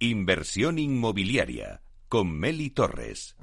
Inversión 0.00 0.78
inmobiliaria 0.78 1.80
con 2.08 2.30
Meli 2.30 2.70
Torres. 2.70 3.34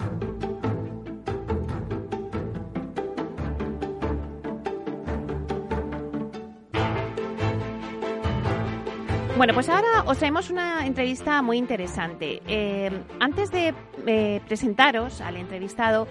Bueno, 9.36 9.54
pues 9.54 9.68
ahora 9.68 10.04
os 10.06 10.18
traemos 10.18 10.50
una 10.50 10.88
entrevista 10.88 11.42
muy 11.42 11.58
interesante. 11.58 12.42
Eh, 12.48 12.90
antes 13.20 13.52
de 13.52 13.74
eh, 14.08 14.40
presentaros 14.48 15.20
al 15.20 15.36
entrevistado, 15.36 16.08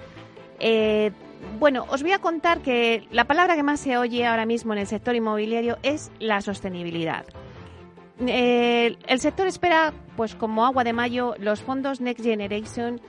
eh, 0.61 1.11
bueno, 1.58 1.86
os 1.88 2.02
voy 2.02 2.12
a 2.12 2.18
contar 2.18 2.61
que 2.61 3.08
la 3.11 3.24
palabra 3.24 3.56
que 3.56 3.62
más 3.62 3.80
se 3.80 3.96
oye 3.96 4.26
ahora 4.26 4.45
mismo 4.45 4.74
en 4.74 4.80
el 4.80 4.86
sector 4.86 5.14
inmobiliario 5.14 5.79
es 5.82 6.12
la 6.18 6.42
sostenibilidad. 6.42 7.24
El 8.18 9.20
sector 9.20 9.46
espera, 9.46 9.92
pues 10.16 10.34
como 10.34 10.64
agua 10.64 10.84
de 10.84 10.92
mayo, 10.92 11.34
los 11.38 11.62
fondos 11.62 12.00
Next 12.00 12.24
Generation 12.24 13.00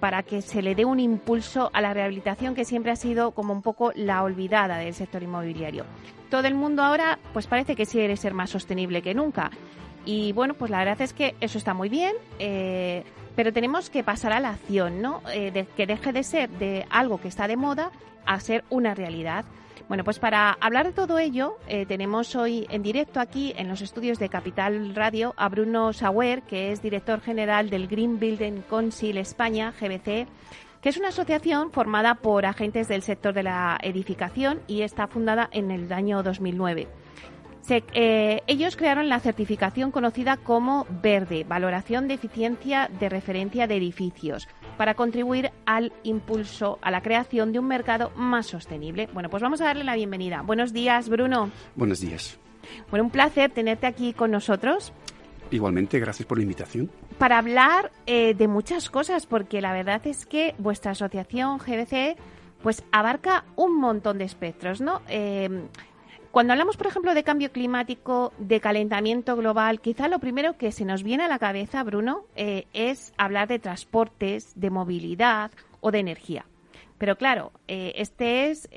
para 0.00 0.22
que 0.22 0.42
se 0.42 0.60
le 0.60 0.74
dé 0.74 0.84
un 0.84 1.00
impulso 1.00 1.70
a 1.72 1.80
la 1.80 1.94
rehabilitación 1.94 2.54
que 2.54 2.66
siempre 2.66 2.92
ha 2.92 2.96
sido 2.96 3.30
como 3.30 3.54
un 3.54 3.62
poco 3.62 3.90
la 3.94 4.22
olvidada 4.22 4.76
del 4.76 4.92
sector 4.92 5.22
inmobiliario 5.22 5.86
todo 6.32 6.46
el 6.46 6.54
mundo 6.54 6.82
ahora 6.82 7.18
pues 7.34 7.46
parece 7.46 7.76
que 7.76 7.84
quiere 7.84 8.16
ser 8.16 8.32
más 8.32 8.48
sostenible 8.48 9.02
que 9.02 9.12
nunca. 9.12 9.50
Y 10.06 10.32
bueno, 10.32 10.54
pues 10.54 10.70
la 10.70 10.78
verdad 10.78 11.02
es 11.02 11.12
que 11.12 11.34
eso 11.42 11.58
está 11.58 11.74
muy 11.74 11.90
bien, 11.90 12.14
eh, 12.38 13.04
pero 13.36 13.52
tenemos 13.52 13.90
que 13.90 14.02
pasar 14.02 14.32
a 14.32 14.40
la 14.40 14.48
acción, 14.48 15.02
¿no? 15.02 15.20
Eh, 15.30 15.50
de, 15.50 15.66
que 15.66 15.86
deje 15.86 16.10
de 16.10 16.22
ser 16.22 16.48
de 16.48 16.86
algo 16.88 17.20
que 17.20 17.28
está 17.28 17.46
de 17.48 17.56
moda 17.56 17.92
a 18.24 18.40
ser 18.40 18.64
una 18.70 18.94
realidad. 18.94 19.44
Bueno, 19.88 20.04
pues 20.04 20.18
para 20.18 20.52
hablar 20.60 20.86
de 20.86 20.92
todo 20.92 21.18
ello, 21.18 21.58
eh, 21.68 21.86
tenemos 21.86 22.34
hoy 22.36 22.66
en 22.70 22.82
directo 22.82 23.20
aquí 23.20 23.52
en 23.56 23.68
los 23.68 23.82
estudios 23.82 24.18
de 24.18 24.28
Capital 24.28 24.94
Radio 24.94 25.34
a 25.36 25.48
Bruno 25.48 25.92
Sauer, 25.92 26.42
que 26.42 26.72
es 26.72 26.82
director 26.82 27.20
general 27.20 27.70
del 27.70 27.88
Green 27.88 28.18
Building 28.18 28.62
Council 28.68 29.18
España, 29.18 29.72
GBC, 29.78 30.26
que 30.80 30.88
es 30.88 30.96
una 30.96 31.08
asociación 31.08 31.70
formada 31.70 32.16
por 32.16 32.46
agentes 32.46 32.88
del 32.88 33.02
sector 33.02 33.34
de 33.34 33.44
la 33.44 33.78
edificación 33.82 34.60
y 34.66 34.82
está 34.82 35.06
fundada 35.06 35.48
en 35.52 35.70
el 35.70 35.92
año 35.92 36.22
2009. 36.22 36.88
Eh, 37.68 38.42
ellos 38.48 38.76
crearon 38.76 39.08
la 39.08 39.20
certificación 39.20 39.92
conocida 39.92 40.36
como 40.36 40.86
Verde, 40.90 41.44
Valoración 41.44 42.08
de 42.08 42.14
Eficiencia 42.14 42.90
de 42.98 43.08
Referencia 43.08 43.66
de 43.66 43.76
Edificios, 43.76 44.48
para 44.76 44.94
contribuir 44.94 45.50
al 45.66 45.92
impulso 46.02 46.78
a 46.82 46.90
la 46.90 47.02
creación 47.02 47.52
de 47.52 47.58
un 47.58 47.66
mercado 47.66 48.10
más 48.16 48.46
sostenible. 48.46 49.08
Bueno, 49.12 49.30
pues 49.30 49.42
vamos 49.42 49.60
a 49.60 49.64
darle 49.64 49.84
la 49.84 49.94
bienvenida. 49.94 50.42
Buenos 50.42 50.72
días, 50.72 51.08
Bruno. 51.08 51.50
Buenos 51.76 52.00
días. 52.00 52.38
Bueno, 52.90 53.04
un 53.04 53.10
placer 53.10 53.50
tenerte 53.50 53.86
aquí 53.86 54.12
con 54.12 54.30
nosotros. 54.30 54.92
Igualmente, 55.50 55.98
gracias 56.00 56.26
por 56.26 56.38
la 56.38 56.42
invitación. 56.42 56.90
Para 57.18 57.38
hablar 57.38 57.92
eh, 58.06 58.34
de 58.34 58.48
muchas 58.48 58.88
cosas, 58.88 59.26
porque 59.26 59.60
la 59.60 59.72
verdad 59.72 60.00
es 60.06 60.24
que 60.24 60.54
vuestra 60.58 60.92
asociación 60.92 61.58
GBC 61.58 62.16
pues 62.62 62.84
abarca 62.92 63.44
un 63.56 63.78
montón 63.78 64.18
de 64.18 64.24
espectros, 64.24 64.80
¿no? 64.80 65.02
Eh, 65.08 65.50
cuando 66.32 66.54
hablamos, 66.54 66.76
por 66.76 66.86
ejemplo, 66.86 67.14
de 67.14 67.22
cambio 67.22 67.52
climático, 67.52 68.32
de 68.38 68.60
calentamiento 68.60 69.36
global, 69.36 69.80
quizá 69.80 70.08
lo 70.08 70.18
primero 70.18 70.56
que 70.56 70.72
se 70.72 70.84
nos 70.84 71.02
viene 71.02 71.24
a 71.24 71.28
la 71.28 71.38
cabeza, 71.38 71.82
Bruno, 71.84 72.24
eh, 72.34 72.66
es 72.72 73.12
hablar 73.18 73.48
de 73.48 73.58
transportes, 73.58 74.52
de 74.56 74.70
movilidad 74.70 75.52
o 75.80 75.90
de 75.90 76.00
energía. 76.00 76.46
Pero 76.98 77.16
claro, 77.16 77.52
este 77.66 78.50
es 78.50 78.68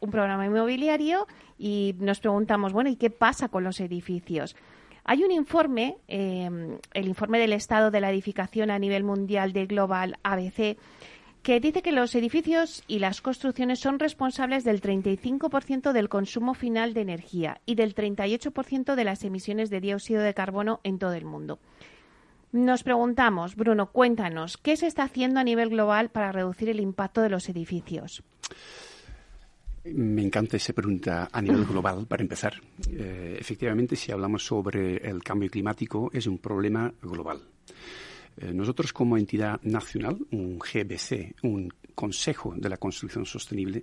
un 0.00 0.10
programa 0.10 0.46
inmobiliario 0.46 1.26
y 1.58 1.94
nos 1.98 2.20
preguntamos, 2.20 2.72
bueno, 2.72 2.88
¿y 2.88 2.96
qué 2.96 3.10
pasa 3.10 3.48
con 3.48 3.64
los 3.64 3.80
edificios? 3.80 4.56
Hay 5.04 5.22
un 5.22 5.30
informe, 5.30 5.98
el 6.08 7.06
informe 7.06 7.38
del 7.38 7.52
estado 7.52 7.90
de 7.90 8.00
la 8.00 8.10
edificación 8.10 8.70
a 8.70 8.78
nivel 8.78 9.04
mundial 9.04 9.52
de 9.52 9.66
Global 9.66 10.18
ABC, 10.22 10.78
que 11.46 11.60
dice 11.60 11.80
que 11.80 11.92
los 11.92 12.12
edificios 12.16 12.82
y 12.88 12.98
las 12.98 13.20
construcciones 13.20 13.78
son 13.78 14.00
responsables 14.00 14.64
del 14.64 14.80
35% 14.80 15.92
del 15.92 16.08
consumo 16.08 16.54
final 16.54 16.92
de 16.92 17.02
energía 17.02 17.60
y 17.64 17.76
del 17.76 17.94
38% 17.94 18.96
de 18.96 19.04
las 19.04 19.22
emisiones 19.22 19.70
de 19.70 19.80
dióxido 19.80 20.22
de 20.22 20.34
carbono 20.34 20.80
en 20.82 20.98
todo 20.98 21.12
el 21.12 21.24
mundo. 21.24 21.60
Nos 22.50 22.82
preguntamos, 22.82 23.54
Bruno, 23.54 23.92
cuéntanos, 23.92 24.56
¿qué 24.56 24.76
se 24.76 24.88
está 24.88 25.04
haciendo 25.04 25.38
a 25.38 25.44
nivel 25.44 25.68
global 25.68 26.08
para 26.08 26.32
reducir 26.32 26.68
el 26.68 26.80
impacto 26.80 27.22
de 27.22 27.30
los 27.30 27.48
edificios? 27.48 28.24
Me 29.84 30.22
encanta 30.22 30.56
esa 30.56 30.72
pregunta 30.72 31.28
a 31.30 31.40
nivel 31.40 31.64
global, 31.64 32.08
para 32.08 32.22
empezar. 32.22 32.54
Eh, 32.90 33.36
efectivamente, 33.38 33.94
si 33.94 34.10
hablamos 34.10 34.44
sobre 34.44 34.96
el 34.96 35.22
cambio 35.22 35.48
climático, 35.48 36.10
es 36.12 36.26
un 36.26 36.38
problema 36.38 36.92
global. 37.00 37.38
Eh, 38.38 38.52
nosotros 38.52 38.92
como 38.92 39.16
entidad 39.16 39.60
nacional, 39.62 40.18
un 40.30 40.58
GBC, 40.58 41.34
un 41.42 41.72
Consejo 41.94 42.54
de 42.56 42.68
la 42.68 42.76
Construcción 42.76 43.24
Sostenible, 43.24 43.82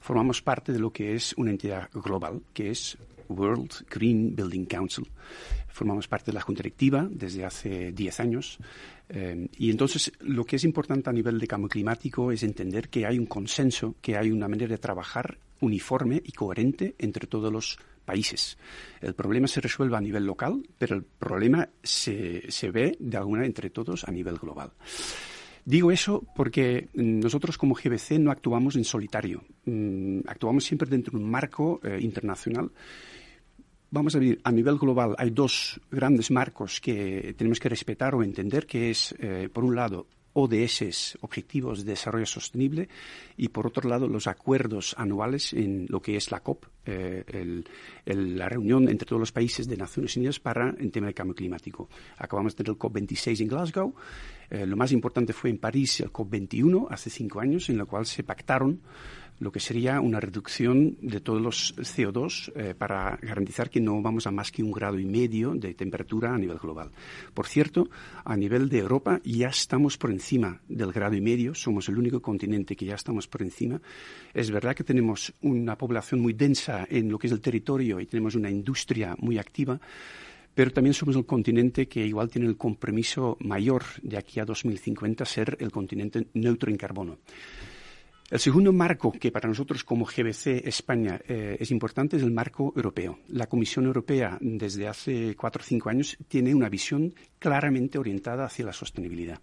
formamos 0.00 0.40
parte 0.42 0.72
de 0.72 0.78
lo 0.78 0.92
que 0.92 1.14
es 1.14 1.34
una 1.36 1.50
entidad 1.50 1.90
global, 1.92 2.40
que 2.52 2.70
es 2.70 2.96
World 3.28 3.84
Green 3.90 4.34
Building 4.34 4.66
Council. 4.66 5.06
Formamos 5.68 6.08
parte 6.08 6.26
de 6.26 6.34
la 6.34 6.40
Junta 6.40 6.60
Directiva 6.60 7.06
desde 7.10 7.44
hace 7.44 7.92
10 7.92 8.20
años 8.20 8.58
eh, 9.08 9.48
y 9.56 9.70
entonces 9.70 10.12
lo 10.20 10.44
que 10.44 10.56
es 10.56 10.64
importante 10.64 11.08
a 11.08 11.12
nivel 11.12 11.38
de 11.38 11.46
cambio 11.46 11.68
climático 11.68 12.32
es 12.32 12.42
entender 12.42 12.88
que 12.88 13.06
hay 13.06 13.18
un 13.18 13.26
consenso, 13.26 13.94
que 14.00 14.16
hay 14.16 14.30
una 14.30 14.48
manera 14.48 14.70
de 14.70 14.78
trabajar 14.78 15.38
uniforme 15.60 16.20
y 16.24 16.32
coherente 16.32 16.94
entre 16.98 17.26
todos 17.26 17.52
los 17.52 17.78
países. 18.08 18.56
El 19.00 19.14
problema 19.14 19.46
se 19.46 19.60
resuelve 19.60 19.96
a 19.96 20.00
nivel 20.00 20.24
local, 20.24 20.62
pero 20.78 20.96
el 20.96 21.04
problema 21.04 21.68
se, 21.82 22.50
se 22.50 22.70
ve 22.70 22.96
de 22.98 23.16
alguna 23.18 23.44
entre 23.44 23.68
todos 23.68 24.08
a 24.08 24.10
nivel 24.10 24.38
global. 24.38 24.72
Digo 25.64 25.92
eso 25.92 26.24
porque 26.34 26.88
nosotros 26.94 27.58
como 27.58 27.74
GBC 27.74 28.18
no 28.18 28.30
actuamos 28.30 28.76
en 28.76 28.84
solitario, 28.84 29.44
mm, 29.66 30.20
actuamos 30.26 30.64
siempre 30.64 30.88
dentro 30.88 31.12
de 31.12 31.22
un 31.22 31.30
marco 31.30 31.80
eh, 31.84 31.98
internacional 32.00 32.70
Vamos 33.90 34.14
a 34.14 34.18
ver, 34.18 34.38
a 34.44 34.52
nivel 34.52 34.76
global 34.76 35.14
hay 35.16 35.30
dos 35.30 35.80
grandes 35.90 36.30
marcos 36.30 36.78
que 36.78 37.34
tenemos 37.38 37.58
que 37.58 37.70
respetar 37.70 38.14
o 38.14 38.22
entender, 38.22 38.66
que 38.66 38.90
es, 38.90 39.14
eh, 39.18 39.48
por 39.50 39.64
un 39.64 39.74
lado, 39.74 40.06
ODS, 40.40 41.18
Objetivos 41.20 41.84
de 41.84 41.92
Desarrollo 41.92 42.26
Sostenible, 42.26 42.88
y 43.36 43.48
por 43.48 43.66
otro 43.66 43.88
lado, 43.88 44.06
los 44.06 44.28
acuerdos 44.28 44.94
anuales 44.96 45.52
en 45.52 45.86
lo 45.88 46.00
que 46.00 46.16
es 46.16 46.30
la 46.30 46.40
COP, 46.40 46.66
eh, 46.86 47.64
la 48.06 48.48
reunión 48.48 48.88
entre 48.88 49.06
todos 49.06 49.18
los 49.18 49.32
países 49.32 49.66
de 49.66 49.76
Naciones 49.76 50.16
Unidas 50.16 50.38
para 50.38 50.70
el 50.78 50.92
tema 50.92 51.06
del 51.06 51.14
cambio 51.14 51.34
climático. 51.34 51.88
Acabamos 52.16 52.54
de 52.54 52.64
tener 52.64 52.76
el 52.76 52.78
COP26 52.78 53.40
en 53.40 53.48
Glasgow. 53.48 53.94
Eh, 54.50 54.64
lo 54.64 54.76
más 54.76 54.92
importante 54.92 55.32
fue 55.32 55.50
en 55.50 55.58
París 55.58 56.00
el 56.00 56.12
COP21, 56.12 56.86
hace 56.88 57.10
cinco 57.10 57.40
años, 57.40 57.68
en 57.68 57.76
lo 57.76 57.86
cual 57.86 58.06
se 58.06 58.22
pactaron 58.22 58.80
lo 59.40 59.52
que 59.52 59.60
sería 59.60 60.00
una 60.00 60.20
reducción 60.20 60.96
de 61.00 61.20
todos 61.20 61.40
los 61.40 61.76
CO2 61.76 62.52
eh, 62.54 62.74
para 62.76 63.16
garantizar 63.22 63.70
que 63.70 63.80
no 63.80 64.00
vamos 64.02 64.26
a 64.26 64.30
más 64.30 64.50
que 64.50 64.62
un 64.62 64.72
grado 64.72 64.98
y 64.98 65.04
medio 65.04 65.54
de 65.54 65.74
temperatura 65.74 66.34
a 66.34 66.38
nivel 66.38 66.58
global. 66.58 66.90
Por 67.34 67.46
cierto, 67.46 67.88
a 68.24 68.36
nivel 68.36 68.68
de 68.68 68.78
Europa 68.78 69.20
ya 69.24 69.48
estamos 69.48 69.96
por 69.96 70.10
encima 70.10 70.60
del 70.68 70.92
grado 70.92 71.14
y 71.14 71.20
medio, 71.20 71.54
somos 71.54 71.88
el 71.88 71.98
único 71.98 72.20
continente 72.20 72.76
que 72.76 72.86
ya 72.86 72.94
estamos 72.94 73.28
por 73.28 73.42
encima. 73.42 73.80
Es 74.34 74.50
verdad 74.50 74.74
que 74.74 74.84
tenemos 74.84 75.32
una 75.42 75.76
población 75.76 76.20
muy 76.20 76.32
densa 76.32 76.86
en 76.90 77.10
lo 77.10 77.18
que 77.18 77.28
es 77.28 77.32
el 77.32 77.40
territorio 77.40 78.00
y 78.00 78.06
tenemos 78.06 78.34
una 78.34 78.50
industria 78.50 79.14
muy 79.18 79.38
activa, 79.38 79.80
pero 80.54 80.72
también 80.72 80.94
somos 80.94 81.14
el 81.14 81.24
continente 81.24 81.86
que 81.86 82.04
igual 82.04 82.28
tiene 82.28 82.48
el 82.48 82.56
compromiso 82.56 83.36
mayor 83.40 83.84
de 84.02 84.18
aquí 84.18 84.40
a 84.40 84.44
2050 84.44 85.24
ser 85.24 85.56
el 85.60 85.70
continente 85.70 86.26
neutro 86.34 86.70
en 86.70 86.76
carbono. 86.76 87.18
El 88.30 88.40
segundo 88.40 88.74
marco 88.74 89.10
que 89.10 89.32
para 89.32 89.48
nosotros 89.48 89.84
como 89.84 90.04
GBC 90.04 90.66
España 90.66 91.18
eh, 91.26 91.56
es 91.58 91.70
importante 91.70 92.18
es 92.18 92.22
el 92.22 92.30
marco 92.30 92.74
europeo. 92.76 93.20
La 93.28 93.46
Comisión 93.46 93.86
Europea 93.86 94.36
desde 94.42 94.86
hace 94.86 95.34
cuatro 95.34 95.62
o 95.62 95.64
cinco 95.64 95.88
años 95.88 96.18
tiene 96.28 96.54
una 96.54 96.68
visión 96.68 97.14
claramente 97.38 97.98
orientada 97.98 98.44
hacia 98.44 98.66
la 98.66 98.74
sostenibilidad. 98.74 99.40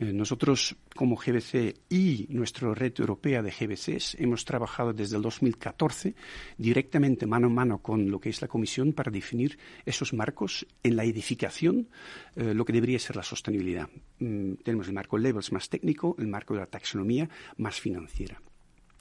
Eh, 0.00 0.12
nosotros, 0.12 0.76
como 0.94 1.16
GBC 1.16 1.74
y 1.88 2.26
nuestra 2.30 2.72
red 2.72 2.92
europea 2.98 3.42
de 3.42 3.50
GBCs, 3.50 4.14
hemos 4.20 4.44
trabajado 4.44 4.92
desde 4.92 5.16
el 5.16 5.22
2014 5.22 6.14
directamente 6.56 7.26
mano 7.26 7.48
a 7.48 7.50
mano 7.50 7.78
con 7.82 8.08
lo 8.08 8.20
que 8.20 8.28
es 8.28 8.40
la 8.40 8.46
Comisión 8.46 8.92
para 8.92 9.10
definir 9.10 9.58
esos 9.84 10.12
marcos 10.12 10.64
en 10.84 10.94
la 10.94 11.02
edificación, 11.02 11.88
eh, 12.36 12.54
lo 12.54 12.64
que 12.64 12.72
debería 12.72 13.00
ser 13.00 13.16
la 13.16 13.24
sostenibilidad. 13.24 13.88
Mm, 14.20 14.54
tenemos 14.62 14.86
el 14.86 14.94
marco 14.94 15.18
Levels 15.18 15.50
más 15.50 15.68
técnico, 15.68 16.14
el 16.20 16.28
marco 16.28 16.54
de 16.54 16.60
la 16.60 16.66
taxonomía 16.66 17.28
más 17.56 17.80
financiera. 17.80 18.40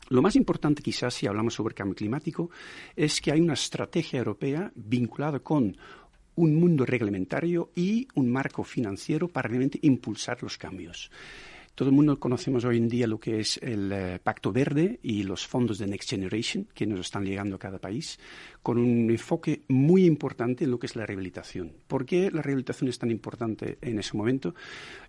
Lo 0.10 0.24
más 0.24 0.36
importante 0.36 0.82
quizás 0.82 1.14
si 1.14 1.28
hablamos 1.28 1.54
sobre 1.54 1.76
cambio 1.76 1.94
climático 1.94 2.50
es 2.96 3.22
que 3.22 3.32
hay 3.32 3.42
una 3.42 3.54
estrategia 3.54 4.18
europea 4.18 4.72
vinculada 4.74 5.42
con 5.42 5.76
un 6.38 6.56
mundo 6.56 6.86
reglamentario 6.86 7.72
y 7.76 8.08
un 8.16 8.32
marco 8.32 8.64
financiero 8.64 9.28
para 9.28 9.50
realmente 9.50 9.80
impulsar 9.82 10.42
los 10.42 10.58
cambios. 10.58 11.12
Todo 11.78 11.90
el 11.90 11.96
mundo 11.96 12.20
conocemos 12.20 12.66
hoy 12.66 12.78
en 12.78 12.90
día 12.90 13.06
lo 13.06 13.20
que 13.20 13.40
es 13.40 13.60
el 13.62 13.92
eh, 13.92 14.20
Pacto 14.24 14.52
Verde 14.52 15.00
y 15.04 15.22
los 15.22 15.46
fondos 15.46 15.78
de 15.78 15.86
Next 15.86 16.10
Generation 16.10 16.68
que 16.74 16.88
nos 16.88 17.02
están 17.02 17.24
llegando 17.24 17.58
a 17.58 17.60
cada 17.60 17.78
país, 17.78 18.20
con 18.64 18.80
un 18.80 19.12
enfoque 19.12 19.62
muy 19.68 20.06
importante 20.06 20.64
en 20.64 20.72
lo 20.72 20.80
que 20.80 20.88
es 20.88 20.96
la 20.96 21.06
rehabilitación. 21.06 21.72
¿Por 21.86 22.04
qué 22.04 22.32
la 22.32 22.42
rehabilitación 22.42 22.90
es 22.90 22.98
tan 22.98 23.12
importante 23.12 23.78
en 23.80 24.00
ese 24.00 24.18
momento? 24.18 24.56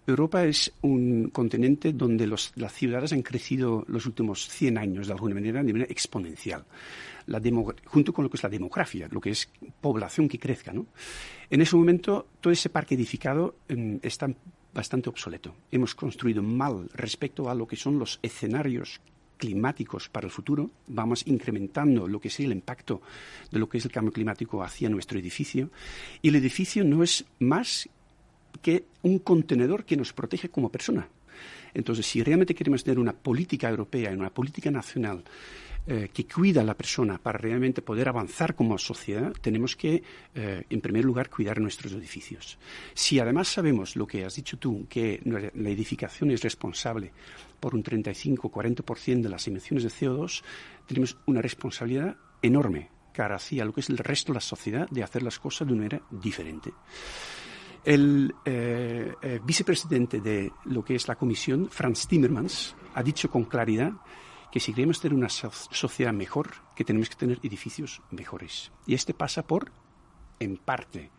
Europa 0.07 0.45
es 0.45 0.71
un 0.83 1.31
continente 1.31 1.95
donde 1.95 2.27
las 2.27 2.53
ciudades 2.75 3.15
han 3.15 3.23
crecido 3.23 3.87
los 3.89 4.05
últimos 4.05 4.47
100 4.47 4.77
años 4.77 5.07
de 5.07 5.15
alguna 5.15 5.37
manera 5.37 5.63
de 5.63 5.73
manera 5.73 5.91
exponencial. 5.91 6.67
junto 7.87 8.13
con 8.13 8.25
lo 8.25 8.31
que 8.31 8.37
es 8.37 8.43
la 8.43 8.51
demografía, 8.51 9.09
lo 9.11 9.23
que 9.23 9.31
es 9.31 9.49
población 9.81 10.29
que 10.29 10.39
crezca. 10.39 10.75
¿no? 10.75 10.85
En 11.49 11.63
ese 11.63 11.77
momento, 11.77 12.27
todo 12.43 12.53
ese 12.53 12.69
parque 12.69 12.95
edificado 12.95 13.57
em, 13.69 13.99
está 14.03 14.29
bastante 14.79 15.09
obsoleto. 15.09 15.57
Hemos 15.73 15.97
construido 15.97 16.41
mal 16.41 16.89
respecto 16.95 17.51
a 17.51 17.55
lo 17.57 17.67
que 17.67 17.75
son 17.75 17.99
los 17.99 18.21
escenarios 18.23 19.01
climáticos 19.37 20.09
para 20.09 20.27
el 20.27 20.31
futuro, 20.31 20.71
vamos 20.87 21.27
incrementando 21.27 22.07
lo 22.07 22.21
que 22.21 22.29
es 22.29 22.39
el 22.39 22.53
impacto 22.53 23.03
de 23.51 23.59
lo 23.59 23.69
que 23.69 23.79
es 23.79 23.85
el 23.85 23.91
cambio 23.91 24.13
climático 24.13 24.63
hacia 24.63 24.89
nuestro 24.89 25.19
edificio 25.19 25.71
y 26.23 26.29
el 26.29 26.37
edificio 26.37 26.85
no 26.85 27.03
es 27.03 27.25
más 27.41 27.89
que 28.63 28.85
un 29.03 29.19
contenedor 29.19 29.85
que 29.85 29.97
nos 29.97 30.13
protege 30.13 30.49
como 30.49 30.71
persona. 30.71 31.09
Entonces, 31.75 32.07
si 32.07 32.23
realmente 32.23 32.55
queremos 32.55 32.85
tener 32.85 33.01
una 33.01 33.13
política 33.13 33.69
europea 33.69 34.13
y 34.13 34.15
una 34.15 34.31
política 34.31 34.71
nacional 34.71 35.25
eh, 35.87 36.11
que 36.13 36.27
cuida 36.27 36.61
a 36.61 36.65
la 36.65 36.75
persona 36.75 37.17
para 37.17 37.39
realmente 37.39 37.81
poder 37.81 38.09
avanzar 38.09 38.55
como 38.55 38.77
sociedad, 38.77 39.33
tenemos 39.41 39.75
que, 39.75 40.03
eh, 40.35 40.65
en 40.69 40.81
primer 40.81 41.05
lugar, 41.05 41.31
cuidar 41.31 41.61
nuestros 41.61 41.93
edificios. 41.93 42.59
Si 42.93 43.19
además 43.19 43.49
sabemos 43.49 43.97
lo 43.97 44.07
que 44.07 44.25
has 44.25 44.37
dicho 44.37 44.59
tú, 44.59 44.87
que 44.89 45.21
la 45.25 45.71
edificación 45.71 46.31
es 46.31 46.43
responsable 46.43 47.13
por 47.59 47.75
un 47.75 47.83
35-40% 47.83 49.23
de 49.23 49.29
las 49.31 49.47
emisiones 49.49 49.85
de 49.85 49.91
CO2, 49.91 50.43
tenemos 50.87 51.17
una 51.27 51.41
responsabilidad 51.41 52.17
enorme 52.43 52.91
cara 53.13 53.37
hacia 53.37 53.65
lo 53.65 53.73
que 53.73 53.81
es 53.81 53.89
el 53.89 53.99
resto 53.99 54.33
de 54.33 54.37
la 54.37 54.41
sociedad 54.41 54.89
de 54.91 55.03
hacer 55.03 55.23
las 55.23 55.39
cosas 55.39 55.67
de 55.67 55.73
una 55.73 55.85
manera 55.85 56.03
diferente. 56.11 56.73
El 57.85 58.35
eh, 58.45 59.41
vicepresidente 59.43 60.21
de 60.21 60.53
lo 60.67 60.85
que 60.85 60.97
es 60.97 61.09
la 61.09 61.17
Comisión, 61.17 61.69
Franz 61.71 62.07
Timmermans, 62.07 62.77
ha 62.95 63.03
dicho 63.03 63.31
con 63.31 63.45
claridad 63.45 63.93
que 64.51 64.61
si 64.61 64.73
queremos 64.73 65.01
tener 65.01 65.17
una 65.17 65.29
sociedad 65.29 66.13
mejor, 66.13 66.51
que 66.75 66.85
tenemos 66.85 67.09
que 67.09 67.17
tener 67.17 67.39
edificios 67.43 68.03
mejores. 68.11 68.73
Y 68.87 68.95
este 68.95 69.15
pasa 69.15 69.47
por, 69.47 69.71
en 70.41 70.57
parte, 70.57 71.11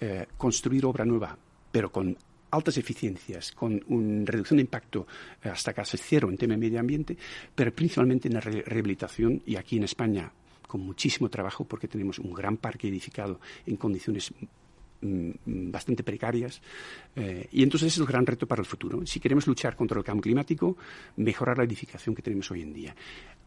eh, 0.00 0.26
construir 0.36 0.86
obra 0.86 1.04
nueva, 1.04 1.36
pero 1.70 1.92
con 1.92 2.16
altas 2.50 2.78
eficiencias, 2.78 3.52
con 3.52 3.82
una 3.88 4.24
reducción 4.24 4.56
de 4.56 4.62
impacto 4.62 5.06
eh, 5.42 5.48
hasta 5.48 5.72
casi 5.72 5.96
cero 5.98 6.28
en 6.30 6.36
tema 6.36 6.54
de 6.54 6.58
medio 6.58 6.80
ambiente, 6.80 7.16
pero 7.54 7.72
principalmente 7.74 8.28
en 8.28 8.34
la 8.34 8.40
rehabilitación 8.40 9.42
y 9.46 9.56
aquí 9.56 9.76
en 9.76 9.84
España 9.84 10.32
con 10.66 10.82
muchísimo 10.82 11.28
trabajo 11.28 11.64
porque 11.64 11.88
tenemos 11.88 12.20
un 12.20 12.32
gran 12.32 12.56
parque 12.56 12.88
edificado 12.88 13.40
en 13.66 13.76
condiciones 13.76 14.32
bastante 15.00 16.02
precarias. 16.02 16.60
Eh, 17.16 17.48
y 17.52 17.62
entonces 17.62 17.88
ese 17.88 18.00
es 18.00 18.00
el 18.00 18.06
gran 18.06 18.26
reto 18.26 18.46
para 18.46 18.60
el 18.60 18.66
futuro. 18.66 19.04
Si 19.06 19.20
queremos 19.20 19.46
luchar 19.46 19.76
contra 19.76 19.98
el 19.98 20.04
cambio 20.04 20.22
climático, 20.22 20.76
mejorar 21.16 21.58
la 21.58 21.64
edificación 21.64 22.14
que 22.14 22.22
tenemos 22.22 22.50
hoy 22.50 22.62
en 22.62 22.72
día. 22.72 22.94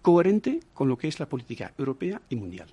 Coherente 0.02 0.60
con 0.74 0.90
lo 0.90 0.98
que 0.98 1.08
es 1.08 1.20
la 1.20 1.28
política 1.28 1.74
europea 1.78 2.22
y 2.30 2.36
mundial. 2.36 2.68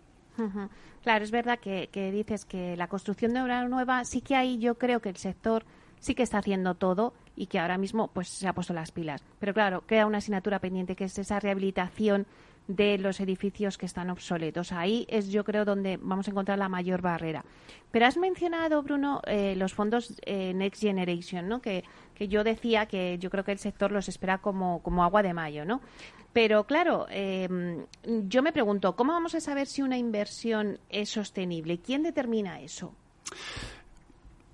Claro, 1.02 1.24
es 1.24 1.30
verdad 1.30 1.58
que, 1.58 1.88
dices 2.12 2.44
que 2.44 2.76
la 2.76 2.88
construcción 2.88 3.34
de 3.34 3.42
obra 3.42 3.66
nueva 3.68 4.04
sí 4.04 4.20
que 4.20 4.36
hay, 4.36 4.58
yo 4.58 4.76
creo 4.76 5.00
que 5.00 5.10
el 5.10 5.16
sector 5.16 5.64
sí 5.98 6.14
que 6.14 6.22
está 6.22 6.38
haciendo 6.38 6.74
todo 6.74 7.12
y 7.36 7.46
que 7.46 7.58
ahora 7.58 7.78
mismo 7.78 8.08
pues 8.08 8.28
se 8.28 8.48
ha 8.48 8.54
puesto 8.54 8.72
las 8.72 8.90
pilas. 8.90 9.22
Pero 9.38 9.52
claro, 9.52 9.86
queda 9.86 10.06
una 10.06 10.18
asignatura 10.18 10.58
pendiente 10.58 10.96
que 10.96 11.04
es 11.04 11.18
esa 11.18 11.40
rehabilitación 11.40 12.26
de 12.76 12.98
los 12.98 13.18
edificios 13.18 13.76
que 13.76 13.86
están 13.86 14.10
obsoletos. 14.10 14.70
Ahí 14.70 15.04
es, 15.08 15.28
yo 15.28 15.44
creo, 15.44 15.64
donde 15.64 15.98
vamos 16.00 16.28
a 16.28 16.30
encontrar 16.30 16.58
la 16.58 16.68
mayor 16.68 17.02
barrera. 17.02 17.44
Pero 17.90 18.06
has 18.06 18.16
mencionado, 18.16 18.82
Bruno, 18.82 19.20
eh, 19.26 19.54
los 19.56 19.74
fondos 19.74 20.14
eh, 20.24 20.54
Next 20.54 20.80
Generation, 20.80 21.48
¿no? 21.48 21.60
Que, 21.60 21.82
que, 22.14 22.28
yo 22.28 22.44
decía 22.44 22.86
que 22.86 23.18
yo 23.18 23.28
creo 23.28 23.44
que 23.44 23.50
el 23.50 23.58
sector 23.58 23.90
los 23.90 24.08
espera 24.08 24.38
como, 24.38 24.82
como 24.82 25.02
agua 25.02 25.22
de 25.22 25.34
mayo, 25.34 25.64
¿no? 25.64 25.80
Pero 26.32 26.64
claro, 26.64 27.08
em, 27.10 27.84
yo 28.28 28.42
me 28.42 28.52
pregunto, 28.52 28.94
¿cómo 28.94 29.12
vamos 29.12 29.34
a 29.34 29.40
saber 29.40 29.66
si 29.66 29.82
una 29.82 29.98
inversión 29.98 30.78
es 30.88 31.10
sostenible? 31.10 31.78
¿Quién 31.78 32.04
determina 32.04 32.60
eso? 32.60 32.94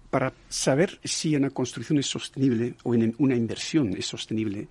Para 0.08 0.32
saber 0.48 0.98
si 1.04 1.36
una 1.36 1.50
construcción 1.50 1.98
es 1.98 2.06
sostenible 2.06 2.76
o 2.84 2.94
una 3.18 3.36
inversión 3.36 3.94
es 3.94 4.06
sostenible, 4.06 4.68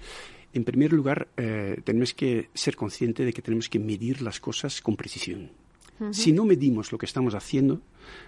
en 0.55 0.63
primer 0.63 0.93
lugar, 0.93 1.27
eh, 1.35 1.81
tenemos 1.83 2.13
que 2.13 2.49
ser 2.53 2.77
conscientes 2.77 3.25
de 3.25 3.33
que 3.33 3.41
tenemos 3.41 3.67
que 3.67 3.77
medir 3.77 4.21
las 4.21 4.39
cosas 4.39 4.81
con 4.81 4.95
precisión. 4.95 5.51
Si 6.11 6.33
no 6.33 6.43
medimos 6.43 6.91
lo 6.91 6.97
que 6.97 7.05
estamos 7.05 7.35
haciendo, 7.35 7.81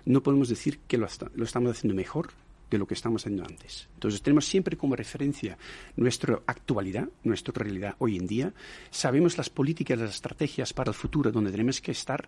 no 0.05 0.23
podemos 0.23 0.47
decir 0.47 0.79
que 0.87 0.97
lo 0.97 1.05
estamos 1.05 1.71
haciendo 1.71 1.95
mejor 1.95 2.29
de 2.69 2.77
lo 2.77 2.85
que 2.85 2.93
estamos 2.93 3.23
haciendo 3.23 3.43
antes. 3.43 3.87
Entonces 3.93 4.21
tenemos 4.21 4.45
siempre 4.45 4.77
como 4.77 4.95
referencia 4.95 5.57
nuestra 5.95 6.39
actualidad, 6.45 7.07
nuestra 7.23 7.53
realidad 7.55 7.95
hoy 7.99 8.17
en 8.17 8.27
día, 8.27 8.53
sabemos 8.89 9.37
las 9.37 9.49
políticas, 9.49 9.97
las 9.97 10.15
estrategias 10.15 10.73
para 10.73 10.91
el 10.91 10.95
futuro 10.95 11.31
donde 11.31 11.51
tenemos 11.51 11.81
que 11.81 11.91
estar 11.91 12.27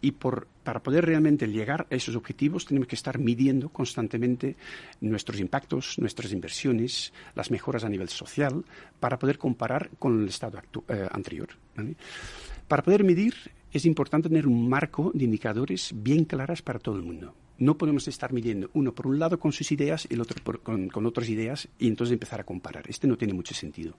y 0.00 0.12
para 0.12 0.82
poder 0.82 1.06
realmente 1.06 1.46
llegar 1.46 1.86
a 1.90 1.94
esos 1.94 2.14
objetivos 2.16 2.66
tenemos 2.66 2.88
que 2.88 2.94
estar 2.94 3.18
midiendo 3.18 3.68
constantemente 3.70 4.56
nuestros 5.00 5.40
impactos, 5.40 5.98
nuestras 5.98 6.32
inversiones, 6.32 7.12
las 7.34 7.50
mejoras 7.50 7.84
a 7.84 7.88
nivel 7.88 8.08
social, 8.08 8.64
para 9.00 9.18
poder 9.18 9.38
comparar 9.38 9.90
con 9.98 10.22
el 10.22 10.28
estado 10.28 10.60
eh, 10.88 11.08
anterior. 11.10 11.48
Para 12.66 12.82
poder 12.82 13.04
medir 13.04 13.34
es 13.72 13.84
importante 13.84 14.28
tener 14.28 14.46
un 14.46 14.68
marco 14.68 15.10
de 15.14 15.24
indicadores 15.24 15.92
bien 15.94 16.24
claras 16.24 16.62
para 16.62 16.78
todo 16.78 16.96
el 16.96 17.02
mundo. 17.02 17.34
No 17.58 17.76
podemos 17.76 18.06
estar 18.08 18.32
midiendo 18.32 18.70
uno 18.74 18.92
por 18.92 19.06
un 19.06 19.18
lado 19.18 19.38
con 19.38 19.52
sus 19.52 19.70
ideas 19.72 20.06
y 20.08 20.14
el 20.14 20.20
otro 20.20 20.36
con, 20.62 21.06
otras 21.06 21.28
ideas 21.28 21.68
y 21.78 21.88
entonces 21.88 22.12
empezar 22.12 22.40
a 22.40 22.44
comparar. 22.44 22.84
Este 22.88 23.06
no 23.06 23.16
tiene 23.16 23.34
mucho 23.34 23.54
sentido. 23.54 23.94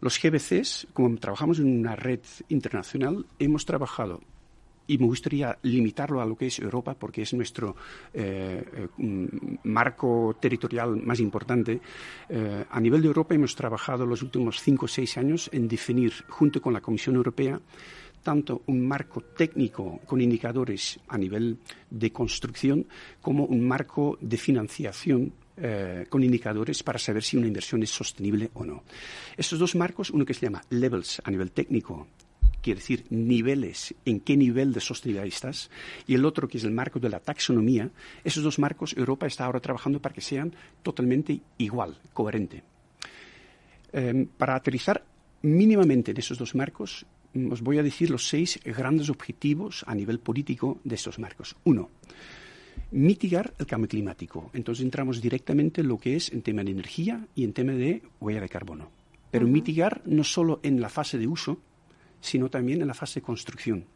Los 0.00 0.20
GBCs, 0.20 0.88
como 0.92 1.16
trabajamos 1.16 1.60
en 1.60 1.78
una 1.78 1.94
red 1.94 2.20
internacional, 2.48 3.24
hemos 3.38 3.64
trabajado 3.64 4.20
y 4.86 4.98
me 4.98 5.06
gustaría 5.06 5.56
limitarlo 5.62 6.20
a 6.20 6.26
lo 6.26 6.36
que 6.36 6.46
es 6.46 6.58
Europa, 6.58 6.94
porque 6.94 7.22
es 7.22 7.32
nuestro 7.34 7.76
eh, 8.12 8.64
eh, 8.74 8.88
marco 9.62 10.36
territorial 10.40 10.96
más 10.96 11.20
importante. 11.20 11.80
Eh, 12.28 12.64
a 12.68 12.80
nivel 12.80 13.00
de 13.00 13.08
Europa 13.08 13.34
hemos 13.34 13.54
trabajado 13.54 14.04
los 14.04 14.22
últimos 14.22 14.60
cinco 14.60 14.86
o 14.86 14.88
seis 14.88 15.16
años 15.16 15.48
en 15.52 15.68
definir, 15.68 16.12
junto 16.28 16.60
con 16.60 16.72
la 16.72 16.80
Comisión 16.80 17.14
Europea, 17.14 17.60
tanto 18.22 18.62
un 18.66 18.86
marco 18.86 19.20
técnico 19.20 20.00
con 20.06 20.20
indicadores 20.20 20.98
a 21.08 21.18
nivel 21.18 21.58
de 21.90 22.12
construcción 22.12 22.86
como 23.20 23.44
un 23.44 23.66
marco 23.66 24.16
de 24.20 24.36
financiación 24.36 25.32
eh, 25.56 26.06
con 26.08 26.24
indicadores 26.24 26.82
para 26.82 26.98
saber 26.98 27.22
si 27.22 27.36
una 27.36 27.46
inversión 27.46 27.82
es 27.82 27.90
sostenible 27.90 28.50
o 28.54 28.64
no. 28.64 28.84
Estos 29.36 29.58
dos 29.58 29.74
marcos, 29.74 30.10
uno 30.10 30.24
que 30.24 30.34
se 30.34 30.46
llama 30.46 30.62
levels 30.70 31.20
a 31.24 31.30
nivel 31.30 31.52
técnico, 31.52 32.08
quiere 32.62 32.80
decir 32.80 33.04
niveles, 33.10 33.94
en 34.06 34.20
qué 34.20 34.36
nivel 34.36 34.72
de 34.72 34.80
sostenibilidad 34.80 35.26
estás, 35.26 35.70
y 36.06 36.14
el 36.14 36.24
otro 36.24 36.48
que 36.48 36.58
es 36.58 36.64
el 36.64 36.70
marco 36.70 37.00
de 37.00 37.10
la 37.10 37.20
taxonomía, 37.20 37.90
esos 38.24 38.42
dos 38.42 38.58
marcos 38.58 38.96
Europa 38.96 39.26
está 39.26 39.44
ahora 39.44 39.60
trabajando 39.60 40.00
para 40.00 40.14
que 40.14 40.20
sean 40.20 40.54
totalmente 40.82 41.40
igual, 41.58 41.98
coherente. 42.14 42.62
Eh, 43.92 44.26
para 44.38 44.54
aterrizar 44.54 45.04
mínimamente 45.42 46.12
en 46.12 46.16
esos 46.16 46.38
dos 46.38 46.54
marcos, 46.54 47.04
os 47.50 47.62
voy 47.62 47.78
a 47.78 47.82
decir 47.82 48.10
los 48.10 48.28
seis 48.28 48.60
grandes 48.64 49.10
objetivos 49.10 49.84
a 49.86 49.94
nivel 49.94 50.18
político 50.18 50.80
de 50.84 50.94
estos 50.94 51.18
marcos. 51.18 51.56
Uno, 51.64 51.90
mitigar 52.90 53.54
el 53.58 53.66
cambio 53.66 53.88
climático. 53.88 54.50
Entonces 54.52 54.84
entramos 54.84 55.20
directamente 55.20 55.80
en 55.80 55.88
lo 55.88 55.98
que 55.98 56.16
es 56.16 56.32
en 56.32 56.42
tema 56.42 56.62
de 56.62 56.70
energía 56.70 57.26
y 57.34 57.44
en 57.44 57.52
tema 57.52 57.72
de 57.72 58.02
huella 58.20 58.40
de 58.40 58.48
carbono. 58.48 58.90
Pero 59.30 59.46
mitigar 59.46 60.02
no 60.04 60.24
solo 60.24 60.60
en 60.62 60.80
la 60.80 60.90
fase 60.90 61.18
de 61.18 61.26
uso, 61.26 61.58
sino 62.20 62.50
también 62.50 62.80
en 62.82 62.88
la 62.88 62.94
fase 62.94 63.20
de 63.20 63.26
construcción. 63.26 63.86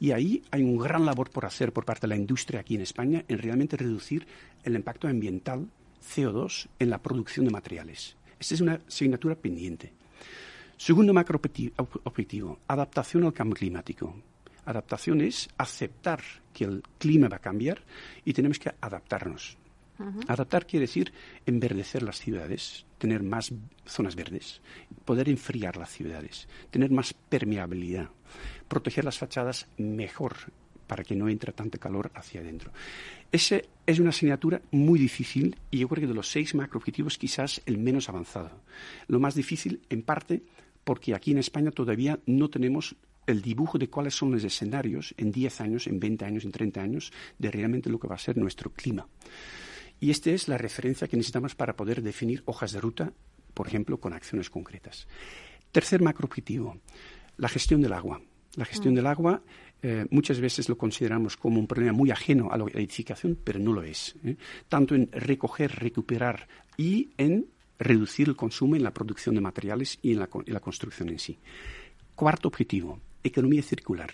Y 0.00 0.10
ahí 0.10 0.42
hay 0.50 0.62
un 0.62 0.78
gran 0.78 1.04
labor 1.04 1.30
por 1.30 1.44
hacer 1.44 1.72
por 1.72 1.84
parte 1.84 2.02
de 2.02 2.08
la 2.08 2.16
industria 2.16 2.60
aquí 2.60 2.74
en 2.74 2.80
España 2.80 3.24
en 3.28 3.38
realmente 3.38 3.76
reducir 3.76 4.26
el 4.64 4.74
impacto 4.74 5.06
ambiental 5.06 5.68
CO2 6.02 6.68
en 6.78 6.90
la 6.90 7.02
producción 7.02 7.46
de 7.46 7.52
materiales. 7.52 8.16
Esta 8.40 8.54
es 8.54 8.60
una 8.60 8.80
asignatura 8.86 9.34
pendiente. 9.34 9.92
Segundo 10.76 11.14
macro 11.14 11.40
objetivo, 12.04 12.58
adaptación 12.68 13.24
al 13.24 13.32
cambio 13.32 13.56
climático. 13.56 14.14
Adaptación 14.66 15.22
es 15.22 15.48
aceptar 15.56 16.20
que 16.52 16.64
el 16.64 16.82
clima 16.98 17.28
va 17.28 17.36
a 17.36 17.40
cambiar 17.40 17.82
y 18.24 18.32
tenemos 18.34 18.58
que 18.58 18.72
adaptarnos. 18.80 19.56
Adaptar 20.28 20.66
quiere 20.66 20.84
decir 20.84 21.14
enverdecer 21.46 22.02
las 22.02 22.18
ciudades, 22.18 22.84
tener 22.98 23.22
más 23.22 23.54
zonas 23.86 24.14
verdes, 24.14 24.60
poder 25.06 25.30
enfriar 25.30 25.78
las 25.78 25.90
ciudades, 25.90 26.46
tener 26.70 26.90
más 26.90 27.14
permeabilidad, 27.14 28.10
proteger 28.68 29.06
las 29.06 29.16
fachadas 29.18 29.68
mejor 29.78 30.36
para 30.86 31.02
que 31.02 31.16
no 31.16 31.30
entre 31.30 31.52
tanta 31.52 31.78
calor 31.78 32.10
hacia 32.14 32.42
adentro. 32.42 32.72
Esa 33.32 33.60
es 33.86 33.98
una 33.98 34.10
asignatura 34.10 34.60
muy 34.70 34.98
difícil 34.98 35.56
y 35.70 35.78
yo 35.78 35.88
creo 35.88 36.02
que 36.02 36.08
de 36.08 36.14
los 36.14 36.30
seis 36.30 36.54
macroobjetivos 36.54 37.16
quizás 37.16 37.62
el 37.64 37.78
menos 37.78 38.08
avanzado. 38.10 38.50
Lo 39.08 39.18
más 39.18 39.34
difícil, 39.34 39.80
en 39.88 40.02
parte, 40.02 40.42
porque 40.86 41.16
aquí 41.16 41.32
en 41.32 41.38
España 41.38 41.72
todavía 41.72 42.20
no 42.26 42.48
tenemos 42.48 42.94
el 43.26 43.42
dibujo 43.42 43.76
de 43.76 43.90
cuáles 43.90 44.14
son 44.14 44.30
los 44.30 44.44
escenarios 44.44 45.16
en 45.16 45.32
10 45.32 45.60
años, 45.60 45.88
en 45.88 45.98
20 45.98 46.24
años, 46.24 46.44
en 46.44 46.52
30 46.52 46.80
años, 46.80 47.12
de 47.40 47.50
realmente 47.50 47.90
lo 47.90 47.98
que 47.98 48.06
va 48.06 48.14
a 48.14 48.18
ser 48.18 48.36
nuestro 48.36 48.70
clima. 48.70 49.08
Y 49.98 50.12
esta 50.12 50.30
es 50.30 50.46
la 50.46 50.56
referencia 50.56 51.08
que 51.08 51.16
necesitamos 51.16 51.56
para 51.56 51.74
poder 51.74 52.02
definir 52.02 52.44
hojas 52.46 52.70
de 52.70 52.80
ruta, 52.80 53.12
por 53.52 53.66
ejemplo, 53.66 53.98
con 53.98 54.12
acciones 54.12 54.48
concretas. 54.48 55.08
Tercer 55.72 56.00
macroobjetivo, 56.02 56.78
la 57.36 57.48
gestión 57.48 57.80
del 57.80 57.92
agua. 57.92 58.22
La 58.54 58.64
gestión 58.64 58.94
mm. 58.94 58.96
del 58.96 59.06
agua 59.08 59.42
eh, 59.82 60.06
muchas 60.10 60.38
veces 60.38 60.68
lo 60.68 60.78
consideramos 60.78 61.36
como 61.36 61.58
un 61.58 61.66
problema 61.66 61.94
muy 61.94 62.12
ajeno 62.12 62.52
a 62.52 62.58
la 62.58 62.66
edificación, 62.66 63.36
pero 63.42 63.58
no 63.58 63.72
lo 63.72 63.82
es. 63.82 64.14
¿eh? 64.24 64.36
Tanto 64.68 64.94
en 64.94 65.10
recoger, 65.10 65.72
recuperar 65.74 66.46
y 66.76 67.10
en 67.18 67.55
reducir 67.78 68.28
el 68.28 68.36
consumo 68.36 68.76
en 68.76 68.82
la 68.82 68.92
producción 68.92 69.34
de 69.34 69.40
materiales 69.40 69.98
y 70.02 70.12
en 70.12 70.18
la 70.46 70.60
construcción 70.60 71.08
en 71.08 71.18
sí. 71.18 71.38
Cuarto 72.14 72.48
objetivo, 72.48 73.00
economía 73.22 73.62
circular. 73.62 74.12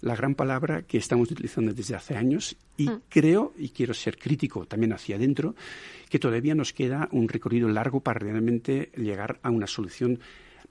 La 0.00 0.14
gran 0.14 0.34
palabra 0.34 0.82
que 0.82 0.98
estamos 0.98 1.30
utilizando 1.30 1.72
desde 1.72 1.94
hace 1.94 2.16
años 2.16 2.56
y 2.76 2.88
mm. 2.88 3.02
creo, 3.08 3.54
y 3.56 3.70
quiero 3.70 3.94
ser 3.94 4.18
crítico 4.18 4.66
también 4.66 4.92
hacia 4.92 5.16
adentro, 5.16 5.54
que 6.10 6.18
todavía 6.18 6.54
nos 6.54 6.72
queda 6.72 7.08
un 7.12 7.28
recorrido 7.28 7.68
largo 7.68 8.00
para 8.00 8.18
realmente 8.18 8.90
llegar 8.96 9.40
a 9.42 9.50
una 9.50 9.66
solución 9.66 10.20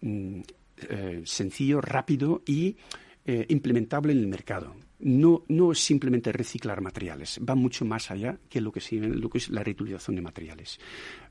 mm, 0.02 0.42
eh, 0.90 1.22
sencillo, 1.26 1.82
rápido 1.82 2.44
y 2.46 2.78
eh, 3.26 3.46
implementable 3.50 4.14
en 4.14 4.20
el 4.20 4.28
mercado. 4.28 4.76
No, 5.00 5.44
no 5.50 5.72
es 5.72 5.80
simplemente 5.80 6.32
reciclar 6.32 6.80
materiales, 6.82 7.40
va 7.48 7.54
mucho 7.54 7.84
más 7.84 8.12
allá 8.12 8.38
que 8.50 8.62
lo 8.62 8.72
que, 8.72 8.82
lo 9.00 9.30
que 9.30 9.38
es 9.40 9.50
la 9.50 9.62
reutilización 9.62 10.16
de 10.16 10.22
materiales. 10.22 10.80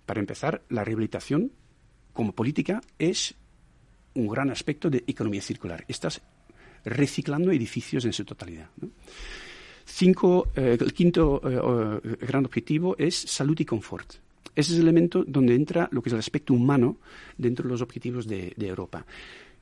Para 0.05 0.21
empezar, 0.21 0.63
la 0.69 0.85
rehabilitación 0.85 1.51
como 2.13 2.33
política 2.33 2.83
es 2.99 3.35
un 4.15 4.29
gran 4.29 4.51
aspecto 4.51 4.91
de 4.91 5.03
economía 5.07 5.43
circular. 5.43 5.85
Estás 5.89 6.21
reciclando 6.85 7.51
edificios 7.51 8.05
en 8.05 8.13
su 8.13 8.25
totalidad. 8.25 8.69
Cinco, 9.85 10.49
eh, 10.57 10.77
el 10.81 10.93
quinto 10.93 11.41
eh, 11.45 12.17
gran 12.21 12.45
objetivo 12.45 12.97
es 12.99 13.17
salud 13.17 13.59
y 13.59 13.65
confort. 13.65 14.15
Ese 14.55 14.73
es 14.73 14.79
el 14.79 14.85
elemento 14.85 15.25
donde 15.27 15.55
entra 15.55 15.89
lo 15.91 16.01
que 16.01 16.09
es 16.11 16.13
el 16.13 16.21
aspecto 16.21 16.55
humano 16.55 16.99
dentro 17.37 17.65
de 17.65 17.71
los 17.71 17.83
objetivos 17.83 18.27
de, 18.27 18.55
Europa 18.57 19.05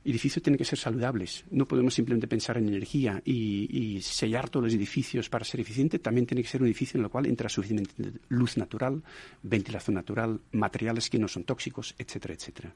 edificios 0.05 0.43
tienen 0.43 0.57
que 0.57 0.65
ser 0.65 0.79
saludables. 0.79 1.45
No 1.51 1.65
podemos 1.65 1.93
simplemente 1.93 2.27
pensar 2.27 2.57
en 2.57 2.67
energía 2.67 3.21
y, 3.25 3.99
sellar 4.01 4.49
todos 4.49 4.65
los 4.65 4.73
edificios 4.73 5.29
para 5.29 5.45
ser 5.45 5.61
eficiente. 5.61 5.99
También 5.99 6.25
tiene 6.25 6.41
que 6.41 6.49
ser 6.49 6.61
un 6.61 6.67
edificio 6.67 6.97
en 6.97 7.05
el 7.05 7.09
cual 7.09 7.25
entra 7.25 7.49
suficiente 7.49 7.93
luz 8.29 8.57
natural, 8.57 9.01
ventilación 9.41 9.95
natural, 9.95 10.41
materiales 10.51 11.09
que 11.09 11.19
no 11.19 11.27
son 11.27 11.43
tóxicos, 11.43 11.95
etcétera, 11.97 12.33
etcétera. 12.33 12.75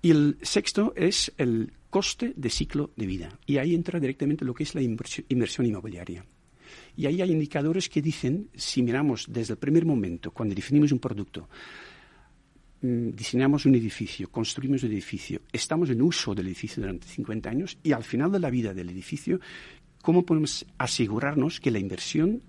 Y 0.00 0.10
el 0.10 0.38
sexto 0.42 0.92
es 0.96 1.32
el 1.38 1.72
coste 1.90 2.32
de 2.36 2.50
ciclo 2.50 2.90
de 2.96 3.06
vida. 3.06 3.38
Y 3.46 3.58
ahí 3.58 3.74
entra 3.74 3.98
directamente 3.98 4.44
lo 4.44 4.54
que 4.54 4.62
es 4.62 4.74
la 4.74 4.82
inversión 4.82 5.66
inmobiliaria. 5.66 6.24
Y 6.96 7.06
ahí 7.06 7.22
hay 7.22 7.30
indicadores 7.30 7.88
que 7.88 8.02
dicen, 8.02 8.50
si 8.54 8.82
miramos 8.82 9.26
desde 9.28 9.54
el 9.54 9.58
primer 9.58 9.84
momento, 9.84 10.30
cuando 10.30 10.54
definimos 10.54 10.92
un 10.92 10.98
producto, 10.98 11.48
diseñamos 12.80 13.66
un 13.66 13.74
edificio, 13.74 14.30
construimos 14.30 14.82
un 14.84 14.92
edificio, 14.92 15.40
estamos 15.52 15.90
en 15.90 16.02
uso 16.02 16.34
del 16.34 16.46
edificio 16.46 16.80
durante 16.80 17.08
50 17.08 17.50
años 17.50 17.78
y 17.82 17.92
al 17.92 18.04
final 18.04 18.30
de 18.30 18.38
la 18.38 18.50
vida 18.50 18.72
del 18.72 18.90
edificio, 18.90 19.40
¿cómo 20.02 20.24
podemos 20.24 20.64
asegurarnos 20.78 21.60
que 21.60 21.70
la 21.70 21.78
inversión 21.78 22.42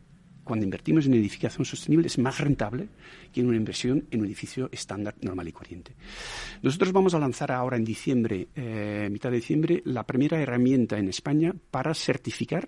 cuando 0.49 0.65
invertimos 0.65 1.05
en 1.05 1.13
edificación 1.13 1.63
sostenible 1.63 2.07
es 2.07 2.17
más 2.17 2.39
rentable 2.39 2.87
que 3.31 3.39
en 3.39 3.47
una 3.47 3.57
inversión 3.57 4.07
en 4.09 4.21
un 4.21 4.25
edificio 4.25 4.67
estándar, 4.71 5.13
normal 5.21 5.47
y 5.47 5.51
corriente. 5.51 5.93
Nosotros 6.63 6.91
vamos 6.91 7.13
a 7.13 7.19
lanzar 7.19 7.51
ahora 7.51 7.77
en 7.77 7.85
diciembre, 7.85 8.47
eh, 8.55 9.09
mitad 9.11 9.29
de 9.29 9.35
diciembre, 9.35 9.83
la 9.85 10.07
primera 10.07 10.41
herramienta 10.41 10.97
en 10.97 11.07
España 11.07 11.53
para 11.69 11.93
certificar 11.93 12.67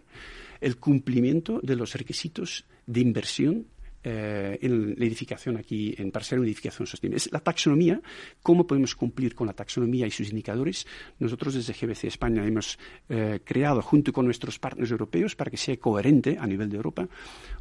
el 0.59 0.77
cumplimiento 0.77 1.59
de 1.63 1.75
los 1.75 1.95
requisitos 1.95 2.65
de 2.85 2.99
inversión 2.99 3.65
eh, 4.03 4.57
en 4.61 4.95
la 4.97 5.05
edificación 5.05 5.57
aquí, 5.57 5.93
en, 5.97 6.11
para 6.11 6.25
ser 6.25 6.39
una 6.39 6.47
edificación 6.47 6.87
sostenible. 6.87 7.17
Es 7.17 7.31
la 7.31 7.39
taxonomía, 7.39 8.01
cómo 8.41 8.65
podemos 8.65 8.95
cumplir 8.95 9.35
con 9.35 9.47
la 9.47 9.53
taxonomía 9.53 10.07
y 10.07 10.11
sus 10.11 10.29
indicadores. 10.29 10.87
Nosotros 11.19 11.53
desde 11.53 11.73
GBC 11.73 12.05
España 12.05 12.45
hemos 12.45 12.79
eh, 13.09 13.39
creado, 13.43 13.81
junto 13.81 14.11
con 14.11 14.25
nuestros 14.25 14.59
partners 14.59 14.91
europeos, 14.91 15.35
para 15.35 15.51
que 15.51 15.57
sea 15.57 15.77
coherente 15.77 16.37
a 16.39 16.47
nivel 16.47 16.69
de 16.69 16.77
Europa, 16.77 17.07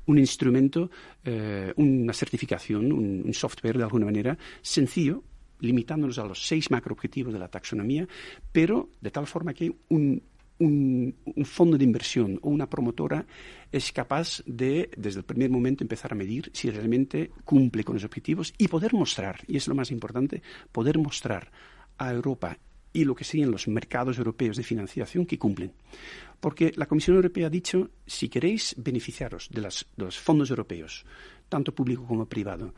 un 0.06 0.18
instrumento, 0.18 0.90
eh, 1.24 1.72
una 1.76 2.12
certificación, 2.12 2.92
un, 2.92 3.22
un 3.24 3.34
software 3.34 3.76
de 3.76 3.84
alguna 3.84 4.06
manera 4.06 4.36
sencillo, 4.62 5.22
limitándonos 5.60 6.18
a 6.18 6.24
los 6.24 6.46
seis 6.46 6.70
macroobjetivos 6.70 7.32
de 7.32 7.38
la 7.38 7.48
taxonomía, 7.48 8.06
pero 8.52 8.90
de 9.00 9.10
tal 9.10 9.26
forma 9.26 9.54
que 9.54 9.72
un, 9.88 10.22
un, 10.60 11.16
fondo 11.44 11.76
de 11.76 11.84
inversión 11.84 12.38
o 12.42 12.50
una 12.50 12.68
promotora 12.68 13.26
es 13.72 13.92
capaz 13.92 14.42
de, 14.46 14.90
desde 14.96 15.20
el 15.20 15.24
primer 15.24 15.50
momento, 15.50 15.82
empezar 15.82 16.12
a 16.12 16.16
medir 16.16 16.50
si 16.54 16.70
realmente 16.70 17.30
cumple 17.44 17.82
con 17.82 17.96
los 17.96 18.04
objetivos 18.04 18.54
y 18.58 18.68
poder 18.68 18.94
mostrar, 18.94 19.40
y 19.48 19.56
es 19.56 19.66
lo 19.66 19.74
más 19.74 19.90
importante, 19.90 20.42
poder 20.70 20.98
mostrar 20.98 21.50
a 21.98 22.12
Europa 22.12 22.58
y 22.92 23.04
lo 23.04 23.14
que 23.14 23.24
serían 23.24 23.50
los 23.50 23.68
mercados 23.68 24.18
europeos 24.18 24.56
de 24.56 24.62
financiación 24.62 25.24
que 25.24 25.38
cumplen. 25.38 25.72
Porque 26.40 26.72
la 26.76 26.86
Comisión 26.86 27.16
Europea 27.16 27.46
ha 27.46 27.50
dicho, 27.50 27.90
si 28.06 28.28
queréis 28.28 28.74
beneficiaros 28.78 29.48
de, 29.50 29.60
de 29.60 30.04
los 30.04 30.18
fondos 30.18 30.50
europeos, 30.50 31.04
tanto 31.48 31.74
público 31.74 32.04
como 32.06 32.26
privado, 32.26 32.74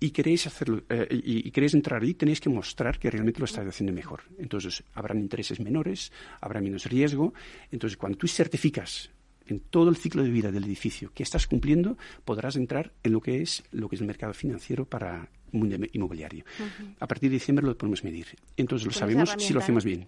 y 0.00 0.10
queréis 0.10 0.46
hacerlo 0.46 0.82
eh, 0.88 1.06
y, 1.10 1.50
queréis 1.50 1.74
entrar 1.74 2.02
ahí, 2.02 2.14
tenéis 2.14 2.40
que 2.40 2.48
mostrar 2.48 2.98
que 2.98 3.10
realmente 3.10 3.40
lo 3.40 3.46
estáis 3.46 3.68
haciendo 3.68 3.92
mejor. 3.92 4.22
Entonces, 4.38 4.84
habrán 4.94 5.18
intereses 5.18 5.60
menores, 5.60 6.12
habrá 6.40 6.60
menos 6.60 6.84
riesgo. 6.84 7.34
Entonces, 7.70 7.96
cuando 7.96 8.18
tú 8.18 8.28
certificas 8.28 9.10
en 9.46 9.60
todo 9.60 9.88
el 9.90 9.96
ciclo 9.96 10.22
de 10.22 10.30
vida 10.30 10.52
del 10.52 10.64
edificio 10.64 11.10
que 11.14 11.22
estás 11.22 11.46
cumpliendo, 11.46 11.96
podrás 12.24 12.56
entrar 12.56 12.92
en 13.02 13.12
lo 13.12 13.20
que 13.20 13.40
es 13.42 13.64
lo 13.72 13.88
que 13.88 13.96
es 13.96 14.00
el 14.00 14.06
mercado 14.06 14.34
financiero 14.34 14.84
para 14.84 15.28
mundo 15.52 15.76
inmobiliario. 15.92 16.44
A 17.00 17.06
partir 17.06 17.30
de 17.30 17.34
diciembre 17.34 17.64
lo 17.64 17.76
podemos 17.76 18.04
medir. 18.04 18.26
Entonces, 18.56 18.86
lo 18.86 18.92
sabemos 18.92 19.34
si 19.38 19.52
lo 19.52 19.60
hacemos 19.60 19.84
bien. 19.84 20.06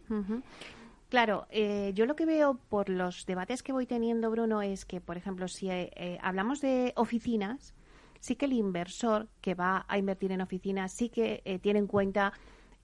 Claro, 1.08 1.48
eh, 1.50 1.90
yo 1.94 2.06
lo 2.06 2.14
que 2.14 2.24
veo 2.24 2.60
por 2.68 2.88
los 2.88 3.26
debates 3.26 3.64
que 3.64 3.72
voy 3.72 3.84
teniendo, 3.84 4.30
Bruno, 4.30 4.62
es 4.62 4.84
que, 4.84 5.00
por 5.00 5.16
ejemplo, 5.16 5.48
si 5.48 5.68
eh, 5.68 6.18
hablamos 6.22 6.60
de 6.60 6.92
oficinas, 6.94 7.74
sí 8.20 8.36
que 8.36 8.44
el 8.44 8.52
inversor 8.52 9.28
que 9.40 9.54
va 9.54 9.84
a 9.88 9.98
invertir 9.98 10.30
en 10.32 10.40
oficinas 10.40 10.92
sí 10.92 11.08
que 11.08 11.42
eh, 11.44 11.58
tiene 11.58 11.80
en 11.80 11.86
cuenta 11.86 12.32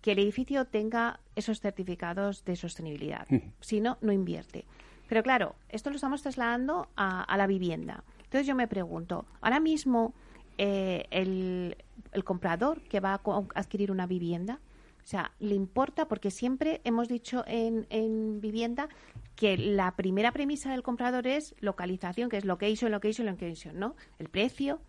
que 0.00 0.12
el 0.12 0.18
edificio 0.18 0.64
tenga 0.64 1.20
esos 1.34 1.60
certificados 1.60 2.44
de 2.44 2.56
sostenibilidad. 2.56 3.26
Si 3.60 3.80
no, 3.80 3.98
no 4.00 4.12
invierte. 4.12 4.64
Pero 5.08 5.22
claro, 5.22 5.56
esto 5.68 5.90
lo 5.90 5.96
estamos 5.96 6.22
trasladando 6.22 6.88
a, 6.96 7.36
la 7.36 7.46
vivienda. 7.46 8.04
Entonces 8.24 8.46
yo 8.46 8.54
me 8.54 8.68
pregunto, 8.68 9.26
ahora 9.40 9.60
mismo 9.60 10.14
eh, 10.58 11.06
el, 11.10 11.76
comprador 12.24 12.82
que 12.82 13.00
va 13.00 13.14
a 13.14 13.20
adquirir 13.54 13.90
una 13.90 14.06
vivienda, 14.06 14.60
o 15.04 15.06
sea, 15.06 15.32
le 15.38 15.54
importa 15.54 16.08
porque 16.08 16.32
siempre 16.32 16.80
hemos 16.82 17.08
dicho 17.08 17.44
en, 17.46 17.86
en, 17.90 18.40
vivienda 18.40 18.88
que 19.36 19.56
la 19.56 19.94
primera 19.94 20.32
premisa 20.32 20.72
del 20.72 20.82
comprador 20.82 21.26
es 21.28 21.54
localización, 21.60 22.28
que 22.28 22.38
es 22.38 22.44
lo 22.44 22.58
que 22.58 22.68
hizo, 22.70 22.88
lo 22.88 23.00
que 23.00 23.10
hizo, 23.10 23.22
lo 23.22 23.36
que 23.36 23.48
hizo, 23.48 23.72
¿no? 23.72 23.94
El 24.18 24.28
precio, 24.28 24.80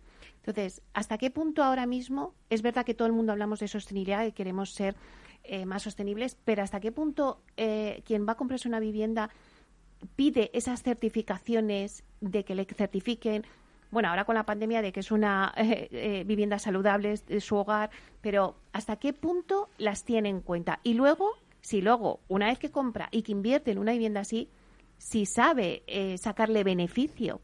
entonces, 0.50 0.82
¿hasta 0.94 1.18
qué 1.18 1.30
punto 1.30 1.62
ahora 1.62 1.86
mismo 1.86 2.34
es 2.50 2.62
verdad 2.62 2.84
que 2.84 2.94
todo 2.94 3.06
el 3.06 3.12
mundo 3.12 3.32
hablamos 3.32 3.60
de 3.60 3.68
sostenibilidad 3.68 4.24
y 4.24 4.32
queremos 4.32 4.72
ser 4.72 4.96
eh, 5.44 5.66
más 5.66 5.82
sostenibles, 5.82 6.36
pero 6.44 6.62
hasta 6.62 6.80
qué 6.80 6.92
punto 6.92 7.40
eh, 7.56 8.02
quien 8.04 8.26
va 8.26 8.32
a 8.32 8.36
comprarse 8.36 8.68
una 8.68 8.80
vivienda 8.80 9.30
pide 10.16 10.50
esas 10.52 10.82
certificaciones 10.82 12.04
de 12.20 12.44
que 12.44 12.54
le 12.54 12.64
certifiquen 12.64 13.44
bueno, 13.90 14.10
ahora 14.10 14.26
con 14.26 14.34
la 14.34 14.44
pandemia 14.44 14.82
de 14.82 14.92
que 14.92 15.00
es 15.00 15.10
una 15.10 15.54
eh, 15.56 16.24
vivienda 16.26 16.58
saludable 16.58 17.14
de 17.26 17.40
su 17.40 17.56
hogar, 17.56 17.90
pero 18.20 18.56
¿hasta 18.72 18.96
qué 18.96 19.14
punto 19.14 19.70
las 19.78 20.04
tiene 20.04 20.28
en 20.28 20.42
cuenta? 20.42 20.80
Y 20.82 20.92
luego, 20.92 21.30
si 21.62 21.80
luego, 21.80 22.20
una 22.28 22.48
vez 22.48 22.58
que 22.58 22.70
compra 22.70 23.08
y 23.10 23.22
que 23.22 23.32
invierte 23.32 23.70
en 23.70 23.78
una 23.78 23.92
vivienda 23.92 24.20
así, 24.20 24.50
si 24.98 25.24
sabe 25.24 25.84
sacarle 26.18 26.64
beneficio 26.64 27.40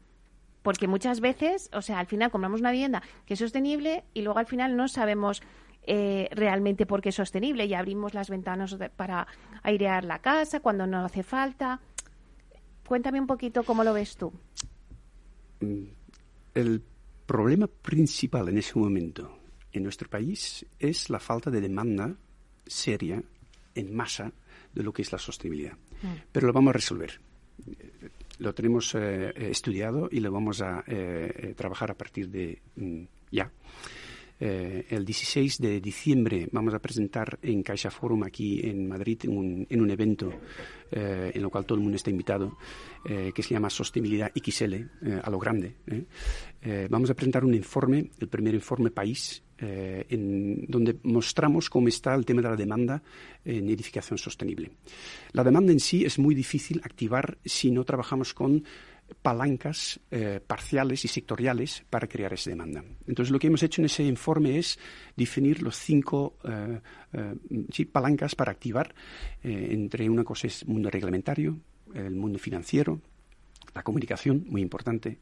porque 0.65 0.87
muchas 0.87 1.19
veces, 1.19 1.69
o 1.73 1.83
sea, 1.83 1.99
al 1.99 2.07
final 2.07 2.31
compramos 2.31 2.59
una 2.59 2.71
vivienda 2.71 3.03
que 3.27 3.35
es 3.35 3.39
sostenible 3.39 4.03
y 4.15 4.23
luego 4.23 4.39
al 4.39 4.47
final 4.47 4.75
no 4.75 4.87
sabemos 4.87 5.43
eh, 5.83 6.27
realmente 6.31 6.87
por 6.87 7.01
qué 7.01 7.09
es 7.09 7.15
sostenible 7.15 7.65
y 7.65 7.75
abrimos 7.75 8.15
las 8.15 8.31
ventanas 8.31 8.75
para 8.95 9.27
airear 9.61 10.03
la 10.05 10.23
casa 10.23 10.61
cuando 10.61 10.87
no 10.87 11.05
hace 11.05 11.21
falta. 11.21 11.79
Cuéntame 12.83 13.21
un 13.21 13.27
poquito 13.27 13.61
cómo 13.61 13.83
lo 13.83 13.93
ves 13.93 14.17
tú. 14.17 14.33
Mm, 15.59 15.83
el 16.55 16.81
problema 17.27 17.67
principal 17.67 18.49
en 18.49 18.57
ese 18.57 18.79
momento 18.79 19.37
en 19.71 19.83
nuestro 19.83 20.09
país 20.09 20.65
es 20.79 21.11
la 21.11 21.19
falta 21.19 21.51
de 21.51 21.61
demanda 21.61 22.11
seria 22.65 23.21
en 23.75 23.95
masa 23.95 24.31
de 24.73 24.81
lo 24.81 24.91
que 24.91 25.03
es 25.03 25.11
la 25.11 25.19
sostenibilidad. 25.19 25.77
Mm. 26.01 26.07
Pero 26.31 26.47
lo 26.47 26.53
vamos 26.53 26.71
a 26.71 26.73
resolver 26.73 27.19
lo 28.39 28.53
tenemos 28.53 28.95
estudiado 28.95 30.09
y 30.11 30.19
lo 30.19 30.31
vamos 30.31 30.61
a 30.61 30.83
trabajar 31.55 31.91
a 31.91 31.95
partir 31.95 32.29
de 32.29 32.61
mm, 32.75 33.03
ya. 33.31 33.51
Eh, 34.37 34.85
el 34.89 35.05
16 35.05 35.59
de 35.59 35.79
diciembre 35.79 36.49
vamos 36.51 36.73
a 36.73 36.79
presentar 36.79 37.39
en 37.41 37.63
Caixa 37.63 37.89
Forum 37.89 38.23
aquí 38.23 38.59
en 38.67 38.85
Madrid 38.85 39.17
en 39.23 39.37
un, 39.37 39.67
en 39.69 39.81
un 39.81 39.89
evento 39.89 40.29
eh, 40.91 41.31
en 41.33 41.41
lo 41.41 41.49
cual 41.49 41.65
todo 41.65 41.77
el 41.77 41.81
mundo 41.81 41.95
está 41.95 42.09
invitado, 42.09 42.57
eh, 43.05 43.31
que 43.33 43.41
se 43.41 43.53
llama 43.53 43.69
Sostenibilidad 43.69 44.31
XL, 44.35 44.73
a 45.23 45.29
lo 45.29 45.39
grande. 45.39 45.75
vamos 46.89 47.09
a 47.09 47.13
presentar 47.13 47.45
un 47.45 47.53
informe, 47.53 48.11
el 48.19 48.27
primer 48.27 48.53
informe 48.53 48.91
país, 48.91 49.41
en 49.57 50.65
donde 50.67 50.97
mostramos 51.03 51.69
cómo 51.69 51.87
está 51.87 52.13
el 52.13 52.25
tema 52.25 52.41
de 52.41 52.49
la 52.49 52.55
demanda 52.55 53.01
en 53.43 53.69
edificación 53.69 54.17
sostenible. 54.17 54.71
La 55.31 55.43
demanda 55.43 55.71
en 55.71 55.79
sí 55.79 56.03
es 56.03 56.19
muy 56.19 56.35
difícil 56.35 56.81
activar 56.83 57.37
si 57.45 57.71
no 57.71 57.83
trabajamos 57.83 58.33
con 58.33 58.63
palancas 59.21 59.99
eh, 60.11 60.39
parciales 60.45 61.05
y 61.05 61.07
sectoriales 61.07 61.83
para 61.89 62.07
crear 62.07 62.33
esa 62.33 62.49
demanda. 62.49 62.83
Entonces, 63.07 63.31
lo 63.31 63.39
que 63.39 63.47
hemos 63.47 63.61
hecho 63.63 63.81
en 63.81 63.85
ese 63.85 64.03
informe 64.03 64.57
es 64.57 64.79
definir 65.15 65.61
los 65.61 65.77
cinco 65.77 66.37
eh, 66.43 66.79
eh, 67.13 67.85
palancas 67.85 68.35
para 68.35 68.51
activar. 68.51 68.93
entre 69.43 70.09
una 70.09 70.23
cosa 70.23 70.47
es 70.47 70.65
mundo 70.67 70.89
reglamentario, 70.89 71.59
el 71.93 72.15
mundo 72.15 72.39
financiero, 72.39 72.99
la 73.73 73.83
comunicación, 73.83 74.45
muy 74.47 74.61
importante, 74.61 75.19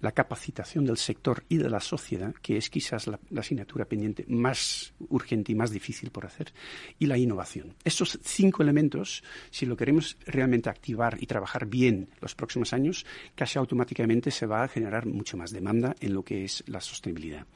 la 0.00 0.12
capacitación 0.12 0.84
del 0.84 0.96
sector 0.96 1.44
y 1.48 1.58
de 1.58 1.70
la 1.70 1.80
sociedad, 1.80 2.34
que 2.42 2.56
es 2.56 2.70
quizás 2.70 3.06
la, 3.06 3.18
asignatura 3.36 3.84
pendiente 3.84 4.24
más 4.28 4.92
urgente 5.08 5.52
y 5.52 5.54
más 5.54 5.70
difícil 5.70 6.10
por 6.10 6.26
hacer, 6.26 6.52
y 6.98 7.06
la 7.06 7.18
innovación. 7.18 7.74
Estos 7.84 8.18
cinco 8.22 8.62
elementos, 8.62 9.22
si 9.50 9.66
lo 9.66 9.76
queremos 9.76 10.16
realmente 10.26 10.70
activar 10.70 11.16
y 11.20 11.26
trabajar 11.26 11.66
bien 11.66 12.08
los 12.20 12.34
próximos 12.34 12.72
años, 12.72 13.04
casi 13.34 13.58
automáticamente 13.58 14.30
se 14.30 14.46
va 14.46 14.64
a 14.64 14.68
generar 14.68 15.06
mucho 15.06 15.36
más 15.36 15.50
demanda 15.50 15.94
en 16.00 16.14
lo 16.14 16.22
que 16.22 16.44
es 16.44 16.64
la 16.66 16.80
sostenibilidad. 16.80 17.46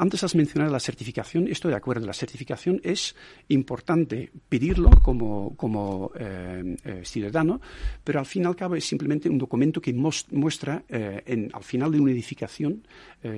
Antes 0.00 0.22
has 0.22 0.36
mencionado 0.36 0.72
la 0.72 0.78
certificación. 0.78 1.48
Estoy 1.48 1.72
de 1.72 1.76
acuerdo. 1.76 2.06
La 2.06 2.12
certificación 2.12 2.80
es 2.84 3.16
importante 3.48 4.30
pedirlo 4.48 4.90
como, 5.02 5.56
como 5.56 6.12
eh, 6.14 6.76
eh, 6.84 7.02
ciudadano, 7.04 7.60
pero 8.04 8.20
al 8.20 8.26
fin 8.26 8.44
y 8.44 8.46
al 8.46 8.54
cabo 8.54 8.76
es 8.76 8.84
simplemente 8.84 9.28
un 9.28 9.38
documento 9.38 9.80
que 9.80 9.92
muestra 9.92 10.84
eh, 10.88 11.22
en, 11.26 11.50
al 11.52 11.64
final 11.64 11.90
de 11.90 12.00
una 12.00 12.12
edificación 12.12 12.86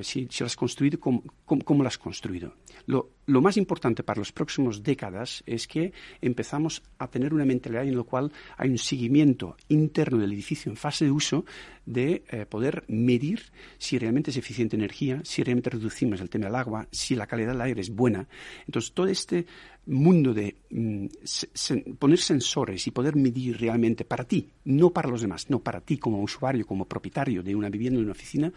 si, 0.03 0.29
si, 0.31 0.45
construido, 0.55 1.01
cómo, 1.01 1.23
cómo, 1.47 1.83
la 1.83 1.89
has 1.89 1.97
construido. 1.97 2.53
Lo, 3.31 3.41
más 3.41 3.57
importante 3.57 4.03
para 4.03 4.21
las 4.21 4.33
próximas 4.33 4.83
décadas 4.83 5.43
es 5.47 5.67
que 5.67 5.93
empezamos 6.21 6.83
a 6.99 7.09
tener 7.09 7.33
una 7.33 7.45
mentalidad 7.45 7.85
en 7.85 7.97
la 7.97 8.03
cual 8.03 8.33
hay 8.57 8.71
un 8.71 8.79
seguimiento 8.79 9.57
interno 9.69 10.19
del 10.19 10.33
edificio 10.33 10.71
en 10.71 10.77
fase 10.77 11.05
de 11.05 11.11
uso 11.11 11.45
de 11.87 12.23
poder 12.49 12.85
medir 12.89 13.43
si 13.79 13.99
realmente 13.99 14.31
es 14.31 14.37
eficiente 14.37 14.77
energía, 14.77 15.21
si 15.25 15.43
realmente 15.43 15.71
reducimos 15.71 16.21
el 16.21 16.31
tema 16.31 16.47
del 16.47 16.55
agua, 16.55 16.87
si 16.91 17.17
la 17.17 17.27
calidad 17.27 17.53
del 17.53 17.61
aire 17.63 17.81
es 17.81 17.91
buena. 17.91 18.29
Entonces, 18.67 18.93
todo 18.93 19.07
este 19.07 19.47
mundo 19.87 20.35
de 20.35 20.57
mm, 20.71 21.07
poner 21.99 22.19
sensores 22.19 22.87
y 22.87 22.91
poder 22.91 23.17
medir 23.17 23.59
realmente 23.59 24.05
para 24.05 24.25
ti, 24.25 24.49
no 24.65 24.91
para 24.91 25.09
los 25.09 25.23
demás, 25.23 25.51
no 25.51 25.61
para 25.61 25.81
ti 25.81 25.99
como 25.99 26.23
usuario, 26.23 26.67
como 26.67 26.87
propietario 26.87 27.43
de 27.43 27.55
una 27.55 27.69
vivienda, 27.69 27.99
de 27.99 28.05
una 28.05 28.13
oficina, 28.13 28.53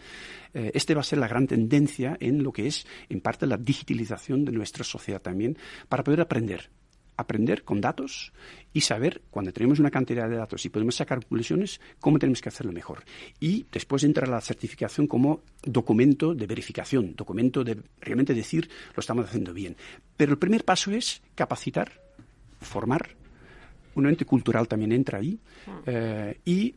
eh, 0.52 0.70
este 0.74 0.94
va 0.94 1.00
a 1.00 1.04
ser 1.04 1.18
la 1.18 1.28
gran 1.28 1.46
tendencia 1.46 2.16
en 2.20 2.42
lo 2.42 2.52
que 2.52 2.66
es, 2.66 2.86
en 3.08 3.20
parte, 3.20 3.46
la 3.46 3.56
digitalización 3.56 4.44
de 4.44 4.52
nuestra 4.52 4.84
sociedad 4.84 5.20
también, 5.20 5.56
para 5.88 6.04
poder 6.04 6.20
aprender 6.20 6.70
aprender 7.16 7.64
con 7.64 7.80
datos 7.80 8.32
y 8.72 8.80
saber, 8.80 9.22
cuando 9.30 9.52
tenemos 9.52 9.78
una 9.78 9.90
cantidad 9.90 10.28
de 10.28 10.36
datos 10.36 10.64
y 10.64 10.68
podemos 10.68 10.96
sacar 10.96 11.20
conclusiones, 11.20 11.80
cómo 12.00 12.18
tenemos 12.18 12.40
que 12.40 12.48
hacerlo 12.48 12.72
mejor. 12.72 13.04
Y 13.40 13.66
después 13.70 14.02
entra 14.04 14.26
la 14.26 14.40
certificación 14.40 15.06
como 15.06 15.42
documento 15.62 16.34
de 16.34 16.46
verificación, 16.46 17.14
documento 17.14 17.62
de 17.62 17.78
realmente 18.00 18.34
decir 18.34 18.68
lo 18.94 19.00
estamos 19.00 19.26
haciendo 19.26 19.52
bien. 19.52 19.76
Pero 20.16 20.32
el 20.32 20.38
primer 20.38 20.64
paso 20.64 20.90
es 20.90 21.22
capacitar, 21.34 21.92
formar, 22.60 23.10
un 23.94 24.06
ente 24.06 24.24
cultural 24.24 24.66
también 24.66 24.92
entra 24.92 25.18
ahí, 25.18 25.38
ah. 25.66 25.82
eh, 25.86 26.40
y 26.44 26.74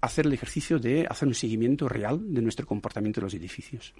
hacer 0.00 0.26
el 0.26 0.32
ejercicio 0.32 0.78
de 0.78 1.06
hacer 1.08 1.28
un 1.28 1.34
seguimiento 1.34 1.88
real 1.88 2.32
de 2.32 2.40
nuestro 2.40 2.66
comportamiento 2.66 3.20
en 3.20 3.24
los 3.24 3.34
edificios. 3.34 3.92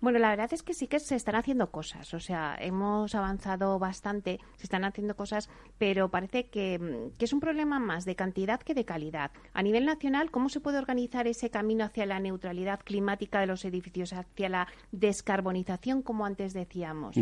Bueno, 0.00 0.18
la 0.20 0.30
verdad 0.30 0.52
es 0.52 0.62
que 0.62 0.74
sí 0.74 0.86
que 0.86 1.00
se 1.00 1.16
están 1.16 1.34
haciendo 1.34 1.70
cosas, 1.70 2.14
o 2.14 2.20
sea, 2.20 2.56
hemos 2.60 3.14
avanzado 3.14 3.78
bastante, 3.78 4.38
se 4.56 4.64
están 4.64 4.84
haciendo 4.84 5.16
cosas, 5.16 5.50
pero 5.76 6.08
parece 6.08 6.46
que, 6.46 6.78
mm, 6.78 7.16
que, 7.18 7.24
es 7.24 7.32
un 7.32 7.40
problema 7.40 7.80
más 7.80 8.04
de 8.04 8.14
cantidad 8.14 8.60
que 8.60 8.74
de 8.74 8.84
calidad. 8.84 9.32
A 9.52 9.62
nivel 9.62 9.86
nacional, 9.86 10.30
¿cómo 10.30 10.48
se 10.48 10.60
puede 10.60 10.78
organizar 10.78 11.26
ese 11.26 11.50
camino 11.50 11.84
hacia 11.84 12.06
la 12.06 12.20
neutralidad 12.20 12.80
climática 12.84 13.40
de 13.40 13.46
los 13.46 13.64
edificios, 13.64 14.12
hacia 14.12 14.48
la 14.48 14.68
descarbonización, 14.92 16.02
como 16.02 16.26
antes 16.26 16.52
decíamos? 16.52 17.16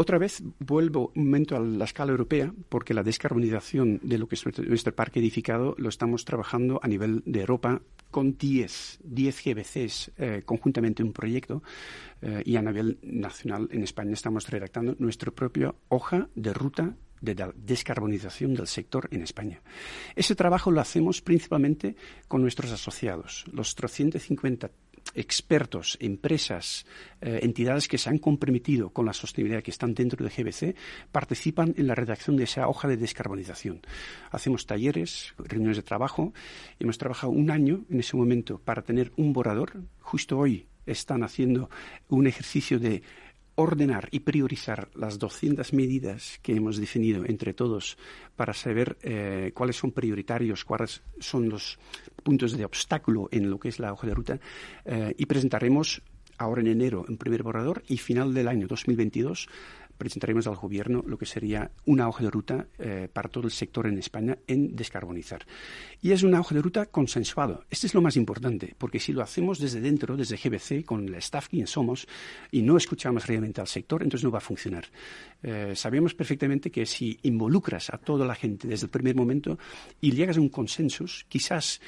Otra 0.00 0.16
vez 0.16 0.44
vuelvo 0.60 1.10
un 1.16 1.24
momento 1.24 1.56
a 1.56 1.58
la 1.58 1.84
escala 1.84 2.12
europea, 2.12 2.54
porque 2.68 2.94
la 2.94 3.02
descarbonización 3.02 3.98
de 4.04 4.16
lo 4.16 4.28
que 4.28 4.36
es 4.36 4.44
nuestro, 4.44 4.94
parque 4.94 5.18
edificado 5.18 5.74
lo 5.76 5.88
estamos 5.88 6.24
trabajando 6.24 6.78
a 6.80 6.86
nivel 6.86 7.20
de 7.26 7.40
Europa 7.40 7.82
con 8.12 8.38
10, 8.38 9.00
10 9.02 9.44
GBCs 9.44 10.12
eh, 10.16 10.42
conjuntamente 10.46 11.02
un 11.02 11.12
proyecto 11.12 11.64
eh, 12.22 12.44
y 12.44 12.54
a 12.54 12.62
nivel 12.62 13.00
nacional 13.02 13.68
en 13.72 13.82
España 13.82 14.12
estamos 14.12 14.48
redactando 14.48 14.94
nuestra 15.00 15.32
propia 15.32 15.74
hoja 15.88 16.28
de 16.36 16.54
ruta 16.54 16.94
de 17.20 17.34
la 17.34 17.52
descarbonización 17.56 18.54
del 18.54 18.68
sector 18.68 19.08
en 19.10 19.22
España. 19.22 19.60
Ese 20.14 20.36
trabajo 20.36 20.70
lo 20.70 20.80
hacemos 20.80 21.22
principalmente 21.22 21.96
con 22.28 22.40
nuestros 22.40 22.70
asociados, 22.70 23.46
los 23.52 23.74
350 23.74 24.70
expertos, 25.14 25.96
empresas, 26.00 26.86
eh, 27.20 27.40
entidades 27.42 27.88
que 27.88 27.98
se 27.98 28.08
han 28.10 28.18
comprometido 28.18 28.90
con 28.90 29.06
la 29.06 29.12
sostenibilidad 29.12 29.62
que 29.62 29.70
están 29.70 29.94
dentro 29.94 30.24
de 30.24 30.30
GBC 30.30 30.76
participan 31.10 31.74
en 31.76 31.86
la 31.86 31.94
redacción 31.94 32.36
de 32.36 32.44
esa 32.44 32.68
hoja 32.68 32.88
de 32.88 32.96
descarbonización. 32.96 33.80
Hacemos 34.30 34.66
talleres, 34.66 35.34
reuniones 35.38 35.76
de 35.76 35.82
trabajo. 35.82 36.32
Hemos 36.78 36.98
trabajado 36.98 37.32
un 37.32 37.50
año 37.50 37.84
en 37.90 38.00
ese 38.00 38.16
momento 38.16 38.58
para 38.58 38.82
tener 38.82 39.12
un 39.16 39.32
borrador. 39.32 39.72
Justo 40.00 40.38
hoy 40.38 40.66
están 40.86 41.22
haciendo 41.22 41.68
un 42.08 42.26
ejercicio 42.26 42.78
de 42.78 43.02
ordenar 43.58 44.08
y 44.12 44.20
priorizar 44.20 44.88
las 44.94 45.18
200 45.18 45.72
medidas 45.72 46.38
que 46.42 46.54
hemos 46.54 46.76
definido 46.76 47.24
entre 47.26 47.54
todos 47.54 47.98
para 48.36 48.54
saber 48.54 48.96
eh, 49.02 49.50
cuáles 49.52 49.74
son 49.74 49.90
prioritarios, 49.90 50.64
cuáles 50.64 51.02
son 51.18 51.48
los 51.48 51.76
puntos 52.22 52.56
de 52.56 52.64
obstáculo 52.64 53.28
en 53.32 53.50
lo 53.50 53.58
que 53.58 53.68
es 53.68 53.80
la 53.80 53.92
hoja 53.92 54.06
de 54.06 54.14
ruta 54.14 54.38
eh, 54.84 55.12
y 55.18 55.26
presentaremos 55.26 56.02
ahora 56.38 56.60
en 56.60 56.68
enero 56.68 57.04
un 57.08 57.18
primer 57.18 57.42
borrador 57.42 57.82
y 57.88 57.98
final 57.98 58.32
del 58.32 58.46
año 58.46 58.68
2022 58.68 59.48
presentaremos 59.98 60.46
al 60.46 60.56
Gobierno 60.56 61.04
lo 61.06 61.18
que 61.18 61.26
sería 61.26 61.70
una 61.84 62.08
hoja 62.08 62.24
de 62.24 62.30
ruta 62.30 62.66
eh, 62.78 63.08
para 63.12 63.28
todo 63.28 63.44
el 63.44 63.50
sector 63.50 63.86
en 63.86 63.98
España 63.98 64.38
en 64.46 64.74
descarbonizar. 64.74 65.44
Y 66.00 66.12
es 66.12 66.22
una 66.22 66.40
hoja 66.40 66.54
de 66.54 66.62
ruta 66.62 66.86
consensuada. 66.86 67.60
Este 67.68 67.86
es 67.86 67.94
lo 67.94 68.00
más 68.00 68.16
importante, 68.16 68.74
porque 68.78 69.00
si 69.00 69.12
lo 69.12 69.22
hacemos 69.22 69.58
desde 69.58 69.80
dentro, 69.80 70.16
desde 70.16 70.36
GBC, 70.36 70.84
con 70.84 71.06
el 71.06 71.14
staff 71.16 71.48
quien 71.48 71.66
somos, 71.66 72.06
y 72.50 72.62
no 72.62 72.76
escuchamos 72.76 73.26
realmente 73.26 73.60
al 73.60 73.66
sector, 73.66 74.02
entonces 74.02 74.24
no 74.24 74.30
va 74.30 74.38
a 74.38 74.42
funcionar. 74.42 74.86
Eh, 75.42 75.72
sabemos 75.74 76.14
perfectamente 76.14 76.70
que 76.70 76.86
si 76.86 77.18
involucras 77.22 77.90
a 77.90 77.98
toda 77.98 78.24
la 78.24 78.34
gente 78.34 78.68
desde 78.68 78.86
el 78.86 78.90
primer 78.90 79.16
momento 79.16 79.58
y 80.00 80.12
llegas 80.12 80.36
a 80.36 80.40
un 80.40 80.48
consenso, 80.48 81.04
quizás 81.28 81.80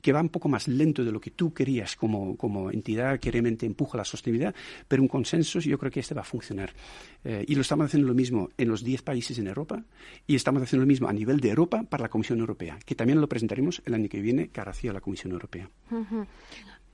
que 0.00 0.12
va 0.12 0.20
un 0.20 0.28
poco 0.28 0.48
más 0.48 0.68
lento 0.68 1.04
de 1.04 1.12
lo 1.12 1.20
que 1.20 1.30
tú 1.30 1.52
querías 1.52 1.96
como, 1.96 2.36
como 2.36 2.70
entidad 2.70 3.18
que 3.18 3.30
realmente 3.30 3.66
empuja 3.66 3.98
la 3.98 4.04
sostenibilidad, 4.04 4.54
pero 4.88 5.02
un 5.02 5.08
consenso 5.08 5.60
yo 5.60 5.78
creo 5.78 5.90
que 5.90 6.00
este 6.00 6.14
va 6.14 6.22
a 6.22 6.24
funcionar. 6.24 6.72
Eh, 7.24 7.44
y 7.48 7.54
lo 7.54 7.62
estamos 7.62 7.86
haciendo 7.86 8.08
lo 8.08 8.14
mismo 8.14 8.50
en 8.58 8.68
los 8.68 8.84
10 8.84 9.02
países 9.02 9.38
en 9.38 9.46
Europa 9.46 9.82
y 10.26 10.34
estamos 10.34 10.62
haciendo 10.62 10.82
lo 10.82 10.88
mismo 10.88 11.08
a 11.08 11.12
nivel 11.12 11.40
de 11.40 11.50
Europa 11.50 11.82
para 11.82 12.02
la 12.02 12.08
Comisión 12.08 12.38
Europea, 12.40 12.78
que 12.84 12.94
también 12.94 13.20
lo 13.20 13.28
presentaremos 13.28 13.82
el 13.86 13.94
año 13.94 14.08
que 14.08 14.20
viene 14.20 14.48
cara 14.48 14.72
hacia 14.72 14.92
la 14.92 15.00
Comisión 15.00 15.32
Europea. 15.32 15.68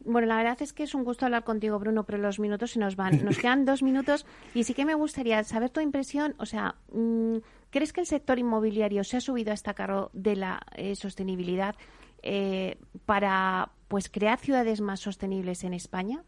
Bueno, 0.05 0.27
la 0.27 0.37
verdad 0.37 0.57
es 0.63 0.73
que 0.73 0.85
es 0.85 0.95
un 0.95 1.05
gusto 1.05 1.27
hablar 1.27 1.45
contigo, 1.45 1.79
Bruno, 1.79 2.05
pero 2.05 2.19
los 2.19 2.39
minutos 2.39 2.73
se 2.73 2.79
nos 2.79 2.97
van. 2.97 3.23
Nos 3.25 3.39
quedan 3.39 3.65
dos 3.65 3.83
minutos 3.83 4.27
y 4.55 4.65
sí 4.65 4.75
que 4.75 4.85
me 4.85 4.95
gustaría 4.95 5.43
saber 5.45 5.71
tu 5.71 5.81
impresión. 5.81 6.35
O 6.39 6.47
sea, 6.47 6.77
mm, 6.93 7.37
¿crees 7.71 7.93
que 7.93 8.01
el 8.01 8.07
sector 8.07 8.39
inmobiliario 8.39 9.05
se 9.05 9.19
ha 9.19 9.21
subido 9.21 9.51
a 9.51 9.55
esta 9.55 9.75
carro 9.75 10.11
de 10.13 10.37
la 10.37 10.63
eh, 10.75 10.97
sostenibilidad? 10.97 11.75
Eh, 12.23 12.79
para 13.07 13.73
pues 13.89 14.09
crear 14.09 14.39
ciudades 14.39 14.81
más 14.81 15.01
sostenibles 15.01 15.65
en 15.65 15.75
España? 15.75 16.23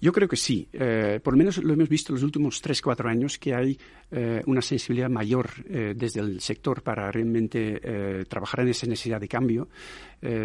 Yo 0.00 0.12
creo 0.12 0.28
que 0.28 0.36
sí. 0.36 0.66
Eh, 0.72 1.20
por 1.22 1.34
lo 1.34 1.38
menos 1.38 1.58
lo 1.58 1.74
hemos 1.74 1.88
visto 1.88 2.12
en 2.12 2.14
los 2.14 2.22
últimos 2.22 2.60
tres, 2.62 2.80
cuatro 2.80 3.08
años 3.08 3.38
que 3.38 3.54
hay 3.54 3.78
eh, 4.10 4.40
una 4.46 4.62
sensibilidad 4.62 5.10
mayor 5.10 5.50
eh, 5.68 5.92
desde 5.94 6.20
el 6.20 6.40
sector 6.40 6.82
para 6.82 7.12
realmente 7.12 7.80
trabajar 8.28 8.60
en 8.60 8.68
esa 8.68 8.86
necesidad 8.86 9.20
de 9.20 9.28
cambio. 9.28 9.68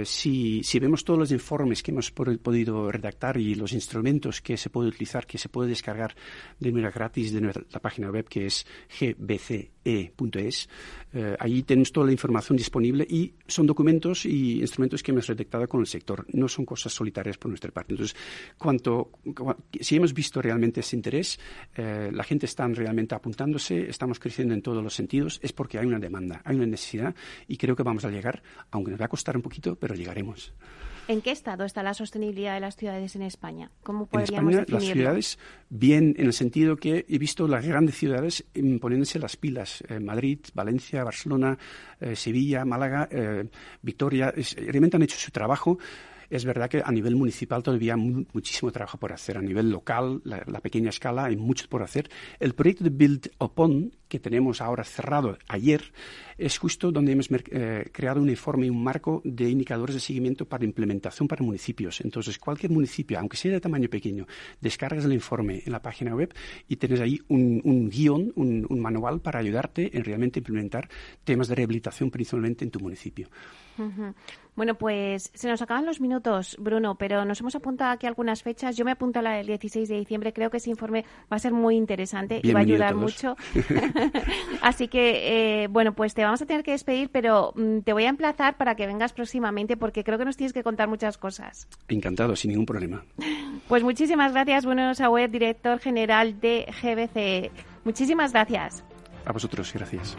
Si, 0.04 0.64
si, 0.64 0.80
vemos 0.80 1.04
todos 1.04 1.20
los 1.20 1.32
informes 1.32 1.84
que 1.84 1.92
hemos 1.92 2.10
podido 2.12 2.90
redactar 2.90 3.36
y 3.36 3.56
los 3.56 3.74
instrumentos 3.74 4.40
que 4.42 4.56
se 4.56 4.70
puede 4.70 4.88
utilizar, 4.88 5.28
que 5.28 5.38
se 5.38 5.50
puede 5.50 5.70
descargar 5.70 6.16
de 6.58 6.72
manera 6.72 6.92
gratis 6.92 7.34
de 7.34 7.42
nuestra, 7.42 7.64
la 7.70 7.82
página 7.82 8.10
web 8.10 8.26
que 8.26 8.46
es 8.46 8.66
gbce.es, 8.98 10.70
allí 11.40 11.64
tenemos 11.64 11.92
toda 11.92 12.06
la 12.06 12.14
información 12.14 12.56
disponible 12.58 13.06
y 13.10 13.34
son 13.48 13.68
documentos 13.68 14.26
y 14.26 14.62
instrumentos 14.62 15.04
que 15.04 15.12
hemos 15.12 15.28
redactado 15.28 15.68
con 15.68 15.82
el 15.82 15.88
sector. 15.88 16.26
No 16.32 16.48
son 16.48 16.66
cosas 16.66 16.94
solitarias 16.94 17.38
por 17.38 17.50
nuestra 17.50 17.72
parte. 17.72 17.94
Entonces, 17.94 18.16
cuanto 18.58 18.85
si 19.80 19.96
hemos 19.96 20.14
visto 20.14 20.42
realmente 20.42 20.80
ese 20.80 20.96
interés, 20.96 21.40
eh, 21.76 22.10
la 22.14 22.24
gente 22.24 22.46
está 22.46 22.68
realmente 22.68 23.16
apuntándose, 23.16 23.90
estamos 23.90 24.20
creciendo 24.20 24.54
en 24.54 24.62
todos 24.62 24.84
los 24.84 24.94
sentidos, 24.94 25.40
es 25.44 25.54
porque 25.54 25.80
hay 25.80 25.86
una 25.86 26.00
demanda, 26.00 26.42
hay 26.44 26.56
una 26.56 26.66
necesidad 26.66 27.16
y 27.48 27.58
creo 27.58 27.76
que 27.76 27.84
vamos 27.84 28.06
a 28.06 28.10
llegar, 28.10 28.42
aunque 28.72 28.92
nos 28.92 29.02
va 29.02 29.06
a 29.06 29.10
costar 29.10 29.36
un 29.36 29.42
poquito, 29.42 29.76
pero 29.76 29.96
llegaremos. 29.96 30.54
¿En 31.08 31.22
qué 31.22 31.30
estado 31.30 31.66
está 31.66 31.84
la 31.84 31.94
sostenibilidad 31.94 32.56
de 32.56 32.62
las 32.62 32.76
ciudades 32.76 33.16
en 33.16 33.22
España? 33.22 33.70
¿Cómo 33.84 34.08
podríamos 34.08 34.54
en 34.54 34.60
España, 34.62 34.80
las 34.80 34.84
ciudades, 34.92 35.40
bien, 35.70 36.16
en 36.18 36.26
el 36.26 36.34
sentido 36.34 36.78
que 36.78 37.06
he 37.08 37.20
visto 37.20 37.48
las 37.48 37.64
grandes 37.64 37.96
ciudades 37.96 38.44
poniéndose 38.82 39.20
las 39.20 39.36
pilas. 39.38 39.84
Eh, 39.88 40.00
Madrid, 40.00 40.40
Valencia, 40.56 41.04
Barcelona, 41.04 41.60
eh, 42.00 42.16
Sevilla, 42.16 42.66
Málaga, 42.66 43.08
Victoria, 43.84 44.34
realmente 44.58 44.98
han 44.98 45.04
hecho 45.04 45.18
su 45.18 45.30
trabajo. 45.30 45.78
Es 46.30 46.46
verdad 46.46 46.70
que 46.70 46.82
a 46.84 46.92
nivel 46.92 47.16
municipal 47.16 47.64
todavía 47.64 47.94
hay 47.96 48.26
muchísimo 48.34 48.72
trabajo 48.72 48.98
por 48.98 49.14
hacer. 49.14 49.38
A 49.38 49.42
nivel 49.42 49.70
local, 49.70 50.22
la, 50.24 50.60
pequeña 50.62 50.90
escala, 50.90 51.26
hay 51.26 51.36
mucho 51.36 51.68
por 51.70 51.84
hacer. 51.84 52.10
El 52.40 52.54
proyecto 52.54 52.84
de 52.84 52.90
Build 52.90 53.32
Upon, 53.40 53.92
que 54.08 54.20
tenemos 54.20 54.62
ahora 54.62 54.84
cerrado 54.84 55.38
ayer, 55.48 55.94
es 56.38 56.58
justo 56.58 56.92
donde 56.92 57.14
hemos 57.14 57.30
eh, 57.32 57.90
creado 57.92 58.22
un 58.22 58.30
informe 58.30 58.68
y 58.68 58.70
un 58.70 58.84
marco 58.84 59.22
de 59.24 59.50
indicadores 59.50 59.96
de 59.96 60.02
seguimiento 60.02 60.46
para 60.46 60.66
implementación 60.66 61.28
para 61.28 61.44
municipios. 61.44 62.02
Entonces, 62.02 62.38
cualquier 62.38 62.72
municipio, 62.72 63.20
aunque 63.20 63.38
sea 63.38 63.52
de 63.52 63.62
tamaño 63.62 63.90
pequeño, 63.90 64.28
descargas 64.62 65.06
el 65.06 65.14
informe 65.14 65.64
en 65.66 65.72
la 65.72 65.82
página 65.82 66.16
web 66.16 66.34
y 66.68 66.76
tienes 66.76 67.00
ahí 67.00 67.22
un, 67.28 67.90
guion, 67.90 68.34
un, 68.36 68.66
un, 68.70 68.80
manual 68.80 69.22
para 69.22 69.40
ayudarte 69.40 69.96
en 69.98 70.04
realmente 70.04 70.40
implementar 70.40 70.90
temas 71.24 71.48
de 71.48 71.56
rehabilitación 71.56 72.12
principalmente 72.12 72.66
en 72.66 72.72
tu 72.72 72.80
municipio. 72.80 73.30
Bueno, 74.56 74.76
pues 74.76 75.32
se 75.34 75.50
nos 75.50 75.62
acaban 75.62 75.86
los 75.86 76.00
minutos, 76.00 76.56
Bruno, 76.60 76.96
pero 76.96 77.26
nos 77.26 77.42
hemos 77.42 77.56
apuntado 77.56 77.92
aquí 77.92 78.08
algunas 78.08 78.42
fechas. 78.42 78.78
Yo 78.78 78.86
me 78.86 78.92
apunto 78.92 79.20
a 79.20 79.22
la 79.22 79.34
del 79.34 79.48
16 79.48 79.90
de 79.90 79.96
diciembre. 79.98 80.32
Creo 80.32 80.50
que 80.50 80.58
ese 80.58 80.70
informe 80.70 81.04
va 81.32 81.36
a 81.36 81.40
ser 81.40 81.52
muy 81.52 81.76
interesante 81.76 82.40
y 82.42 82.54
va 82.54 82.60
a 82.60 82.64
ayudar 82.64 82.96
mucho. 82.96 83.36
Así 84.62 84.88
que, 84.88 85.64
eh, 85.64 85.68
bueno, 85.68 85.94
pues 85.94 86.14
te 86.14 86.24
vamos 86.26 86.42
a 86.42 86.46
tener 86.46 86.64
que 86.64 86.72
despedir, 86.72 87.10
pero 87.10 87.54
mm, 87.56 87.80
te 87.80 87.94
voy 87.94 88.06
a 88.06 88.10
emplazar 88.10 88.58
para 88.58 88.76
que 88.76 88.88
vengas 88.88 89.14
próximamente 89.14 89.78
porque 89.78 90.04
creo 90.04 90.18
que 90.18 90.26
nos 90.26 90.38
tienes 90.38 90.54
que 90.54 90.64
contar 90.64 90.88
muchas 90.88 91.18
cosas. 91.18 91.68
Encantado, 91.88 92.36
sin 92.36 92.52
ningún 92.52 92.66
problema. 92.66 93.04
Pues 93.68 93.82
muchísimas 93.82 94.32
gracias, 94.32 94.64
Bruno 94.64 94.94
Sauer, 94.94 95.32
director 95.32 95.80
general 95.80 96.40
de 96.40 96.68
GBC. 96.84 97.50
Muchísimas 97.84 98.32
gracias. 98.32 98.84
A 99.26 99.32
vosotros, 99.32 99.74
gracias. 99.74 100.16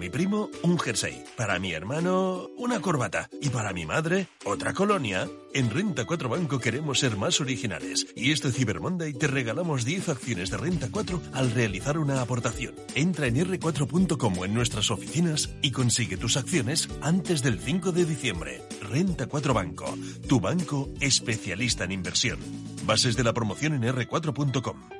Mi 0.00 0.08
primo, 0.08 0.50
un 0.62 0.78
jersey. 0.78 1.22
Para 1.36 1.58
mi 1.58 1.72
hermano, 1.72 2.48
una 2.56 2.80
corbata. 2.80 3.28
Y 3.40 3.50
para 3.50 3.72
mi 3.72 3.84
madre, 3.84 4.28
otra 4.44 4.72
colonia. 4.72 5.28
En 5.52 5.68
Renta 5.70 6.06
4 6.06 6.28
Banco 6.28 6.58
queremos 6.58 6.98
ser 6.98 7.16
más 7.16 7.40
originales. 7.40 8.06
Y 8.16 8.32
este 8.32 8.50
Cyber 8.50 8.80
Monday 8.80 9.12
te 9.12 9.26
regalamos 9.26 9.84
10 9.84 10.08
acciones 10.08 10.50
de 10.50 10.56
Renta 10.56 10.88
4 10.90 11.20
al 11.34 11.50
realizar 11.50 11.98
una 11.98 12.22
aportación. 12.22 12.74
Entra 12.94 13.26
en 13.26 13.36
r4.com 13.36 14.38
o 14.38 14.44
en 14.44 14.54
nuestras 14.54 14.90
oficinas 14.90 15.50
y 15.60 15.70
consigue 15.70 16.16
tus 16.16 16.38
acciones 16.38 16.88
antes 17.02 17.42
del 17.42 17.60
5 17.60 17.92
de 17.92 18.06
diciembre. 18.06 18.62
Renta 18.80 19.26
4 19.26 19.52
Banco, 19.52 19.94
tu 20.26 20.40
banco 20.40 20.88
especialista 21.00 21.84
en 21.84 21.92
inversión. 21.92 22.38
Bases 22.86 23.16
de 23.16 23.24
la 23.24 23.34
promoción 23.34 23.74
en 23.74 23.82
r4.com. 23.82 24.99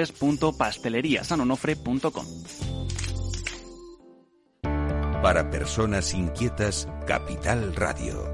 www.pasteleriasanonofre.com. 0.05 2.25
Para 5.21 5.51
personas 5.51 6.15
inquietas, 6.15 6.87
Capital 7.05 7.75
Radio. 7.75 8.33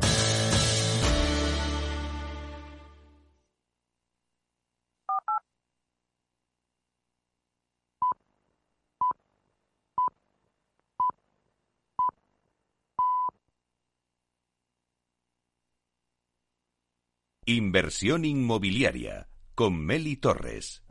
Inversión 17.50 18.26
inmobiliaria 18.26 19.30
con 19.56 19.80
Meli 19.80 20.18
Torres. 20.18 20.84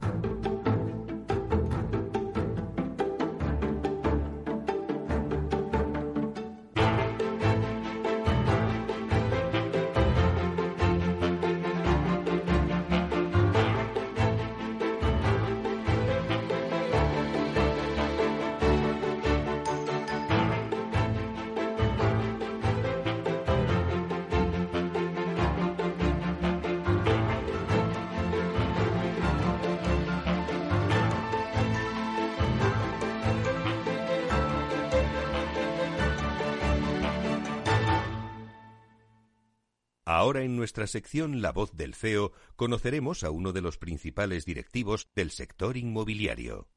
Ahora 40.09 40.43
en 40.43 40.55
nuestra 40.55 40.87
sección 40.87 41.43
La 41.43 41.51
voz 41.51 41.77
del 41.77 41.93
CEO 41.93 42.31
conoceremos 42.55 43.25
a 43.25 43.31
uno 43.33 43.53
de 43.53 43.61
los 43.61 43.77
principales 43.77 44.45
directivos 44.45 45.09
del 45.17 45.33
sector 45.33 45.77
inmobiliario. 45.77 46.69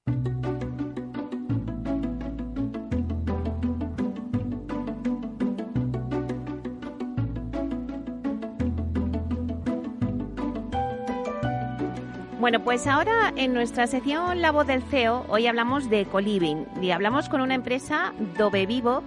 Bueno, 12.40 12.64
pues 12.64 12.88
ahora 12.88 13.32
en 13.36 13.54
nuestra 13.54 13.86
sección 13.86 14.42
La 14.42 14.52
voz 14.52 14.66
del 14.66 14.82
CEO, 14.82 15.28
hoy 15.30 15.46
hablamos 15.46 15.88
de 15.92 16.06
Coliving 16.06 16.66
y 16.82 16.90
hablamos 16.90 17.30
con 17.30 17.42
una 17.42 17.54
empresa 17.54 18.12
Dove 18.40 18.66
Vivo. 18.66 19.04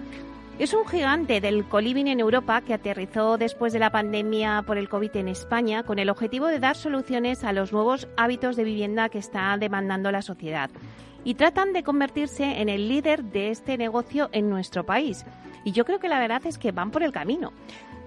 Es 0.59 0.75
un 0.75 0.87
gigante 0.87 1.41
del 1.41 1.65
coliving 1.65 2.09
en 2.09 2.21
Europa 2.21 2.61
que 2.61 2.75
aterrizó 2.75 3.38
después 3.38 3.73
de 3.73 3.79
la 3.79 3.91
pandemia 3.91 4.62
por 4.67 4.77
el 4.77 4.88
COVID 4.88 5.17
en 5.17 5.29
España 5.29 5.83
con 5.83 5.99
el 5.99 6.11
objetivo 6.11 6.47
de 6.47 6.59
dar 6.59 6.77
soluciones 6.77 7.43
a 7.43 7.53
los 7.53 7.73
nuevos 7.73 8.07
hábitos 8.19 8.55
de 8.55 8.65
vivienda 8.65 9.09
que 9.09 9.19
está 9.19 9.57
demandando 9.57 10.12
la 10.12 10.21
sociedad. 10.21 10.71
Y 11.25 11.35
tratan 11.35 11.73
de 11.73 11.83
convertirse 11.83 12.61
en 12.61 12.69
el 12.69 12.88
líder 12.88 13.25
de 13.25 13.51
este 13.51 13.79
negocio 13.79 14.29
en 14.33 14.51
nuestro 14.51 14.85
país. 14.85 15.25
Y 15.65 15.73
yo 15.73 15.85
creo 15.85 15.99
que 15.99 16.09
la 16.09 16.21
verdad 16.21 16.43
es 16.45 16.59
que 16.59 16.71
van 16.71 16.91
por 16.91 17.03
el 17.03 17.12
camino. 17.12 17.53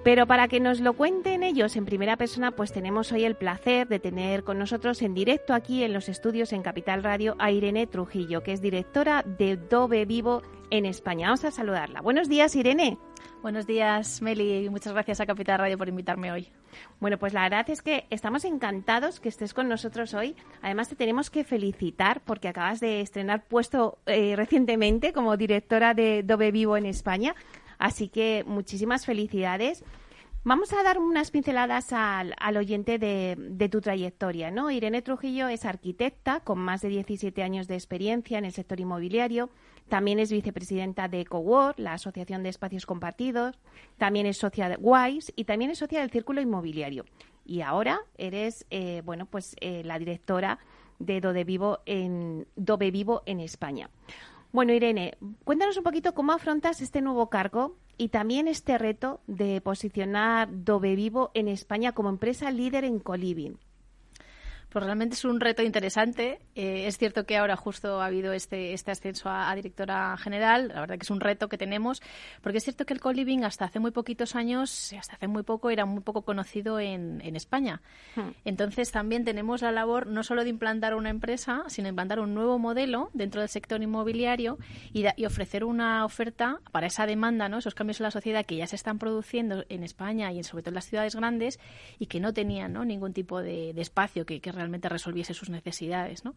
Pero 0.03 0.27
para 0.27 0.47
que 0.47 0.60
nos 0.60 0.81
lo 0.81 0.93
cuenten 0.93 1.41
ellos 1.41 1.75
en 1.75 1.86
primera 1.86 2.15
persona, 2.15 2.51
pues 2.51 2.71
tenemos 2.71 3.12
hoy 3.12 3.25
el 3.25 3.36
placer 3.36 3.88
de 3.88 3.99
tener 3.99 4.43
con 4.43 4.60
nosotros 4.60 5.01
en 5.01 5.15
directo 5.15 5.55
aquí 5.55 5.84
en 5.84 5.93
los 5.93 6.10
estudios 6.10 6.53
en 6.53 6.62
Capital 6.62 7.01
Radio 7.01 7.36
a 7.39 7.49
Irene 7.49 7.88
Trujillo, 7.88 8.43
que 8.43 8.53
es 8.53 8.62
directora 8.62 9.23
de 9.25 9.58
Dove 9.58 10.05
Vivo 10.05 10.43
en 10.69 10.86
España. 10.86 11.28
Vamos 11.28 11.45
a 11.45 11.51
saludarla. 11.51 12.01
Buenos 12.01 12.30
días, 12.30 12.56
Irene. 12.56 12.97
Buenos 13.41 13.67
días, 13.67 14.21
Meli, 14.23 14.65
y 14.65 14.69
muchas 14.69 14.93
gracias 14.93 15.19
a 15.19 15.25
Capital 15.25 15.60
Radio 15.60 15.78
por 15.78 15.88
invitarme 15.88 16.32
hoy. 16.32 16.49
Bueno, 16.99 17.19
pues 17.19 17.32
la 17.34 17.43
verdad 17.43 17.69
es 17.69 17.84
que 17.84 18.08
estamos 18.10 18.43
encantados 18.43 19.19
que 19.19 19.30
estés 19.30 19.54
con 19.54 19.69
nosotros 19.69 20.15
hoy. 20.15 20.36
Además, 20.63 20.89
te 20.89 20.95
tenemos 20.95 21.30
que 21.30 21.43
felicitar 21.43 22.21
porque 22.25 22.47
acabas 22.47 22.80
de 22.80 23.01
estrenar 23.01 23.45
puesto 23.47 23.99
eh, 24.08 24.36
recientemente 24.36 25.13
como 25.13 25.38
directora 25.38 25.93
de 25.93 26.23
Dove 26.23 26.51
Vivo 26.51 26.75
en 26.75 26.88
España. 26.88 27.36
Así 27.78 28.10
que 28.10 28.43
muchísimas 28.47 29.06
felicidades. 29.06 29.84
Vamos 30.47 30.73
a 30.73 30.84
dar 30.84 30.99
unas 30.99 31.32
pinceladas 31.32 31.91
al, 31.91 32.36
oyente 32.56 32.99
de, 32.99 33.69
tu 33.69 33.82
trayectoria. 33.82 34.51
¿no? 34.51 34.69
Irene 34.69 35.01
Trujillo 35.01 35.47
es 35.47 35.65
arquitecta 35.65 36.39
con 36.41 36.60
más 36.60 36.82
de 36.82 36.89
17 36.89 37.41
años 37.41 37.67
de 37.67 37.73
experiencia 37.73 38.38
en 38.38 38.45
el 38.45 38.51
sector 38.51 38.80
inmobiliario. 38.80 39.49
También 39.89 40.19
es 40.19 40.31
vicepresidenta 40.31 41.07
de 41.07 41.25
Cowork, 41.25 41.77
la 41.79 41.93
Asociación 41.93 42.43
de 42.43 42.49
Espacios 42.49 42.85
Compartidos. 42.85 43.59
También 43.97 44.25
es 44.25 44.37
socia 44.37 44.67
de 44.67 44.77
WISE 44.77 45.33
y 45.35 45.45
también 45.45 45.71
es 45.71 45.79
socia 45.79 46.01
del 46.01 46.09
Círculo 46.09 46.41
Inmobiliario. 46.41 47.05
Y 47.45 47.61
ahora 47.61 48.01
eres 48.17 48.65
eh, 48.71 49.01
bueno, 49.05 49.27
pues, 49.27 49.55
eh, 49.61 49.83
la 49.83 49.99
directora 49.99 50.59
de 50.97 51.21
Dove 51.21 51.43
Vivo 51.43 51.79
en, 51.85 52.47
Dove 52.55 52.89
Vivo 52.89 53.21
en 53.25 53.39
España. 53.39 53.89
Bueno, 54.51 54.73
Irene, 54.73 55.17
cuéntanos 55.43 55.77
un 55.77 55.83
poquito 55.83 56.13
cómo 56.13 56.31
afrontas 56.31 56.81
este 56.81 57.01
nuevo 57.01 57.29
cargo 57.29 57.75
y 57.97 58.09
también 58.09 58.47
este 58.47 58.77
reto 58.77 59.19
de 59.27 59.61
posicionar 59.61 60.47
Dove 60.51 60.95
Vivo 60.95 61.31
en 61.33 61.47
España 61.47 61.91
como 61.91 62.09
empresa 62.09 62.49
líder 62.51 62.85
en 62.85 62.99
coliving. 62.99 63.59
Pues 64.75 64.83
realmente 64.83 65.15
es 65.15 65.23
un 65.23 65.39
reto 65.39 65.63
interesante. 65.63 66.41
Eh, 66.53 66.85
es 66.85 66.97
cierto 66.97 67.25
que 67.25 67.38
ahora 67.38 67.55
justo 67.55 68.01
ha 68.01 68.07
habido 68.07 68.33
este, 68.33 68.73
este 68.73 68.91
ascenso 68.91 69.29
a, 69.29 69.55
directora 69.55 70.17
general. 70.17 70.67
La 70.67 70.81
verdad 70.81 70.97
que 70.97 71.03
es 71.03 71.11
un 71.11 71.21
reto 71.21 71.47
que 71.47 71.57
tenemos, 71.57 72.01
porque 72.41 72.57
es 72.57 72.65
cierto 72.65 72.85
que 72.85 72.93
el 72.93 72.99
co-living 72.99 73.45
hasta 73.45 73.63
hace 73.63 73.79
muy 73.79 73.91
poquitos 73.91 74.35
años, 74.35 74.91
hasta 74.99 75.15
hace 75.15 75.29
muy 75.29 75.43
poco, 75.43 75.69
era 75.69 75.85
muy 75.85 76.01
poco 76.01 76.23
conocido 76.23 76.77
en, 76.81 77.21
en 77.23 77.38
España. 77.38 77.81
Hmm. 78.17 78.31
Entonces 78.43 78.91
también 78.91 79.23
tenemos 79.23 79.61
la 79.61 79.71
labor 79.71 80.07
no 80.07 80.23
solo 80.23 80.43
de 80.43 80.49
implantar 80.49 80.93
una 80.93 81.09
empresa, 81.09 81.63
sino 81.67 81.88
implantar 81.88 82.19
un 82.19 82.33
nuevo 82.33 82.59
modelo 82.59 83.11
dentro 83.13 83.39
del 83.39 83.49
sector 83.49 83.81
inmobiliario 83.81 84.57
y, 84.91 85.05
y 85.15 85.25
ofrecer 85.25 85.63
una 85.63 86.03
oferta 86.03 86.59
para 86.73 86.88
esa 86.88 87.05
demanda, 87.05 87.47
¿no? 87.47 87.59
esos 87.59 87.75
cambios 87.75 88.01
en 88.01 88.03
la 88.03 88.11
sociedad 88.11 88.45
que 88.45 88.57
ya 88.57 88.67
se 88.67 88.75
están 88.75 88.99
produciendo 88.99 89.63
en 89.69 89.83
España 89.83 90.33
y 90.33 90.39
en, 90.39 90.43
sobre 90.43 90.63
todo 90.63 90.71
en 90.71 90.75
las 90.75 90.85
ciudades 90.88 91.15
grandes 91.15 91.61
y 91.97 92.07
que 92.07 92.19
no 92.19 92.33
tenían 92.33 92.73
¿no? 92.73 92.83
ningún 92.83 93.13
tipo 93.13 93.41
de, 93.41 93.71
de 93.71 93.81
espacio 93.81 94.25
que, 94.25 94.41
que 94.41 94.51
realmente 94.51 94.64
realmente 94.65 94.89
resolviese 94.89 95.34
sus 95.34 95.49
necesidades, 95.49 96.25
¿no? 96.25 96.36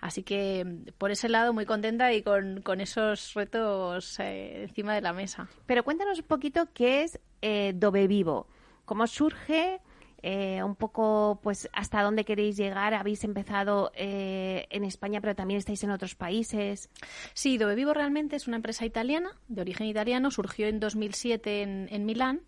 Así 0.00 0.22
que 0.22 0.66
por 0.98 1.10
ese 1.10 1.28
lado 1.28 1.52
muy 1.52 1.66
contenta 1.66 2.12
y 2.12 2.22
con, 2.22 2.80
esos 2.80 3.34
retos 3.34 4.18
eh, 4.20 4.62
encima 4.62 4.94
de 4.94 5.00
la 5.00 5.12
mesa. 5.12 5.48
Pero 5.66 5.82
cuéntanos 5.82 6.18
un 6.18 6.26
poquito 6.26 6.68
qué 6.72 7.02
es 7.02 7.18
eh, 7.42 7.72
Dove 7.74 8.06
Vivo, 8.06 8.46
cómo 8.84 9.06
surge, 9.06 9.80
eh, 10.22 10.62
un 10.62 10.76
poco 10.76 11.40
pues 11.42 11.68
hasta 11.72 12.02
dónde 12.02 12.24
queréis 12.24 12.56
llegar. 12.56 12.94
Habéis 12.94 13.24
empezado 13.24 13.90
en 13.94 14.84
España, 14.84 15.20
pero 15.20 15.34
también 15.34 15.58
estáis 15.58 15.82
en 15.82 15.90
otros 15.90 16.14
países. 16.14 16.90
Sí, 17.34 17.58
Dove 17.58 17.74
Vivo 17.74 17.94
realmente 17.94 18.36
es 18.36 18.46
una 18.46 18.56
empresa 18.56 18.84
italiana, 18.84 19.30
de 19.48 19.62
origen 19.62 19.86
italiano, 19.86 20.30
surgió 20.30 20.66
en 20.66 20.80
2007 20.80 21.62
en, 21.62 21.88
en 21.90 22.04
Milán 22.04 22.42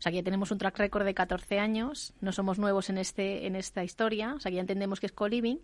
o 0.00 0.02
sea, 0.02 0.12
que 0.12 0.22
tenemos 0.22 0.50
un 0.50 0.56
track 0.56 0.78
record 0.78 1.04
de 1.04 1.12
14 1.12 1.58
años, 1.58 2.14
no 2.22 2.32
somos 2.32 2.58
nuevos 2.58 2.88
en, 2.88 2.96
este, 2.96 3.46
en 3.46 3.54
esta 3.54 3.84
historia, 3.84 4.32
o 4.32 4.40
sea, 4.40 4.50
ya 4.50 4.62
entendemos 4.62 4.98
que 4.98 5.04
es 5.04 5.12
co-living. 5.12 5.58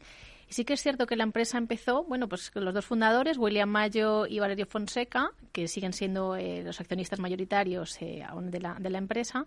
Y 0.47 0.53
sí 0.53 0.67
que 0.67 0.75
es 0.75 0.83
cierto 0.83 1.07
que 1.07 1.17
la 1.17 1.25
empresa 1.25 1.57
empezó, 1.57 2.05
bueno, 2.05 2.29
pues 2.29 2.51
los 2.55 2.75
dos 2.75 2.85
fundadores, 2.85 3.39
William 3.39 3.71
Mayo 3.71 4.27
y 4.27 4.39
Valerio 4.39 4.67
Fonseca, 4.67 5.31
que 5.53 5.69
siguen 5.69 5.95
siendo 5.95 6.37
eh, 6.37 6.63
los 6.63 6.79
accionistas 6.83 7.19
mayoritarios 7.19 7.97
eh, 8.03 8.23
aún 8.29 8.51
de 8.51 8.61
la, 8.61 8.75
de 8.75 8.91
la 8.91 8.99
empresa. 8.99 9.47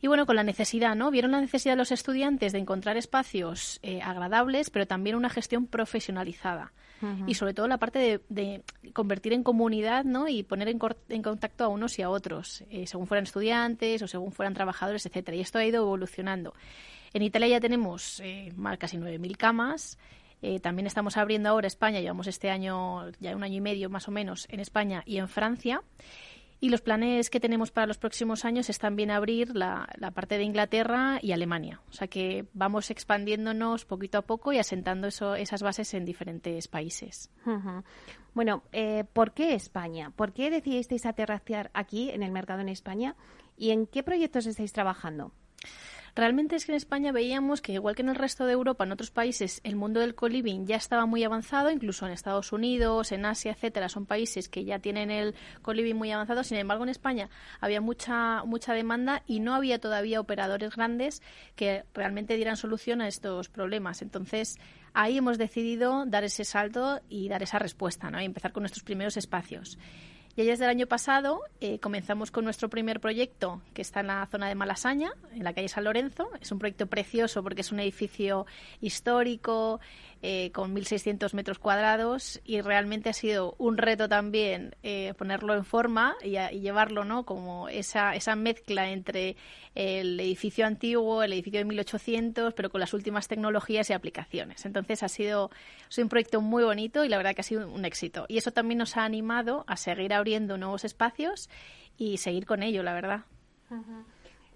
Y 0.00 0.08
bueno, 0.08 0.26
con 0.26 0.34
la 0.34 0.42
necesidad, 0.42 0.96
¿no? 0.96 1.12
Vieron 1.12 1.30
la 1.30 1.40
necesidad 1.40 1.74
de 1.74 1.78
los 1.78 1.92
estudiantes 1.92 2.52
de 2.52 2.58
encontrar 2.58 2.96
espacios 2.96 3.78
eh, 3.84 4.02
agradables, 4.02 4.70
pero 4.70 4.88
también 4.88 5.14
una 5.14 5.30
gestión 5.30 5.68
profesionalizada 5.68 6.72
y 7.26 7.34
sobre 7.34 7.54
todo 7.54 7.68
la 7.68 7.78
parte 7.78 8.20
de, 8.28 8.62
convertir 8.92 9.32
en 9.32 9.42
comunidad 9.42 10.04
¿no? 10.04 10.28
y 10.28 10.42
poner 10.42 10.68
en, 10.68 10.78
en 11.08 11.22
contacto 11.22 11.64
a 11.64 11.68
unos 11.68 11.98
y 11.98 12.02
a 12.02 12.10
otros, 12.10 12.64
eh, 12.70 12.86
según 12.86 13.06
fueran 13.06 13.24
estudiantes 13.24 14.02
o 14.02 14.08
según 14.08 14.32
fueran 14.32 14.54
trabajadores, 14.54 15.04
etcétera. 15.06 15.36
Y 15.36 15.40
esto 15.40 15.58
ha 15.58 15.64
ido 15.64 15.82
evolucionando. 15.82 16.54
En 17.12 17.22
Italia 17.22 17.48
ya 17.48 17.60
tenemos 17.60 18.20
eh, 18.20 18.52
casi 18.78 18.98
9.000 18.98 19.36
camas. 19.36 19.98
Eh, 20.42 20.60
también 20.60 20.86
estamos 20.86 21.16
abriendo 21.16 21.48
ahora 21.48 21.66
España, 21.66 22.00
llevamos 22.00 22.26
este 22.26 22.50
año, 22.50 23.10
ya 23.20 23.34
un 23.34 23.44
año 23.44 23.56
y 23.56 23.60
medio 23.60 23.88
más 23.88 24.08
o 24.08 24.10
menos, 24.10 24.46
en 24.50 24.60
España 24.60 25.02
y 25.06 25.18
en 25.18 25.28
Francia. 25.28 25.82
Y 26.60 26.70
los 26.70 26.80
planes 26.80 27.30
que 27.30 27.40
tenemos 27.40 27.70
para 27.70 27.86
los 27.86 27.98
próximos 27.98 28.44
años 28.44 28.70
es 28.70 28.78
también 28.78 29.10
abrir 29.10 29.54
la, 29.54 29.86
parte 30.14 30.38
de 30.38 30.44
Inglaterra 30.44 31.18
y 31.20 31.32
Alemania. 31.32 31.80
O 31.90 31.92
sea 31.92 32.08
que 32.08 32.46
vamos 32.54 32.90
expandiéndonos 32.90 33.84
poquito 33.84 34.18
a 34.18 34.22
poco 34.22 34.52
y 34.52 34.58
asentando 34.58 35.08
eso, 35.08 35.34
esas 35.34 35.62
bases 35.62 35.92
en 35.94 36.04
diferentes 36.04 36.68
países. 36.68 37.30
Bueno, 38.32 38.62
eh, 38.72 39.04
¿por 39.12 39.32
qué 39.32 39.54
España? 39.54 40.10
¿Por 40.10 40.32
qué 40.32 40.50
decidisteis 40.50 41.06
aterrizar 41.06 41.70
aquí 41.74 42.10
en 42.10 42.22
el 42.22 42.32
mercado 42.32 42.60
en 42.60 42.68
España? 42.68 43.14
¿Y 43.56 43.70
en 43.70 43.86
qué 43.86 44.02
proyectos 44.02 44.46
estáis 44.46 44.72
trabajando? 44.72 45.32
Realmente 46.16 46.54
es 46.54 46.64
que 46.64 46.70
en 46.70 46.76
España 46.76 47.10
veíamos 47.10 47.60
que, 47.60 47.72
igual 47.72 47.96
que 47.96 48.02
en 48.02 48.08
el 48.08 48.14
resto 48.14 48.46
de 48.46 48.52
Europa, 48.52 48.84
en 48.84 48.92
otros 48.92 49.10
países, 49.10 49.60
el 49.64 49.74
mundo 49.74 49.98
del 49.98 50.14
co-living 50.14 50.64
ya 50.64 50.76
estaba 50.76 51.06
muy 51.06 51.24
avanzado, 51.24 51.72
incluso 51.72 52.06
en 52.06 52.12
Estados 52.12 52.52
Unidos, 52.52 53.10
en 53.10 53.26
Asia, 53.26 53.50
etcétera, 53.50 53.88
son 53.88 54.06
países 54.06 54.48
que 54.48 54.64
ya 54.64 54.78
tienen 54.78 55.10
el 55.10 55.34
co-living 55.62 55.96
muy 55.96 56.12
avanzado. 56.12 56.44
Sin 56.44 56.56
embargo, 56.56 56.84
en 56.84 56.90
España 56.90 57.30
había 57.60 57.80
mucha, 57.80 58.44
mucha 58.44 58.74
demanda 58.74 59.24
y 59.26 59.40
no 59.40 59.56
había 59.56 59.80
todavía 59.80 60.20
operadores 60.20 60.76
grandes 60.76 61.20
que 61.56 61.84
realmente 61.92 62.36
dieran 62.36 62.56
solución 62.56 63.00
a 63.00 63.08
estos 63.08 63.48
problemas. 63.48 64.00
Entonces, 64.00 64.60
ahí 64.92 65.18
hemos 65.18 65.36
decidido 65.36 66.06
dar 66.06 66.22
ese 66.22 66.44
salto 66.44 67.00
y 67.08 67.28
dar 67.28 67.42
esa 67.42 67.58
respuesta, 67.58 68.12
¿no? 68.12 68.20
Y 68.22 68.24
empezar 68.24 68.52
con 68.52 68.62
nuestros 68.62 68.84
primeros 68.84 69.16
espacios. 69.16 69.78
Y 70.36 70.44
desde 70.44 70.64
el 70.64 70.70
año 70.70 70.86
pasado 70.88 71.42
eh, 71.60 71.78
comenzamos 71.78 72.32
con 72.32 72.44
nuestro 72.44 72.68
primer 72.68 72.98
proyecto, 72.98 73.62
que 73.72 73.82
está 73.82 74.00
en 74.00 74.08
la 74.08 74.26
zona 74.26 74.48
de 74.48 74.56
Malasaña, 74.56 75.12
en 75.32 75.44
la 75.44 75.52
calle 75.52 75.68
San 75.68 75.84
Lorenzo. 75.84 76.28
Es 76.40 76.50
un 76.50 76.58
proyecto 76.58 76.86
precioso 76.86 77.42
porque 77.44 77.60
es 77.60 77.70
un 77.70 77.78
edificio 77.78 78.46
histórico, 78.80 79.78
eh, 80.26 80.52
con 80.52 80.74
1.600 80.74 81.34
metros 81.34 81.58
cuadrados 81.58 82.40
y 82.46 82.62
realmente 82.62 83.10
ha 83.10 83.12
sido 83.12 83.54
un 83.58 83.76
reto 83.76 84.08
también 84.08 84.74
eh, 84.82 85.12
ponerlo 85.18 85.54
en 85.54 85.66
forma 85.66 86.16
y, 86.24 86.30
llevarlo, 86.60 87.04
¿no? 87.04 87.26
Como 87.26 87.68
esa, 87.68 88.14
esa 88.14 88.34
mezcla 88.34 88.88
entre 88.88 89.36
el 89.74 90.18
edificio 90.18 90.64
antiguo, 90.64 91.22
el 91.22 91.34
edificio 91.34 91.60
de 91.60 91.66
1800, 91.66 92.54
pero 92.54 92.70
con 92.70 92.80
las 92.80 92.94
últimas 92.94 93.28
tecnologías 93.28 93.90
y 93.90 93.92
aplicaciones. 93.92 94.64
Entonces 94.64 95.02
ha 95.02 95.10
sido, 95.10 95.50
un 95.98 96.08
proyecto 96.08 96.40
muy 96.40 96.64
bonito 96.64 97.04
y 97.04 97.10
la 97.10 97.18
verdad 97.18 97.34
que 97.34 97.42
ha 97.42 97.44
sido 97.44 97.70
un 97.70 97.84
éxito. 97.84 98.24
Y 98.26 98.38
eso 98.38 98.50
también 98.50 98.78
nos 98.78 98.96
ha 98.96 99.04
animado 99.04 99.64
a 99.66 99.76
seguir 99.76 100.14
abriendo 100.14 100.56
nuevos 100.56 100.86
espacios 100.86 101.50
y 101.98 102.16
seguir 102.16 102.46
con 102.46 102.62
ello, 102.62 102.82
la 102.82 102.94
verdad. 102.94 103.24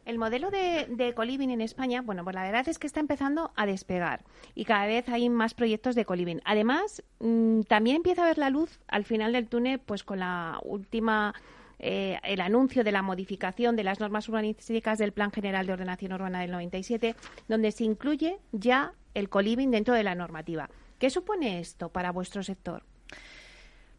El 0.08 0.16
modelo 0.16 0.50
de, 0.50 0.86
de 0.88 1.12
coliving 1.12 1.50
en 1.50 1.60
España, 1.60 2.00
bueno, 2.00 2.24
pues 2.24 2.34
la 2.34 2.42
verdad 2.42 2.66
es 2.66 2.78
que 2.78 2.86
está 2.86 2.98
empezando 2.98 3.52
a 3.56 3.66
despegar 3.66 4.24
y 4.54 4.64
cada 4.64 4.86
vez 4.86 5.06
hay 5.10 5.28
más 5.28 5.52
proyectos 5.52 5.94
de 5.94 6.06
coliving. 6.06 6.40
Además, 6.46 7.02
mm, 7.20 7.60
también 7.64 7.96
empieza 7.96 8.24
a 8.24 8.28
ver 8.28 8.38
la 8.38 8.48
luz 8.48 8.80
al 8.88 9.04
final 9.04 9.34
del 9.34 9.48
túnel, 9.48 9.80
pues 9.80 10.04
con 10.04 10.20
la 10.20 10.60
última 10.62 11.34
eh, 11.78 12.18
el 12.22 12.40
anuncio 12.40 12.84
de 12.84 12.92
la 12.92 13.02
modificación 13.02 13.76
de 13.76 13.84
las 13.84 14.00
normas 14.00 14.26
urbanísticas 14.30 14.96
del 14.96 15.12
Plan 15.12 15.30
General 15.30 15.66
de 15.66 15.74
Ordenación 15.74 16.14
Urbana 16.14 16.40
del 16.40 16.52
97, 16.52 17.14
donde 17.46 17.70
se 17.70 17.84
incluye 17.84 18.38
ya 18.52 18.94
el 19.12 19.28
coliving 19.28 19.70
dentro 19.70 19.92
de 19.92 20.04
la 20.04 20.14
normativa. 20.14 20.70
¿Qué 20.98 21.10
supone 21.10 21.60
esto 21.60 21.90
para 21.90 22.12
vuestro 22.12 22.42
sector? 22.42 22.82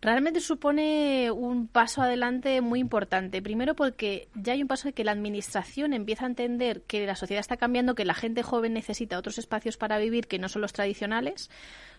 Realmente 0.01 0.39
supone 0.39 1.31
un 1.31 1.67
paso 1.67 2.01
adelante 2.01 2.62
muy 2.62 2.79
importante. 2.79 3.41
Primero 3.41 3.75
porque 3.75 4.29
ya 4.33 4.53
hay 4.53 4.62
un 4.62 4.67
paso 4.67 4.88
de 4.88 4.93
que 4.93 5.03
la 5.03 5.12
Administración 5.12 5.93
empieza 5.93 6.25
a 6.25 6.27
entender 6.27 6.81
que 6.83 7.05
la 7.05 7.15
sociedad 7.15 7.41
está 7.41 7.57
cambiando, 7.57 7.95
que 7.95 8.05
la 8.05 8.13
gente 8.13 8.43
joven 8.43 8.73
necesita 8.73 9.17
otros 9.17 9.38
espacios 9.38 9.77
para 9.77 9.97
vivir 9.97 10.27
que 10.27 10.39
no 10.39 10.47
son 10.47 10.62
los 10.62 10.73
tradicionales. 10.73 11.49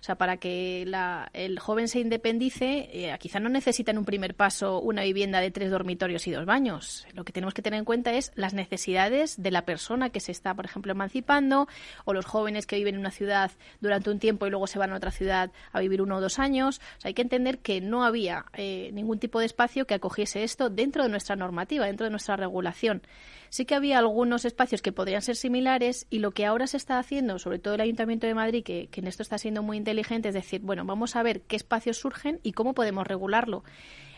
O 0.01 0.03
sea, 0.03 0.15
para 0.15 0.39
que 0.39 0.87
el 1.35 1.59
joven 1.59 1.87
se 1.87 2.01
independice, 2.01 2.89
eh, 2.91 3.15
quizá 3.21 3.39
no 3.39 3.51
necesita 3.51 3.91
en 3.91 3.99
un 3.99 4.07
primer 4.07 4.35
paso 4.35 4.81
una 4.81 5.03
vivienda 5.03 5.41
de 5.41 5.51
tres 5.51 5.71
dormitorios 5.71 6.27
y 6.27 6.31
dos 6.31 6.47
baños. 6.47 7.07
Lo 7.13 7.25
que 7.25 7.35
tenemos 7.35 7.53
que 7.53 7.61
tener 7.61 7.79
en 7.79 7.85
cuenta 7.85 8.15
es 8.15 8.33
las 8.35 8.55
necesidades 8.55 9.43
de 9.43 9.51
la 9.51 9.67
persona 9.67 10.09
que 10.09 10.21
se 10.21 10.33
está, 10.33 10.55
por 10.55 10.65
ejemplo, 10.65 10.93
emancipando 10.93 11.69
o 12.07 12.15
los 12.15 12.25
jóvenes 12.25 12.67
que 12.67 12.77
viven 12.77 12.95
en 12.95 13.01
una 13.01 13.11
ciudad 13.11 13.51
durante 13.83 14.09
un 14.09 14.19
tiempo 14.19 14.47
y 14.47 14.51
luego 14.51 14.67
se 14.67 14.79
van 14.79 14.93
a 14.93 14.97
otra 14.97 15.11
ciudad 15.11 15.51
a 15.71 15.81
vivir 15.81 16.01
uno 16.01 16.17
o 16.17 16.21
dos 16.23 16.39
años. 16.39 16.79
O 16.97 17.01
sea, 17.03 17.09
hay 17.11 17.15
que 17.15 17.23
entender 17.23 17.59
que 17.59 17.83
no 17.83 17.90
había 18.05 18.47
eh, 18.55 18.91
ningún 18.93 19.19
tipo 19.19 19.41
de 19.41 19.47
espacio 19.47 19.87
que 19.87 19.95
acogiese 19.95 20.43
esto 20.43 20.71
dentro 20.71 21.03
de 21.03 21.09
nuestra 21.09 21.37
normativa, 21.37 21.87
dentro 21.87 22.05
de 22.05 22.11
nuestra 22.11 22.37
regulación. 22.37 23.03
Sí 23.49 23.65
que 23.65 23.75
había 23.75 23.99
algunos 23.99 24.45
espacios 24.45 24.83
que 24.83 24.93
podrían 24.93 25.23
ser 25.23 25.37
similares 25.37 26.07
y 26.09 26.21
lo 26.21 26.31
que 26.31 26.47
ahora 26.47 26.67
se 26.67 26.77
está 26.77 26.99
haciendo, 26.99 27.39
sobre 27.39 27.59
todo 27.59 27.75
el 27.75 27.81
Ayuntamiento 27.81 28.27
de 28.27 28.35
Madrid, 28.35 28.63
que, 28.63 28.89
que 28.89 29.01
en 29.01 29.09
esto 29.09 29.23
está 29.23 29.39
siendo 29.39 29.63
muy 29.63 29.77
inteligente, 29.77 30.29
es 30.29 30.35
decir, 30.35 30.61
bueno, 30.61 30.85
vamos 30.85 31.17
a 31.17 31.23
ver 31.23 31.43
qué 31.43 31.57
espacios 31.57 31.99
surgen 31.99 32.41
y 32.43 32.53
cómo 32.53 32.75
podemos 32.75 33.07
regularlo. 33.07 33.65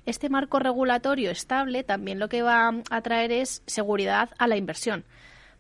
Este 0.05 0.29
marco 0.29 0.59
regulatorio 0.59 1.31
estable 1.31 1.85
también 1.85 2.19
lo 2.19 2.29
que 2.29 2.43
va 2.43 2.73
a 2.91 3.01
traer 3.03 3.33
es 3.33 3.63
seguridad 3.67 4.31
a 4.39 4.49
la 4.49 4.57
inversión 4.57 5.05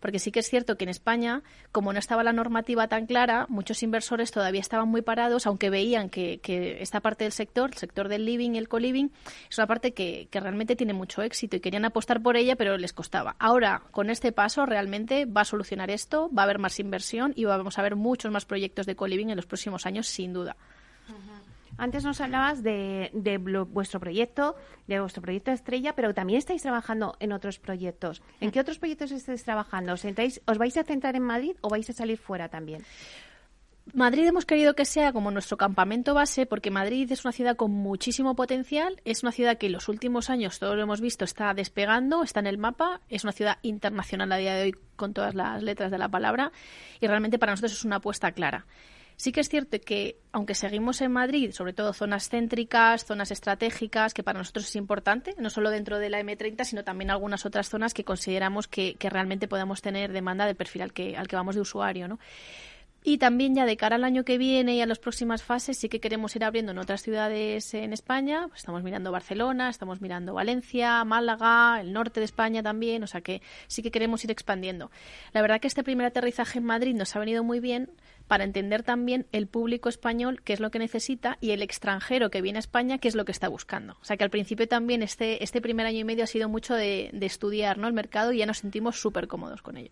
porque 0.02 0.18
sí 0.18 0.32
que 0.32 0.40
es 0.40 0.50
cierto 0.50 0.76
que 0.76 0.84
en 0.84 0.90
España, 0.90 1.42
como 1.70 1.92
no 1.92 1.98
estaba 2.00 2.24
la 2.24 2.32
normativa 2.32 2.88
tan 2.88 3.06
clara, 3.06 3.46
muchos 3.48 3.82
inversores 3.84 4.32
todavía 4.32 4.60
estaban 4.60 4.88
muy 4.88 5.00
parados, 5.00 5.46
aunque 5.46 5.70
veían 5.70 6.10
que, 6.10 6.40
esta 6.80 7.00
parte 7.00 7.24
del 7.24 7.32
sector, 7.32 7.70
el 7.70 7.78
sector 7.78 8.08
del 8.08 8.26
living 8.26 8.56
el 8.56 8.68
co-living, 8.68 9.10
es 9.48 9.58
una 9.58 9.68
parte 9.68 9.94
que, 9.94 10.28
realmente 10.32 10.74
tiene 10.74 10.92
mucho 10.92 11.22
éxito 11.22 11.56
y 11.56 11.60
querían 11.60 11.84
apostar 11.84 12.20
por 12.20 12.36
ella, 12.36 12.56
pero 12.56 12.76
les 12.76 12.92
costaba. 12.92 13.36
Ahora, 13.38 13.82
con 13.92 14.10
este 14.10 14.32
paso, 14.32 14.66
realmente 14.66 15.24
va 15.24 15.42
a 15.42 15.44
solucionar 15.44 15.88
esto, 15.90 16.28
va 16.36 16.42
a 16.42 16.44
haber 16.46 16.58
más 16.58 16.80
inversión 16.80 17.32
y 17.36 17.44
vamos 17.44 17.78
a 17.78 17.82
ver 17.82 17.94
muchos 17.94 18.32
más 18.32 18.44
proyectos 18.44 18.86
de 18.86 18.96
co-living 18.96 19.28
en 19.28 19.36
los 19.36 19.46
próximos 19.46 19.86
años, 19.86 20.08
sin 20.08 20.32
duda. 20.32 20.56
Antes 21.78 22.04
nos 22.04 22.20
hablabas 22.20 22.62
de, 22.62 23.10
vuestro 23.70 24.00
proyecto, 24.00 24.56
de 24.86 25.00
vuestro 25.00 25.22
proyecto 25.22 25.50
estrella, 25.50 25.94
pero 25.94 26.14
también 26.14 26.38
estáis 26.38 26.62
trabajando 26.62 27.16
en 27.20 27.32
otros 27.32 27.58
proyectos. 27.58 28.22
¿En 28.40 28.50
qué 28.50 28.60
otros 28.60 28.78
proyectos 28.78 29.10
estáis 29.10 29.42
trabajando? 29.44 29.94
¿Os, 29.94 30.04
¿Os 30.46 30.58
vais 30.58 30.76
a 30.76 30.84
centrar 30.84 31.16
en 31.16 31.22
Madrid 31.22 31.56
o 31.60 31.68
vais 31.68 31.88
a 31.88 31.92
salir 31.92 32.18
fuera 32.18 32.48
también? 32.48 32.84
Madrid 33.94 34.26
hemos 34.26 34.46
querido 34.46 34.74
que 34.74 34.84
sea 34.84 35.12
como 35.12 35.30
nuestro 35.32 35.56
campamento 35.56 36.14
base 36.14 36.46
porque 36.46 36.70
Madrid 36.70 37.10
es 37.10 37.24
una 37.24 37.32
ciudad 37.32 37.56
con 37.56 37.72
muchísimo 37.72 38.36
potencial, 38.36 39.00
es 39.04 39.22
una 39.22 39.32
ciudad 39.32 39.58
que 39.58 39.66
en 39.66 39.72
los 39.72 39.88
últimos 39.88 40.30
años, 40.30 40.60
todos 40.60 40.76
lo 40.76 40.82
hemos 40.82 41.00
visto, 41.00 41.24
está 41.24 41.52
despegando, 41.52 42.22
está 42.22 42.40
en 42.40 42.46
el 42.46 42.58
mapa, 42.58 43.00
es 43.08 43.24
una 43.24 43.32
ciudad 43.32 43.58
internacional 43.62 44.30
a 44.30 44.36
día 44.36 44.54
de 44.54 44.62
hoy 44.62 44.74
con 44.94 45.12
todas 45.12 45.34
las 45.34 45.62
letras 45.62 45.90
de 45.90 45.98
la 45.98 46.08
palabra 46.08 46.52
y 47.00 47.06
realmente 47.08 47.38
para 47.38 47.52
nosotros 47.52 47.72
es 47.72 47.84
una 47.84 47.96
apuesta 47.96 48.30
clara. 48.32 48.66
Sí 49.22 49.30
que 49.30 49.38
es 49.38 49.48
cierto 49.48 49.78
que, 49.80 50.16
aunque 50.32 50.56
seguimos 50.56 51.00
en 51.00 51.12
Madrid, 51.12 51.52
sobre 51.52 51.72
todo 51.72 51.92
zonas 51.92 52.28
céntricas, 52.28 53.04
zonas 53.04 53.30
estratégicas, 53.30 54.14
que 54.14 54.24
para 54.24 54.40
nosotros 54.40 54.66
es 54.66 54.74
importante, 54.74 55.36
no 55.38 55.48
solo 55.48 55.70
dentro 55.70 56.00
de 56.00 56.10
la 56.10 56.20
M30, 56.20 56.64
sino 56.64 56.82
también 56.82 57.12
algunas 57.12 57.46
otras 57.46 57.68
zonas 57.68 57.94
que 57.94 58.02
consideramos 58.02 58.66
que, 58.66 58.96
realmente 58.98 59.46
podemos 59.46 59.80
tener 59.80 60.10
demanda 60.10 60.44
del 60.44 60.56
perfil 60.56 60.82
al 60.82 60.92
que, 60.92 61.16
al 61.16 61.28
que 61.28 61.36
vamos 61.36 61.54
de 61.54 61.60
usuario, 61.60 62.08
¿no? 62.08 62.18
Y 63.04 63.18
también 63.18 63.54
ya 63.54 63.64
de 63.64 63.76
cara 63.76 63.94
al 63.94 64.02
año 64.02 64.24
que 64.24 64.38
viene 64.38 64.74
y 64.74 64.80
a 64.80 64.86
las 64.86 64.98
próximas 64.98 65.42
fases 65.44 65.76
sí 65.76 65.88
que 65.88 66.00
queremos 66.00 66.34
ir 66.34 66.44
abriendo 66.44 66.72
en 66.72 66.78
otras 66.78 67.02
ciudades 67.02 67.74
en 67.74 67.92
España. 67.92 68.46
Pues 68.48 68.60
estamos 68.60 68.82
mirando 68.84 69.10
Barcelona, 69.10 69.70
estamos 69.70 70.00
mirando 70.00 70.34
Valencia, 70.34 71.04
Málaga, 71.04 71.80
el 71.80 71.92
norte 71.92 72.20
de 72.20 72.26
España 72.26 72.62
también. 72.62 73.02
O 73.02 73.08
sea 73.08 73.20
que 73.20 73.42
sí 73.66 73.82
que 73.82 73.90
queremos 73.90 74.22
ir 74.22 74.30
expandiendo. 74.30 74.92
La 75.32 75.42
verdad 75.42 75.60
que 75.60 75.66
este 75.66 75.82
primer 75.82 76.06
aterrizaje 76.06 76.58
en 76.58 76.64
Madrid 76.64 76.94
nos 76.94 77.16
ha 77.16 77.18
venido 77.18 77.42
muy 77.42 77.58
bien 77.58 77.90
para 78.26 78.44
entender 78.44 78.82
también 78.82 79.26
el 79.32 79.46
público 79.46 79.88
español 79.88 80.42
qué 80.42 80.52
es 80.52 80.60
lo 80.60 80.70
que 80.70 80.78
necesita 80.78 81.38
y 81.40 81.50
el 81.50 81.62
extranjero 81.62 82.30
que 82.30 82.40
viene 82.40 82.58
a 82.58 82.60
España 82.60 82.98
qué 82.98 83.08
es 83.08 83.14
lo 83.14 83.24
que 83.24 83.32
está 83.32 83.48
buscando. 83.48 83.96
O 84.00 84.04
sea 84.04 84.16
que 84.16 84.24
al 84.24 84.30
principio 84.30 84.68
también 84.68 85.02
este, 85.02 85.42
este 85.42 85.60
primer 85.60 85.86
año 85.86 85.98
y 85.98 86.04
medio 86.04 86.24
ha 86.24 86.26
sido 86.26 86.48
mucho 86.48 86.74
de, 86.74 87.10
estudiar 87.22 87.78
¿no? 87.78 87.86
el 87.86 87.92
mercado 87.92 88.32
y 88.32 88.38
ya 88.38 88.46
nos 88.46 88.58
sentimos 88.58 89.00
súper 89.00 89.28
cómodos 89.28 89.62
con 89.62 89.76
ello. 89.76 89.90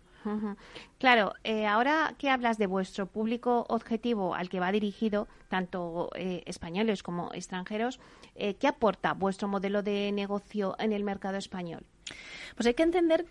Claro, 0.99 1.33
eh, 1.43 1.65
ahora 1.65 2.13
que 2.17 2.29
hablas 2.29 2.57
de 2.57 2.67
vuestro 2.67 3.07
público 3.07 3.65
objetivo 3.69 4.35
al 4.35 4.49
que 4.49 4.59
va 4.59 4.71
dirigido, 4.71 5.27
tanto 5.49 6.09
eh, 6.15 6.43
españoles 6.45 7.01
como 7.01 7.31
extranjeros, 7.33 7.99
eh, 8.35 8.55
¿qué 8.55 8.67
aporta 8.67 9.13
vuestro 9.13 9.47
modelo 9.47 9.81
de 9.81 10.11
negocio 10.11 10.75
en 10.79 10.93
el 10.93 11.03
mercado 11.03 11.37
español? 11.37 11.85
Pues 12.55 12.67
hay 12.67 12.73
que 12.73 12.83
entender 12.83 13.25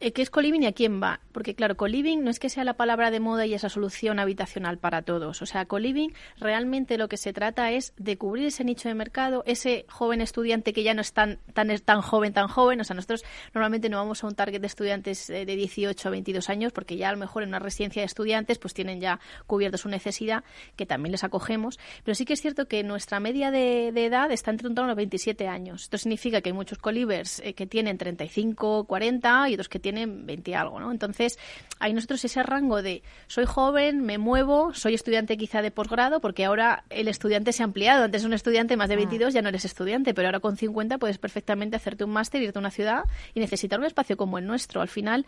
¿Qué 0.00 0.22
es 0.22 0.30
coliving 0.30 0.62
y 0.62 0.66
a 0.66 0.72
quién 0.72 1.02
va? 1.02 1.20
Porque 1.30 1.54
claro, 1.54 1.76
coliving 1.76 2.24
no 2.24 2.30
es 2.30 2.38
que 2.38 2.48
sea 2.48 2.64
la 2.64 2.72
palabra 2.72 3.10
de 3.10 3.20
moda 3.20 3.44
y 3.44 3.52
esa 3.52 3.68
solución 3.68 4.18
habitacional 4.18 4.78
para 4.78 5.02
todos. 5.02 5.42
O 5.42 5.46
sea, 5.46 5.66
coliving 5.66 6.14
realmente 6.38 6.96
lo 6.96 7.06
que 7.06 7.18
se 7.18 7.34
trata 7.34 7.70
es 7.70 7.92
de 7.98 8.16
cubrir 8.16 8.46
ese 8.46 8.64
nicho 8.64 8.88
de 8.88 8.94
mercado, 8.94 9.44
ese 9.46 9.84
joven 9.90 10.22
estudiante 10.22 10.72
que 10.72 10.84
ya 10.84 10.94
no 10.94 11.02
es 11.02 11.12
tan, 11.12 11.38
tan, 11.52 11.68
tan 11.80 12.00
joven, 12.00 12.32
tan 12.32 12.48
joven. 12.48 12.80
O 12.80 12.84
sea, 12.84 12.96
nosotros 12.96 13.24
normalmente 13.52 13.90
no 13.90 13.98
vamos 13.98 14.24
a 14.24 14.26
un 14.26 14.34
target 14.34 14.62
de 14.62 14.68
estudiantes 14.68 15.28
eh, 15.28 15.44
de 15.44 15.54
18 15.54 16.08
a 16.08 16.10
22 16.10 16.48
años 16.48 16.72
porque 16.72 16.96
ya 16.96 17.10
a 17.10 17.12
lo 17.12 17.18
mejor 17.18 17.42
en 17.42 17.50
una 17.50 17.58
residencia 17.58 18.00
de 18.00 18.06
estudiantes 18.06 18.58
pues 18.58 18.72
tienen 18.72 19.02
ya 19.02 19.20
cubierto 19.46 19.76
su 19.76 19.90
necesidad, 19.90 20.44
que 20.76 20.86
también 20.86 21.12
les 21.12 21.24
acogemos. 21.24 21.78
Pero 22.04 22.14
sí 22.14 22.24
que 22.24 22.32
es 22.32 22.40
cierto 22.40 22.68
que 22.68 22.82
nuestra 22.82 23.20
media 23.20 23.50
de, 23.50 23.88
edad 23.88 24.32
está 24.32 24.50
entre 24.50 24.66
un 24.66 24.74
torno 24.74 24.86
a 24.86 24.92
los 24.92 24.96
27 24.96 25.46
años. 25.46 25.82
Esto 25.82 25.98
significa 25.98 26.40
que 26.40 26.48
hay 26.48 26.54
muchos 26.54 26.78
colivers 26.78 27.40
eh, 27.40 27.52
que 27.52 27.66
tienen 27.66 27.98
35, 27.98 28.84
40 28.84 29.50
y 29.50 29.52
otros 29.52 29.68
que 29.68 29.78
tienen 29.78 29.89
tienen 29.92 30.24
20 30.26 30.54
algo, 30.54 30.78
¿no? 30.78 30.92
Entonces, 30.92 31.38
hay 31.80 31.92
nosotros 31.92 32.24
ese 32.24 32.42
rango 32.42 32.82
de 32.82 33.02
soy 33.26 33.44
joven, 33.44 34.02
me 34.02 34.18
muevo, 34.18 34.72
soy 34.72 34.94
estudiante 34.94 35.36
quizá 35.36 35.62
de 35.62 35.70
posgrado, 35.70 36.20
porque 36.20 36.44
ahora 36.44 36.84
el 36.90 37.08
estudiante 37.08 37.52
se 37.52 37.62
ha 37.62 37.64
ampliado. 37.64 38.04
Antes 38.04 38.24
un 38.24 38.32
estudiante 38.32 38.76
más 38.76 38.88
de 38.88 38.96
22 38.96 39.28
ah. 39.28 39.30
ya 39.30 39.42
no 39.42 39.48
eres 39.48 39.64
estudiante, 39.64 40.14
pero 40.14 40.28
ahora 40.28 40.40
con 40.40 40.56
50 40.56 40.98
puedes 40.98 41.18
perfectamente 41.18 41.76
hacerte 41.76 42.04
un 42.04 42.10
máster, 42.10 42.40
irte 42.40 42.58
a 42.58 42.60
una 42.60 42.70
ciudad 42.70 43.02
y 43.34 43.40
necesitar 43.40 43.80
un 43.80 43.86
espacio 43.86 44.16
como 44.16 44.38
el 44.38 44.46
nuestro. 44.46 44.80
Al 44.80 44.88
final, 44.88 45.26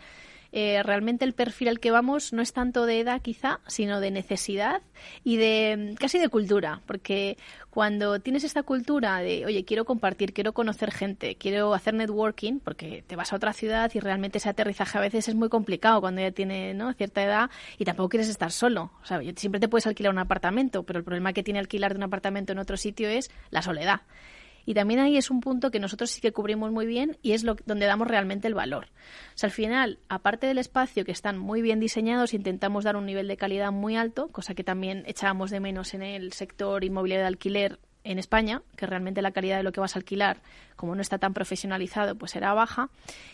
eh, 0.55 0.83
realmente 0.83 1.25
el 1.25 1.33
perfil 1.33 1.69
al 1.69 1.79
que 1.79 1.89
vamos 1.89 2.31
no 2.31 2.43
es 2.43 2.53
tanto 2.53 2.85
de 2.85 2.99
edad 2.99 3.23
quizá, 3.23 3.59
sino 3.65 3.99
de 3.99 4.11
necesidad 4.11 4.83
y 5.23 5.37
de 5.37 5.95
casi 5.99 6.19
de 6.19 6.29
cultura, 6.29 6.81
porque 6.85 7.39
cuando 7.71 8.19
tienes 8.19 8.43
esta 8.43 8.61
cultura 8.61 9.17
de, 9.17 9.47
oye, 9.47 9.65
quiero 9.65 9.83
compartir, 9.83 10.31
quiero 10.31 10.53
conocer 10.53 10.91
gente, 10.91 11.37
quiero 11.37 11.73
hacer 11.73 11.95
networking, 11.95 12.59
porque 12.59 13.03
te 13.07 13.15
vas 13.15 13.33
a 13.33 13.37
otra 13.37 13.51
ciudad 13.51 13.89
y 13.95 13.99
realmente 13.99 14.37
ese 14.37 14.47
aterrizaje 14.47 14.99
a 14.99 15.01
veces 15.01 15.27
es 15.27 15.33
muy 15.33 15.49
complicado 15.49 15.99
cuando 16.01 16.21
ya 16.21 16.29
tiene 16.29 16.75
¿no? 16.75 16.93
cierta 16.93 17.23
edad 17.23 17.49
y 17.79 17.85
tampoco 17.85 18.09
quieres 18.09 18.29
estar 18.29 18.51
solo. 18.51 18.91
O 19.01 19.05
sea, 19.07 19.21
siempre 19.35 19.59
te 19.59 19.67
puedes 19.67 19.87
alquilar 19.87 20.13
un 20.13 20.19
apartamento, 20.19 20.83
pero 20.83 20.99
el 20.99 21.03
problema 21.03 21.33
que 21.33 21.41
tiene 21.41 21.59
alquilar 21.59 21.93
de 21.93 21.97
un 21.97 22.03
apartamento 22.03 22.51
en 22.51 22.59
otro 22.59 22.77
sitio 22.77 23.09
es 23.09 23.31
la 23.49 23.63
soledad. 23.63 24.01
Y 24.65 24.73
también 24.73 24.99
ahí 24.99 25.17
es 25.17 25.29
un 25.29 25.41
punto 25.41 25.71
que 25.71 25.79
nosotros 25.79 26.11
sí 26.11 26.21
que 26.21 26.31
cubrimos 26.31 26.71
muy 26.71 26.85
bien 26.85 27.17
y 27.21 27.33
es 27.33 27.43
lo, 27.43 27.55
donde 27.65 27.85
damos 27.85 28.07
realmente 28.07 28.47
el 28.47 28.53
valor. 28.53 28.85
O 28.85 29.35
sea, 29.37 29.47
al 29.47 29.53
final, 29.53 29.99
aparte 30.09 30.47
del 30.47 30.57
espacio 30.57 31.05
que 31.05 31.11
están 31.11 31.37
muy 31.37 31.61
bien 31.61 31.79
diseñados, 31.79 32.33
intentamos 32.33 32.83
dar 32.83 32.95
un 32.95 33.05
nivel 33.05 33.27
de 33.27 33.37
calidad 33.37 33.71
muy 33.71 33.95
alto, 33.95 34.29
cosa 34.29 34.53
que 34.53 34.63
también 34.63 35.03
echábamos 35.05 35.51
de 35.51 35.59
menos 35.59 35.93
en 35.93 36.03
el 36.03 36.33
sector 36.33 36.83
inmobiliario 36.83 37.23
de 37.23 37.27
alquiler 37.27 37.79
en 38.03 38.19
España, 38.19 38.61
que 38.75 38.85
realmente 38.85 39.21
la 39.21 39.31
calidad 39.31 39.57
de 39.57 39.63
lo 39.63 39.71
que 39.71 39.79
vas 39.79 39.95
a 39.95 39.99
alquilar, 39.99 40.37
como 40.75 40.95
no 40.95 41.01
está 41.01 41.17
tan 41.17 41.33
profesionalizado, 41.33 42.15
pues 42.15 42.31
será 42.31 42.53
baja. 42.53 42.89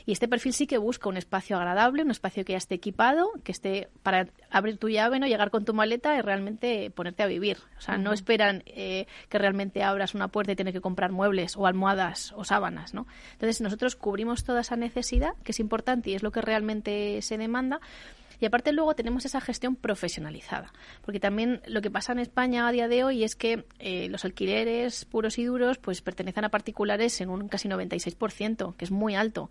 Y 0.06 0.12
este 0.12 0.28
perfil 0.28 0.54
sí 0.54 0.68
que 0.68 0.78
busca 0.78 1.10
un 1.10 1.18
espacio 1.18 1.58
agradable, 1.58 2.04
un 2.04 2.12
espacio 2.12 2.46
que 2.46 2.54
ya 2.54 2.58
esté 2.58 2.76
equipado, 2.76 3.32
que 3.44 3.52
esté 3.52 3.90
para 4.04 4.28
abrir 4.50 4.78
tu 4.78 4.90
llave, 4.90 5.20
no 5.20 5.28
llegar 5.28 5.50
con 5.52 5.66
tu 5.66 5.74
maleta 5.74 6.16
y 6.18 6.22
realmente 6.22 6.92
ponerte 6.92 7.24
a 7.24 7.28
vivir. 7.28 7.58
O 7.78 7.82
sea, 7.82 7.98
no 7.98 8.14
esperan 8.14 8.64
eh, 8.66 9.08
que 9.30 9.38
realmente 9.38 9.84
abras 9.84 10.14
una 10.14 10.28
puerta 10.28 10.52
y 10.52 10.56
tienes 10.56 10.74
que 10.74 10.82
comprar 10.82 11.12
muebles 11.12 11.58
o 11.58 11.66
almohadas 11.66 12.34
o 12.36 12.44
sábanas, 12.44 12.94
¿no? 12.94 13.08
Entonces 13.34 13.62
nosotros 13.62 13.96
cubrimos 13.96 14.44
toda 14.44 14.62
esa 14.62 14.76
necesidad, 14.76 15.34
que 15.44 15.52
es 15.52 15.60
importante 15.60 16.12
y 16.12 16.16
es 16.16 16.24
lo 16.24 16.32
que 16.32 16.42
realmente 16.42 17.22
se 17.22 17.38
demanda 17.38 17.80
y 18.40 18.46
aparte 18.46 18.72
luego 18.72 18.96
tenemos 18.96 19.26
esa 19.26 19.42
gestión 19.42 19.76
profesionalizada, 19.76 20.72
porque 21.02 21.20
también 21.20 21.62
lo 21.68 21.82
que 21.82 21.92
pasa 21.92 22.12
en 22.12 22.20
España 22.20 22.68
a 22.68 22.72
día 22.72 22.88
de 22.88 23.04
hoy 23.04 23.24
es 23.24 23.36
que 23.36 23.66
eh, 23.80 24.08
los 24.10 24.26
alquileres 24.26 25.06
puros 25.06 25.38
y 25.38 25.46
duros 25.46 25.78
pues 25.78 26.02
pertenecen 26.02 26.46
a 26.46 26.50
particulares 26.50 27.20
en 27.22 27.30
un 27.30 27.48
casi 27.48 27.68
96%, 27.68 28.76
que 28.76 28.86
es 28.86 28.92
muy 28.92 29.16
alto. 29.16 29.50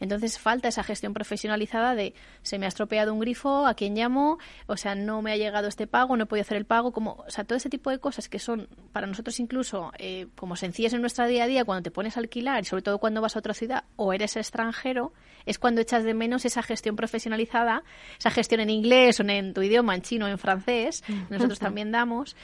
Entonces 0.00 0.38
falta 0.38 0.68
esa 0.68 0.84
gestión 0.84 1.12
profesionalizada 1.12 1.94
de 1.94 2.14
se 2.42 2.58
me 2.58 2.66
ha 2.66 2.68
estropeado 2.68 3.12
un 3.12 3.20
grifo, 3.20 3.66
a 3.66 3.74
quién 3.74 3.94
llamo, 3.94 4.38
o 4.66 4.76
sea, 4.76 4.94
no 4.94 5.22
me 5.22 5.32
ha 5.32 5.36
llegado 5.36 5.66
este 5.68 5.86
pago, 5.86 6.16
no 6.16 6.24
he 6.24 6.26
podido 6.26 6.42
hacer 6.42 6.56
el 6.56 6.66
pago, 6.66 6.92
como, 6.92 7.24
o 7.26 7.30
sea, 7.30 7.44
todo 7.44 7.56
ese 7.56 7.68
tipo 7.68 7.90
de 7.90 7.98
cosas 7.98 8.28
que 8.28 8.38
son 8.38 8.68
para 8.92 9.06
nosotros 9.06 9.40
incluso 9.40 9.92
eh, 9.98 10.28
como 10.36 10.56
sencillas 10.56 10.92
en 10.92 11.00
nuestra 11.00 11.26
día 11.26 11.44
a 11.44 11.46
día 11.46 11.64
cuando 11.64 11.82
te 11.82 11.90
pones 11.90 12.16
a 12.16 12.20
alquilar 12.20 12.62
y 12.62 12.66
sobre 12.66 12.82
todo 12.82 12.98
cuando 12.98 13.20
vas 13.20 13.36
a 13.36 13.40
otra 13.40 13.54
ciudad 13.54 13.84
o 13.96 14.12
eres 14.12 14.36
extranjero, 14.36 15.12
es 15.48 15.58
cuando 15.58 15.80
echas 15.80 16.04
de 16.04 16.12
menos 16.14 16.44
esa 16.44 16.62
gestión 16.62 16.94
profesionalizada, 16.94 17.82
esa 18.18 18.30
gestión 18.30 18.60
en 18.60 18.70
inglés 18.70 19.18
o 19.18 19.22
en 19.22 19.54
tu 19.54 19.62
idioma, 19.62 19.94
en 19.94 20.02
chino, 20.02 20.28
en 20.28 20.38
francés, 20.38 21.02
nosotros 21.30 21.58
también 21.58 21.90
damos 21.90 22.36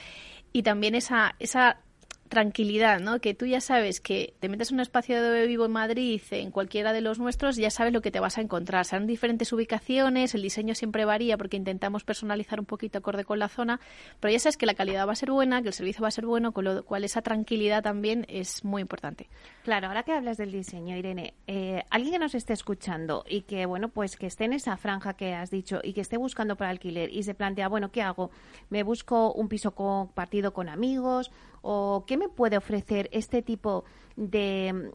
y 0.52 0.62
también 0.62 0.94
esa, 0.94 1.34
esa 1.38 1.78
tranquilidad, 2.28 3.00
¿no? 3.00 3.20
Que 3.20 3.34
tú 3.34 3.46
ya 3.46 3.60
sabes 3.60 4.00
que 4.00 4.34
te 4.40 4.48
metes 4.48 4.70
en 4.70 4.76
un 4.76 4.80
espacio 4.80 5.22
de 5.22 5.46
vivo 5.46 5.66
en 5.66 5.72
Madrid, 5.72 6.20
en 6.30 6.50
cualquiera 6.50 6.92
de 6.92 7.00
los 7.00 7.18
nuestros, 7.18 7.56
ya 7.56 7.70
sabes 7.70 7.92
lo 7.92 8.00
que 8.00 8.10
te 8.10 8.20
vas 8.20 8.38
a 8.38 8.40
encontrar. 8.40 8.84
Serán 8.84 9.06
diferentes 9.06 9.52
ubicaciones, 9.52 10.34
el 10.34 10.42
diseño 10.42 10.74
siempre 10.74 11.04
varía 11.04 11.36
porque 11.36 11.56
intentamos 11.56 12.04
personalizar 12.04 12.58
un 12.58 12.66
poquito 12.66 12.98
acorde 12.98 13.24
con 13.24 13.38
la 13.38 13.48
zona, 13.48 13.80
pero 14.20 14.32
ya 14.32 14.38
sabes 14.38 14.56
que 14.56 14.66
la 14.66 14.74
calidad 14.74 15.06
va 15.06 15.12
a 15.12 15.16
ser 15.16 15.30
buena, 15.30 15.62
que 15.62 15.68
el 15.68 15.74
servicio 15.74 16.02
va 16.02 16.08
a 16.08 16.12
ser 16.12 16.26
bueno, 16.26 16.52
con 16.52 16.64
lo 16.64 16.84
cual 16.84 17.04
esa 17.04 17.22
tranquilidad 17.22 17.82
también 17.82 18.26
es 18.28 18.64
muy 18.64 18.82
importante. 18.82 19.28
Claro, 19.62 19.88
ahora 19.88 20.02
que 20.02 20.12
hablas 20.12 20.36
del 20.36 20.52
diseño, 20.52 20.96
Irene, 20.96 21.34
eh, 21.46 21.82
alguien 21.90 22.14
que 22.14 22.18
nos 22.18 22.34
esté 22.34 22.52
escuchando 22.52 23.24
y 23.28 23.42
que, 23.42 23.66
bueno, 23.66 23.88
pues 23.88 24.16
que 24.16 24.26
esté 24.26 24.44
en 24.44 24.52
esa 24.54 24.76
franja 24.76 25.14
que 25.14 25.34
has 25.34 25.50
dicho 25.50 25.80
y 25.82 25.92
que 25.92 26.00
esté 26.00 26.16
buscando 26.16 26.56
para 26.56 26.70
alquiler 26.70 27.10
y 27.12 27.22
se 27.22 27.34
plantea, 27.34 27.68
bueno, 27.68 27.90
¿qué 27.90 28.02
hago? 28.02 28.30
¿Me 28.70 28.82
busco 28.82 29.32
un 29.32 29.48
piso 29.48 29.74
compartido 29.74 30.52
con 30.52 30.68
amigos? 30.68 31.30
¿O 31.66 32.04
qué 32.06 32.18
me 32.18 32.28
puede 32.28 32.58
ofrecer 32.58 33.08
este 33.10 33.40
tipo 33.40 33.84
de, 34.16 34.92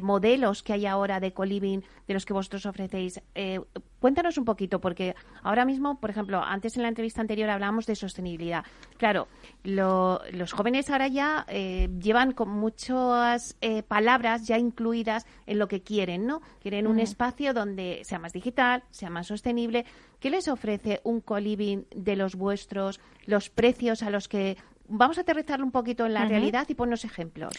modelos 0.00 0.62
que 0.62 0.74
hay 0.74 0.86
ahora 0.86 1.18
de 1.18 1.32
co-living, 1.32 1.80
de 2.06 2.14
los 2.14 2.24
que 2.24 2.32
vosotros 2.32 2.66
ofrecéis? 2.66 3.20
Eh, 3.34 3.58
cuéntanos 3.98 4.38
un 4.38 4.44
poquito, 4.44 4.80
porque 4.80 5.16
ahora 5.42 5.64
mismo, 5.64 5.98
por 5.98 6.10
ejemplo, 6.10 6.40
antes 6.40 6.76
en 6.76 6.82
la 6.82 6.88
entrevista 6.88 7.20
anterior 7.20 7.50
hablábamos 7.50 7.86
de 7.86 7.96
sostenibilidad. 7.96 8.64
Claro, 8.96 9.26
los 9.64 10.52
jóvenes 10.52 10.88
ahora 10.88 11.08
ya 11.08 11.44
eh, 11.48 11.88
llevan 12.00 12.30
con 12.30 12.50
muchas 12.50 13.56
eh, 13.60 13.82
palabras 13.82 14.46
ya 14.46 14.58
incluidas 14.58 15.26
en 15.46 15.58
lo 15.58 15.66
que 15.66 15.82
quieren, 15.82 16.28
¿no? 16.28 16.42
Quieren 16.60 16.86
un 16.86 17.00
espacio 17.00 17.54
donde 17.54 18.02
sea 18.04 18.20
más 18.20 18.32
digital, 18.32 18.84
sea 18.92 19.10
más 19.10 19.26
sostenible. 19.26 19.84
¿Qué 20.20 20.30
les 20.30 20.46
ofrece 20.46 21.00
un 21.02 21.20
co-living 21.20 21.86
de 21.90 22.14
los 22.14 22.36
vuestros? 22.36 23.00
¿Los 23.26 23.50
precios 23.50 24.04
a 24.04 24.10
los 24.10 24.28
que 24.28 24.56
vamos 24.88 25.18
a 25.18 25.22
aterrizarlo 25.22 25.64
un 25.64 25.72
poquito 25.72 26.06
en 26.06 26.14
la 26.14 26.24
realidad 26.24 26.66
y 26.68 26.74
ponernos 26.74 27.04
ejemplos. 27.04 27.54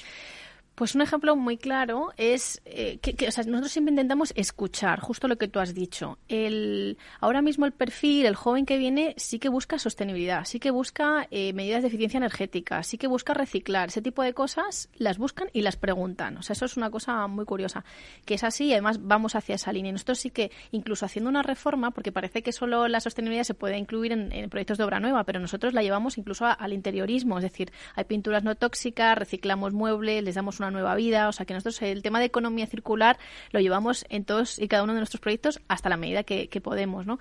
Pues 0.75 0.95
un 0.95 1.01
ejemplo 1.01 1.35
muy 1.35 1.57
claro 1.57 2.13
es 2.17 2.59
eh, 2.65 2.97
que, 2.97 3.27
nosotros 3.27 3.71
siempre 3.71 3.91
intentamos 3.91 4.33
escuchar 4.35 4.99
justo 4.99 5.27
lo 5.27 5.37
que 5.37 5.47
tú 5.47 5.59
has 5.59 5.75
dicho. 5.75 6.17
El, 6.27 6.97
ahora 7.19 7.43
mismo 7.43 7.67
el 7.67 7.73
perfil, 7.73 8.25
el 8.25 8.35
joven 8.35 8.65
que 8.65 8.77
viene, 8.77 9.13
sí 9.17 9.37
que 9.37 9.49
busca 9.49 9.77
sostenibilidad, 9.77 10.45
sí 10.45 10.59
que 10.59 10.71
busca 10.71 11.27
eh, 11.29 11.53
medidas 11.53 11.83
de 11.83 11.89
eficiencia 11.89 12.17
energética, 12.17 12.81
sí 12.81 12.97
que 12.97 13.05
busca 13.05 13.35
reciclar. 13.35 13.89
Ese 13.89 14.01
tipo 14.01 14.23
de 14.23 14.33
cosas 14.33 14.89
las 14.95 15.19
buscan 15.19 15.47
y 15.53 15.61
las 15.61 15.75
preguntan. 15.75 16.37
O 16.37 16.41
sea, 16.41 16.53
eso 16.53 16.65
es 16.65 16.75
una 16.75 16.89
cosa 16.89 17.27
muy 17.27 17.45
curiosa, 17.45 17.85
que 18.25 18.33
es 18.33 18.43
así 18.43 18.65
y 18.65 18.71
además 18.73 18.97
vamos 19.03 19.35
hacia 19.35 19.55
esa 19.55 19.71
línea. 19.71 19.91
nosotros 19.91 20.17
sí 20.17 20.31
que, 20.31 20.51
incluso 20.71 21.05
haciendo 21.05 21.29
una 21.29 21.43
reforma, 21.43 21.91
porque 21.91 22.11
parece 22.11 22.41
que 22.41 22.51
solo 22.51 22.87
la 22.87 22.99
sostenibilidad 22.99 23.43
se 23.43 23.53
puede 23.53 23.77
incluir 23.77 24.11
en, 24.11 24.49
proyectos 24.49 24.79
de 24.79 24.85
obra 24.85 24.99
nueva, 24.99 25.23
pero 25.23 25.39
nosotros 25.39 25.73
la 25.73 25.83
llevamos 25.83 26.17
incluso 26.17 26.45
al 26.45 26.73
interiorismo, 26.73 27.37
es 27.37 27.43
decir, 27.43 27.71
hay 27.95 28.05
pinturas 28.05 28.43
no 28.43 28.55
tóxicas, 28.55 29.15
reciclamos 29.17 29.73
muebles, 29.73 30.23
les 30.23 30.33
damos 30.33 30.59
nueva 30.71 30.95
vida. 30.95 31.27
O 31.29 31.31
sea, 31.31 31.45
que 31.45 31.53
nosotros 31.53 31.81
el 31.81 32.01
tema 32.01 32.19
de 32.19 32.25
economía 32.25 32.65
circular 32.67 33.17
lo 33.51 33.59
llevamos 33.59 34.05
en 34.09 34.25
todos 34.25 34.59
y 34.59 34.67
cada 34.67 34.83
uno 34.83 34.93
de 34.93 34.99
nuestros 34.99 35.21
proyectos 35.21 35.59
hasta 35.67 35.89
la 35.89 35.97
medida 35.97 36.23
que, 36.23 36.47
podemos, 36.61 37.05
¿no? 37.05 37.19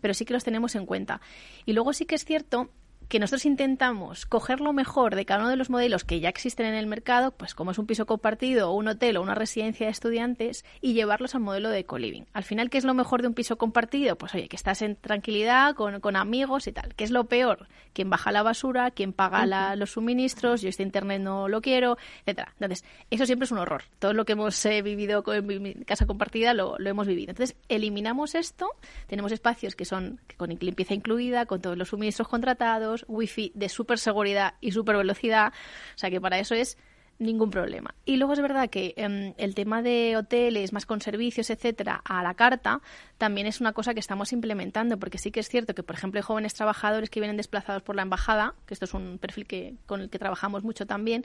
Pero 0.00 0.14
sí 0.14 0.24
que 0.24 0.32
los 0.32 0.44
tenemos 0.44 0.74
en 0.74 0.86
cuenta. 0.86 1.20
Y 1.66 1.72
luego 1.72 1.92
sí 1.92 2.04
que 2.06 2.14
es 2.14 2.24
cierto 2.24 2.70
que 3.08 3.18
nosotros 3.18 3.46
intentamos 3.46 4.26
coger 4.26 4.60
lo 4.60 4.72
mejor 4.72 5.14
de 5.14 5.24
cada 5.24 5.40
uno 5.40 5.50
de 5.50 5.56
los 5.56 5.70
modelos 5.70 6.04
que 6.04 6.20
ya 6.20 6.28
existen 6.28 6.66
en 6.66 6.74
el 6.74 6.86
mercado, 6.86 7.32
pues 7.32 7.54
como 7.54 7.70
es 7.70 7.78
un 7.78 7.86
piso 7.86 8.06
compartido, 8.06 8.72
un 8.72 8.88
hotel 8.88 9.16
o 9.16 9.22
una 9.22 9.34
residencia 9.34 9.86
de 9.86 9.92
estudiantes, 9.92 10.64
y 10.80 10.94
llevarlos 10.94 11.34
al 11.34 11.42
modelo 11.42 11.70
de 11.70 11.84
co-living. 11.84 12.24
Al 12.32 12.44
final, 12.44 12.70
¿qué 12.70 12.78
es 12.78 12.84
lo 12.84 12.94
mejor 12.94 13.22
de 13.22 13.28
un 13.28 13.34
piso 13.34 13.56
compartido? 13.56 14.16
Pues 14.16 14.34
oye, 14.34 14.48
que 14.48 14.56
estás 14.56 14.82
en 14.82 14.96
tranquilidad, 14.96 15.74
con, 15.74 16.00
con 16.00 16.16
amigos 16.16 16.66
y 16.66 16.72
tal. 16.72 16.94
¿Qué 16.94 17.04
es 17.04 17.10
lo 17.10 17.24
peor? 17.24 17.68
Quien 17.92 18.10
baja 18.10 18.32
la 18.32 18.42
basura, 18.42 18.90
quien 18.90 19.12
paga 19.12 19.74
los 19.76 19.92
suministros, 19.92 20.62
yo 20.62 20.68
este 20.68 20.82
internet 20.82 21.20
no 21.20 21.48
lo 21.48 21.60
quiero, 21.60 21.96
etcétera. 22.20 22.52
Entonces, 22.54 22.84
eso 23.10 23.26
siempre 23.26 23.44
es 23.44 23.52
un 23.52 23.58
horror. 23.58 23.84
Todo 23.98 24.12
lo 24.12 24.24
que 24.24 24.32
hemos 24.32 24.64
eh, 24.66 24.82
vivido 24.82 25.22
con 25.22 25.46
mi 25.46 25.74
casa 25.84 26.06
compartida 26.06 26.54
lo, 26.54 26.76
lo, 26.78 26.90
hemos 26.90 27.06
vivido. 27.06 27.30
Entonces, 27.30 27.56
eliminamos 27.68 28.34
esto, 28.34 28.68
tenemos 29.06 29.32
espacios 29.32 29.74
que 29.76 29.84
son 29.84 30.20
con 30.36 30.50
limpieza 30.50 30.94
incluida, 30.94 31.46
con 31.46 31.60
todos 31.60 31.76
los 31.76 31.88
suministros 31.88 32.28
contratados, 32.28 32.93
wifi 33.08 33.52
de 33.54 33.68
super 33.68 33.98
seguridad 33.98 34.54
y 34.60 34.72
super 34.72 34.96
velocidad. 34.96 35.52
O 35.94 35.98
sea 35.98 36.10
que 36.10 36.20
para 36.20 36.38
eso 36.38 36.54
es 36.54 36.78
ningún 37.18 37.50
problema. 37.50 37.94
Y 38.04 38.16
luego 38.16 38.32
es 38.32 38.40
verdad 38.40 38.68
que 38.68 38.94
em, 38.96 39.34
el 39.36 39.54
tema 39.54 39.82
de 39.82 40.16
hoteles 40.16 40.72
más 40.72 40.86
con 40.86 41.00
servicios, 41.00 41.50
etcétera, 41.50 42.02
a 42.04 42.22
la 42.22 42.34
carta, 42.34 42.80
también 43.18 43.46
es 43.46 43.60
una 43.60 43.72
cosa 43.72 43.94
que 43.94 44.00
estamos 44.00 44.32
implementando, 44.32 44.98
porque 44.98 45.18
sí 45.18 45.30
que 45.30 45.40
es 45.40 45.48
cierto 45.48 45.74
que, 45.74 45.82
por 45.82 45.96
ejemplo, 45.96 46.18
hay 46.18 46.22
jóvenes 46.22 46.54
trabajadores 46.54 47.10
que 47.10 47.20
vienen 47.20 47.36
desplazados 47.36 47.82
por 47.82 47.96
la 47.96 48.02
embajada, 48.02 48.54
que 48.66 48.74
esto 48.74 48.84
es 48.84 48.94
un 48.94 49.18
perfil 49.18 49.46
que, 49.46 49.74
con 49.86 50.00
el 50.00 50.10
que 50.10 50.18
trabajamos 50.18 50.64
mucho 50.64 50.86
también, 50.86 51.24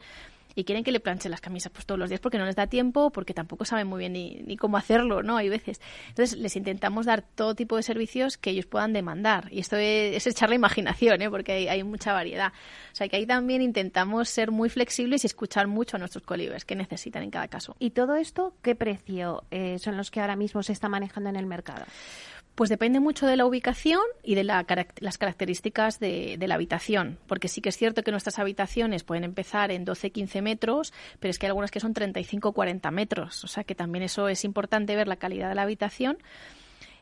y 0.56 0.64
quieren 0.64 0.84
que 0.84 0.92
le 0.92 1.00
planchen 1.00 1.32
las 1.32 1.42
camisas 1.42 1.72
pues 1.72 1.86
todos 1.86 2.00
los 2.00 2.10
días 2.10 2.20
porque 2.20 2.38
no 2.38 2.46
les 2.46 2.56
da 2.56 2.68
tiempo, 2.68 3.12
porque 3.12 3.34
tampoco 3.34 3.66
saben 3.66 3.88
muy 3.88 4.00
bien 4.00 4.14
ni, 4.14 4.58
cómo 4.58 4.78
hacerlo, 4.78 5.24
¿no? 5.24 5.38
Hay 5.38 5.50
veces. 5.50 5.80
Entonces 6.10 6.38
les 6.38 6.56
intentamos 6.56 7.06
dar 7.06 7.22
todo 7.22 7.56
tipo 7.56 7.76
de 7.76 7.84
servicios 7.84 8.38
que 8.38 8.50
ellos 8.52 8.66
puedan 8.66 8.94
demandar. 8.94 9.48
Y 9.52 9.60
esto 9.60 9.78
es, 9.78 10.26
echar 10.28 10.50
la 10.50 10.56
imaginación, 10.56 11.22
¿eh? 11.22 11.30
Porque 11.30 11.70
hay, 11.70 11.84
mucha 11.84 12.14
variedad. 12.14 12.52
O 12.92 12.96
sea 12.96 13.08
que 13.08 13.16
ahí 13.16 13.26
también 13.26 13.62
intentamos 13.62 14.30
ser 14.30 14.52
muy 14.52 14.70
flexibles 14.70 15.24
y 15.24 15.28
escuchar 15.28 15.68
mucho 15.68 15.98
a 15.98 16.00
nuestros 16.00 16.24
colibres 16.24 16.66
que 16.66 16.76
necesitan 16.76 17.24
en 17.24 17.32
cada 17.32 17.48
caso. 17.48 17.76
¿Y 17.80 17.92
todo 17.92 18.16
esto 18.16 18.54
qué 18.62 18.76
precio 18.76 19.44
eh, 19.52 19.80
son 19.80 19.98
los 19.98 20.12
que 20.12 20.20
ahora 20.20 20.36
mismo 20.36 20.62
se 20.64 20.74
está 20.74 20.90
manejando 20.90 21.30
en 21.30 21.36
el 21.36 21.46
mercado? 21.46 21.86
Pues 22.56 22.70
depende 22.70 23.00
mucho 23.00 23.26
de 23.26 23.38
la 23.38 23.46
ubicación 23.46 24.02
y 24.22 24.36
de 24.36 24.44
las 24.44 25.18
características 25.18 26.00
de, 26.00 26.38
la 26.46 26.56
habitación, 26.56 27.18
porque 27.26 27.48
sí 27.48 27.62
que 27.62 27.70
es 27.70 27.78
cierto 27.78 28.04
que 28.04 28.12
nuestras 28.12 28.38
habitaciones 28.38 29.04
pueden 29.04 29.24
empezar 29.24 29.72
en 29.72 29.86
12-15 29.86 30.42
metros, 30.42 30.94
pero 31.22 31.32
es 31.32 31.40
que 31.40 31.46
hay 31.46 31.52
algunas 31.52 31.72
que 31.72 31.80
son 31.80 31.94
35-40 31.94 32.92
metros, 32.92 33.44
o 33.46 33.48
sea 33.48 33.64
que 33.64 33.76
también 33.76 34.04
eso 34.04 34.28
es 34.28 34.44
importante 34.44 34.96
ver 34.98 35.08
la 35.08 35.16
calidad 35.16 35.48
de 35.48 35.56
la 35.56 35.62
habitación. 35.62 36.18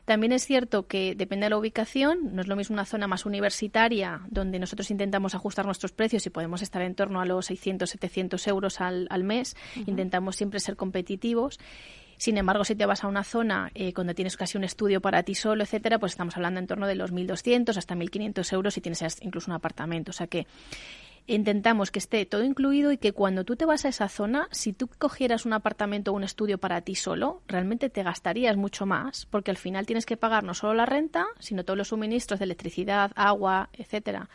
También 0.08 0.32
es 0.32 0.46
cierto 0.46 0.86
que 0.86 1.14
depende 1.14 1.44
de 1.44 1.50
la 1.50 1.58
ubicación, 1.58 2.34
no 2.34 2.40
es 2.40 2.48
lo 2.48 2.56
mismo 2.56 2.72
una 2.72 2.86
zona 2.86 3.06
más 3.06 3.26
universitaria, 3.26 4.22
donde 4.30 4.58
nosotros 4.58 4.90
intentamos 4.90 5.34
ajustar 5.34 5.66
nuestros 5.66 5.92
precios 5.92 6.24
y 6.24 6.30
podemos 6.30 6.62
estar 6.62 6.80
en 6.80 6.94
torno 6.94 7.20
a 7.20 7.26
los 7.26 7.44
600, 7.44 7.90
700 7.90 8.46
euros 8.46 8.80
al, 8.80 9.06
mes, 9.24 9.54
intentamos 9.86 10.34
siempre 10.34 10.60
ser 10.60 10.76
competitivos. 10.76 11.58
Sin 12.18 12.36
embargo, 12.36 12.64
si 12.64 12.74
te 12.74 12.84
vas 12.84 13.04
a 13.04 13.08
una 13.08 13.24
zona 13.24 13.70
eh, 13.74 13.94
cuando 13.94 14.14
tienes 14.14 14.36
casi 14.36 14.58
un 14.58 14.64
estudio 14.64 15.00
para 15.00 15.22
ti 15.22 15.34
solo, 15.34 15.62
etcétera, 15.62 15.98
pues 15.98 16.12
estamos 16.12 16.36
hablando 16.36 16.60
en 16.60 16.66
torno 16.66 16.86
de 16.86 16.96
los 16.96 17.12
1.200 17.12 17.76
hasta 17.76 17.94
1.500 17.94 18.52
euros 18.52 18.74
si 18.74 18.80
tienes 18.80 19.02
incluso 19.22 19.50
un 19.50 19.54
apartamento. 19.54 20.10
O 20.10 20.12
sea 20.12 20.26
que 20.26 20.46
intentamos 21.28 21.90
que 21.90 21.98
esté 22.00 22.26
todo 22.26 22.42
incluido 22.42 22.90
y 22.90 22.98
que 22.98 23.12
cuando 23.12 23.44
tú 23.44 23.54
te 23.54 23.66
vas 23.66 23.84
a 23.84 23.88
esa 23.88 24.08
zona, 24.08 24.48
si 24.50 24.72
tú 24.72 24.88
cogieras 24.98 25.46
un 25.46 25.52
apartamento 25.52 26.10
o 26.10 26.14
un 26.14 26.24
estudio 26.24 26.58
para 26.58 26.80
ti 26.80 26.94
solo, 26.94 27.42
realmente 27.46 27.90
te 27.90 28.02
gastarías 28.02 28.56
mucho 28.56 28.86
más, 28.86 29.26
porque 29.26 29.50
al 29.50 29.58
final 29.58 29.86
tienes 29.86 30.06
que 30.06 30.16
pagar 30.16 30.42
no 30.42 30.54
solo 30.54 30.74
la 30.74 30.86
renta, 30.86 31.26
sino 31.38 31.64
todos 31.64 31.76
los 31.76 31.88
suministros 31.88 32.40
de 32.40 32.44
electricidad, 32.44 33.12
agua, 33.14 33.68
etcétera 33.74 34.28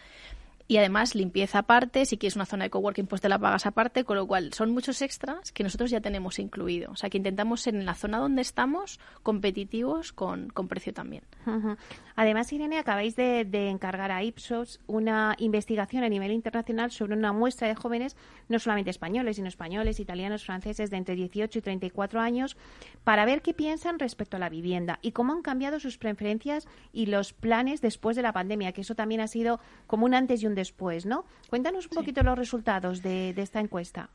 y 0.74 0.78
además 0.78 1.14
limpieza 1.14 1.60
aparte, 1.60 2.04
si 2.04 2.18
quieres 2.18 2.36
una 2.36 2.48
zona 2.48 2.64
de 2.64 2.72
coworking 2.72 3.06
pues 3.06 3.22
te 3.22 3.30
la 3.30 3.38
pagas 3.38 3.68
aparte, 3.68 4.06
con 4.06 4.18
lo 4.18 4.26
cual 4.26 4.54
son 4.54 4.72
muchos 4.72 5.04
extras 5.04 5.52
que 5.52 5.62
nosotros 5.62 5.92
ya 5.92 6.02
tenemos 6.02 6.40
incluido. 6.40 6.90
O 6.90 6.96
sea 6.96 7.12
que 7.12 7.18
intentamos 7.18 7.62
ser 7.62 7.76
en 7.76 7.86
la 7.86 7.94
zona 7.94 8.18
donde 8.18 8.42
estamos 8.42 9.00
competitivos 9.22 10.14
con, 10.14 10.50
con 10.50 10.68
precio 10.68 10.92
también. 10.92 11.26
Además, 12.16 12.52
Irene, 12.54 12.80
acabáis 12.80 13.16
de, 13.16 13.70
encargar 13.70 14.12
a 14.12 14.24
Ipsos 14.24 14.80
una 14.88 15.36
investigación 15.38 16.04
a 16.04 16.10
nivel 16.10 16.32
internacional 16.32 16.92
sobre 16.92 17.16
una 17.16 17.34
muestra 17.34 17.68
de 17.68 17.76
jóvenes, 17.76 18.16
no 18.50 18.58
solamente 18.60 18.90
españoles, 18.90 19.36
sino 19.36 19.48
españoles, 19.48 20.00
italianos, 20.00 20.44
franceses 20.44 20.90
de 20.90 20.98
entre 20.98 21.16
18 21.16 21.60
y 21.60 21.62
34 21.62 22.20
años, 22.20 22.58
para 23.04 23.26
ver 23.26 23.42
qué 23.42 23.54
piensan 23.54 24.00
respecto 24.00 24.38
a 24.38 24.40
la 24.40 24.50
vivienda 24.50 25.00
y 25.02 25.12
cómo 25.12 25.34
han 25.34 25.42
cambiado 25.42 25.80
sus 25.80 25.98
preferencias 25.98 26.68
y 26.92 27.08
los 27.08 27.34
planes 27.34 27.82
después 27.82 28.16
de 28.16 28.22
la 28.24 28.34
pandemia, 28.34 28.72
que 28.72 28.82
eso 28.82 28.96
también 28.96 29.22
ha 29.22 29.28
sido 29.28 29.60
como 29.88 30.06
un 30.06 30.14
antes 30.14 30.42
y 30.42 30.48
un 30.48 30.56
después, 30.56 30.63
¿no? 31.06 31.26
Cuéntanos 31.50 31.88
un 31.88 31.96
poquito 31.96 32.24
los 32.24 32.38
resultados 32.38 33.02
de, 33.02 33.34
esta 33.38 33.60
encuesta. 33.60 34.10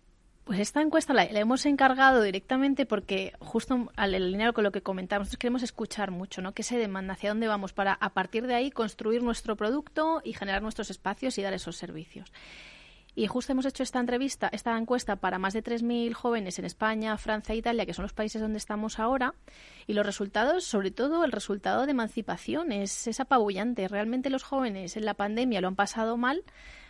Pues 0.45 0.61
esta 0.61 0.81
encuesta 0.81 1.13
la, 1.13 1.25
hemos 1.25 1.67
encargado 1.67 2.23
directamente 2.23 2.87
porque 2.87 3.35
justo 3.39 3.93
al 3.97 4.15
alinear 4.15 4.55
con 4.55 4.65
lo 4.65 4.73
que 4.73 4.81
comentamos, 4.81 5.27
nosotros 5.27 5.39
queremos 5.39 5.63
escuchar 5.63 6.11
mucho, 6.11 6.41
¿no? 6.41 6.53
¿Qué 6.53 6.63
se 6.63 6.79
demanda? 6.79 7.13
¿Hacia 7.13 7.29
dónde 7.29 7.49
vamos? 7.49 7.75
Para 7.75 7.93
a 7.93 8.15
partir 8.15 8.47
de 8.47 8.55
ahí 8.55 8.71
construir 8.71 9.23
nuestro 9.23 9.57
producto 9.57 10.23
y 10.25 10.33
generar 10.33 10.63
nuestros 10.63 10.91
espacios 10.91 11.37
y 11.37 11.43
dar 11.43 11.53
esos 11.53 11.77
servicios. 11.77 12.33
Y 13.19 13.27
justo 13.27 13.51
hemos 13.51 13.67
hecho 13.67 13.83
esta 13.83 13.99
entrevista, 13.99 14.49
esta 14.53 14.79
encuesta 14.79 15.17
para 15.17 15.41
más 15.41 15.53
de 15.53 15.65
3.000 15.65 16.13
jóvenes 16.13 16.61
en 16.61 16.65
España, 16.65 17.19
Francia 17.19 17.53
e 17.53 17.59
Italia, 17.59 17.85
que 17.85 17.93
son 17.93 18.05
los 18.05 18.13
países 18.13 18.41
donde 18.41 18.59
estamos 18.59 19.01
ahora. 19.01 19.35
Y 19.89 19.95
los 19.95 20.07
resultados, 20.07 20.63
sobre 20.63 20.93
todo 20.93 21.25
el 21.25 21.33
resultado 21.33 21.85
de 21.85 21.91
emancipación, 21.91 22.71
es, 22.71 23.09
es 23.09 23.19
apabullante. 23.19 23.89
Realmente 23.89 24.31
los 24.31 24.45
jóvenes 24.45 24.97
en 24.97 25.05
la 25.05 25.15
pandemia 25.15 25.61
lo 25.61 25.67
han 25.67 25.75
pasado 25.75 26.17
mal 26.17 26.45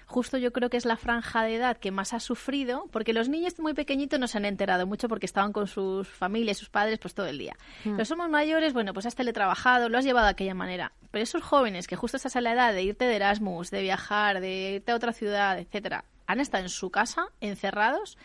justo 0.09 0.39
yo 0.39 0.53
creo 0.55 0.71
que 0.71 0.79
es 0.79 0.87
la 0.87 0.97
franja 0.97 1.43
de 1.43 1.57
edad 1.57 1.77
que 1.77 1.91
más 1.91 2.15
ha 2.15 2.21
sufrido, 2.21 2.89
porque 2.91 3.13
los 3.13 3.29
niños 3.29 3.59
muy 3.59 3.75
pequeñitos 3.75 4.19
no 4.19 4.27
se 4.27 4.39
han 4.39 4.47
enterado 4.47 4.87
mucho 4.87 5.07
porque 5.07 5.27
estaban 5.27 5.53
con 5.53 5.67
sus 5.67 6.09
familias, 6.09 6.57
sus 6.57 6.71
padres, 6.71 6.99
pues 6.99 7.15
todo 7.15 7.27
el 7.27 7.37
día. 7.37 7.55
Mm. 7.85 7.99
Los 7.99 8.09
somos 8.09 8.31
mayores, 8.31 8.73
bueno, 8.73 8.95
pues 8.95 9.05
has 9.05 9.15
teletrabajado, 9.15 9.91
lo 9.91 9.99
has 9.99 10.05
llevado 10.05 10.25
de 10.25 10.33
aquella 10.33 10.55
manera. 10.55 10.93
Pero 11.11 11.23
esos 11.23 11.43
jóvenes 11.43 11.87
que 11.87 11.97
justo 11.97 12.17
estás 12.17 12.37
en 12.37 12.45
la 12.45 12.55
edad 12.55 12.73
de 12.73 12.83
irte 12.83 13.05
de 13.05 13.17
Erasmus, 13.17 13.71
de 13.71 13.83
viajar, 13.83 14.41
de 14.41 14.77
irte 14.77 14.93
a 14.93 14.97
otra 14.97 15.13
ciudad, 15.13 15.59
etcétera, 15.59 16.07
han 16.29 16.39
estado 16.39 16.63
en 16.63 16.69
su 16.69 16.91
casa, 16.91 17.27
encerrados, 17.41 18.17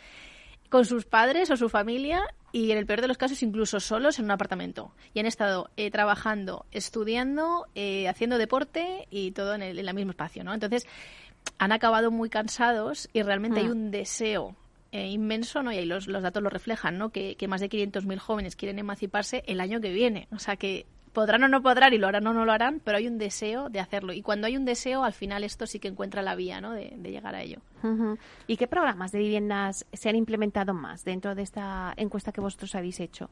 con 0.70 0.86
sus 0.86 1.06
padres 1.06 1.50
o 1.50 1.58
su 1.58 1.70
familia 1.70 2.22
y 2.52 2.72
en 2.72 2.78
el 2.78 2.86
peor 2.86 3.02
de 3.02 3.08
los 3.08 3.18
casos 3.18 3.42
incluso 3.42 3.80
solos 3.80 4.20
en 4.20 4.26
un 4.26 4.32
apartamento. 4.32 4.94
Y 5.14 5.20
han 5.20 5.26
estado 5.26 5.72
eh, 5.78 5.90
trabajando, 5.90 6.66
estudiando, 6.72 7.66
eh, 7.74 8.08
haciendo 8.08 8.38
deporte 8.38 9.08
y 9.10 9.32
todo 9.32 9.56
en 9.56 9.64
el, 9.64 9.80
en 9.80 9.88
el 9.88 9.96
mismo 9.96 10.12
espacio, 10.12 10.44
¿no? 10.44 10.54
Entonces, 10.54 10.86
han 11.58 11.72
acabado 11.72 12.12
muy 12.12 12.30
cansados 12.30 13.10
y 13.14 13.22
realmente 13.24 13.62
hay 13.62 13.68
mm. 13.68 13.72
un 13.72 13.92
deseo 13.92 14.56
eh, 14.92 15.08
inmenso, 15.08 15.64
¿no? 15.64 15.72
Y 15.72 15.78
ahí 15.78 15.86
los, 15.86 16.08
los 16.08 16.22
datos 16.22 16.44
lo 16.44 16.50
reflejan, 16.50 16.98
¿no? 16.98 17.10
Que, 17.10 17.36
que 17.36 17.48
más 17.48 17.62
de 17.62 17.70
500.000 17.70 18.18
jóvenes 18.18 18.56
quieren 18.56 18.80
emanciparse 18.80 19.44
el 19.48 19.62
año 19.62 19.80
que 19.80 19.94
viene. 19.94 20.28
O 20.32 20.40
sea 20.40 20.58
que 20.58 20.86
podrán 21.14 21.44
o 21.44 21.48
no 21.48 21.62
podrán 21.62 21.94
y 21.94 21.98
lo 21.98 22.08
harán 22.08 22.28
o 22.28 22.34
no 22.34 22.44
lo 22.44 22.52
harán, 22.52 22.82
pero 22.84 22.98
hay 22.98 23.08
un 23.08 23.18
deseo 23.18 23.70
de 23.70 23.80
hacerlo. 23.80 24.14
Y 24.14 24.22
cuando 24.22 24.48
hay 24.48 24.58
un 24.58 24.66
deseo, 24.66 25.04
al 25.04 25.14
final 25.14 25.44
esto 25.44 25.66
sí 25.66 25.80
que 25.80 25.88
encuentra 25.88 26.22
la 26.22 26.36
vía, 26.36 26.60
¿no? 26.60 26.72
De, 26.72 26.98
llegar 27.04 27.36
a 27.36 27.44
ello. 27.44 27.60
¿Y 28.48 28.58
qué 28.58 28.68
programas 28.68 29.12
de 29.12 29.20
viviendas 29.20 29.86
se 29.94 30.10
han 30.10 30.16
implementado 30.16 30.74
más 30.74 31.04
dentro 31.04 31.36
de 31.36 31.44
esta 31.44 31.94
encuesta 31.96 32.32
que 32.32 32.42
vosotros 32.42 32.74
habéis 32.74 33.00
hecho? 33.00 33.30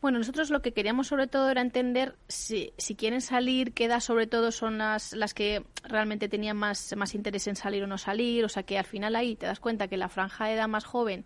Bueno, 0.00 0.18
nosotros 0.18 0.48
lo 0.50 0.62
que 0.62 0.72
queríamos 0.72 1.08
sobre 1.08 1.26
todo 1.26 1.50
era 1.50 1.60
entender 1.60 2.14
si, 2.28 2.72
si 2.78 2.94
quieren 2.94 3.20
salir, 3.20 3.74
qué 3.74 3.84
edad 3.84 4.00
sobre 4.00 4.26
todo 4.26 4.50
son 4.50 4.78
las, 4.78 5.12
las 5.12 5.34
que 5.34 5.62
realmente 5.82 6.28
tenían 6.28 6.56
más, 6.56 6.94
más 6.96 7.14
interés 7.14 7.46
en 7.48 7.56
salir 7.56 7.82
o 7.82 7.86
no 7.86 7.98
salir. 7.98 8.44
O 8.44 8.48
sea 8.48 8.62
que 8.62 8.78
al 8.78 8.86
final 8.86 9.16
ahí 9.16 9.36
te 9.36 9.46
das 9.46 9.60
cuenta 9.60 9.88
que 9.88 9.98
la 9.98 10.08
franja 10.08 10.46
de 10.46 10.54
edad 10.54 10.68
más 10.68 10.84
joven 10.84 11.24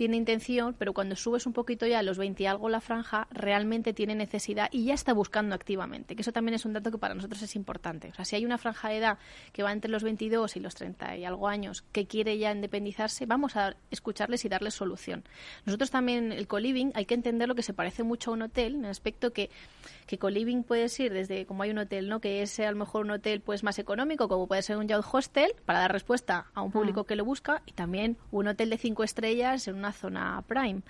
tiene 0.00 0.16
intención, 0.16 0.74
pero 0.78 0.94
cuando 0.94 1.14
subes 1.14 1.44
un 1.44 1.52
poquito 1.52 1.86
ya 1.86 1.98
a 1.98 2.02
los 2.02 2.16
20 2.16 2.42
y 2.42 2.46
algo 2.46 2.70
la 2.70 2.80
franja, 2.80 3.28
realmente 3.30 3.92
tiene 3.92 4.14
necesidad 4.14 4.70
y 4.72 4.86
ya 4.86 4.94
está 4.94 5.12
buscando 5.12 5.54
activamente, 5.54 6.16
que 6.16 6.22
eso 6.22 6.32
también 6.32 6.54
es 6.54 6.64
un 6.64 6.72
dato 6.72 6.90
que 6.90 6.96
para 6.96 7.12
nosotros 7.12 7.42
es 7.42 7.54
importante. 7.54 8.08
O 8.08 8.14
sea, 8.14 8.24
si 8.24 8.34
hay 8.34 8.46
una 8.46 8.56
franja 8.56 8.88
de 8.88 8.96
edad 8.96 9.18
que 9.52 9.62
va 9.62 9.72
entre 9.72 9.90
los 9.90 10.02
22 10.02 10.56
y 10.56 10.60
los 10.60 10.74
30 10.74 11.18
y 11.18 11.26
algo 11.26 11.48
años 11.48 11.84
que 11.92 12.06
quiere 12.06 12.38
ya 12.38 12.50
independizarse, 12.50 13.26
vamos 13.26 13.56
a 13.56 13.76
escucharles 13.90 14.42
y 14.46 14.48
darles 14.48 14.72
solución. 14.72 15.22
Nosotros 15.66 15.90
también, 15.90 16.32
el 16.32 16.46
co-living, 16.46 16.92
hay 16.94 17.04
que 17.04 17.12
entender 17.12 17.46
lo 17.46 17.54
que 17.54 17.62
se 17.62 17.74
parece 17.74 18.02
mucho 18.02 18.30
a 18.30 18.32
un 18.32 18.40
hotel, 18.40 18.76
en 18.76 18.86
el 18.86 18.90
aspecto 18.90 19.34
que, 19.34 19.50
que 20.10 20.18
co-living 20.18 20.64
puede 20.64 20.88
ser 20.88 21.12
desde, 21.12 21.46
como 21.46 21.62
hay 21.62 21.70
un 21.70 21.78
hotel, 21.78 22.08
¿no? 22.08 22.20
que 22.20 22.42
es 22.42 22.58
a 22.58 22.68
lo 22.68 22.76
mejor 22.76 23.04
un 23.04 23.12
hotel 23.12 23.40
pues 23.42 23.62
más 23.62 23.78
económico, 23.78 24.26
como 24.26 24.48
puede 24.48 24.60
ser 24.62 24.76
un 24.76 24.88
yacht 24.88 25.06
hostel, 25.12 25.54
para 25.64 25.78
dar 25.78 25.92
respuesta 25.92 26.46
a 26.52 26.62
un 26.62 26.72
público 26.72 27.02
mm. 27.02 27.04
que 27.04 27.14
lo 27.14 27.24
busca, 27.24 27.62
y 27.64 27.74
también 27.74 28.16
un 28.32 28.48
hotel 28.48 28.70
de 28.70 28.76
cinco 28.76 29.04
estrellas 29.04 29.68
en 29.68 29.76
una 29.76 29.92
zona 29.92 30.42
prime. 30.48 30.82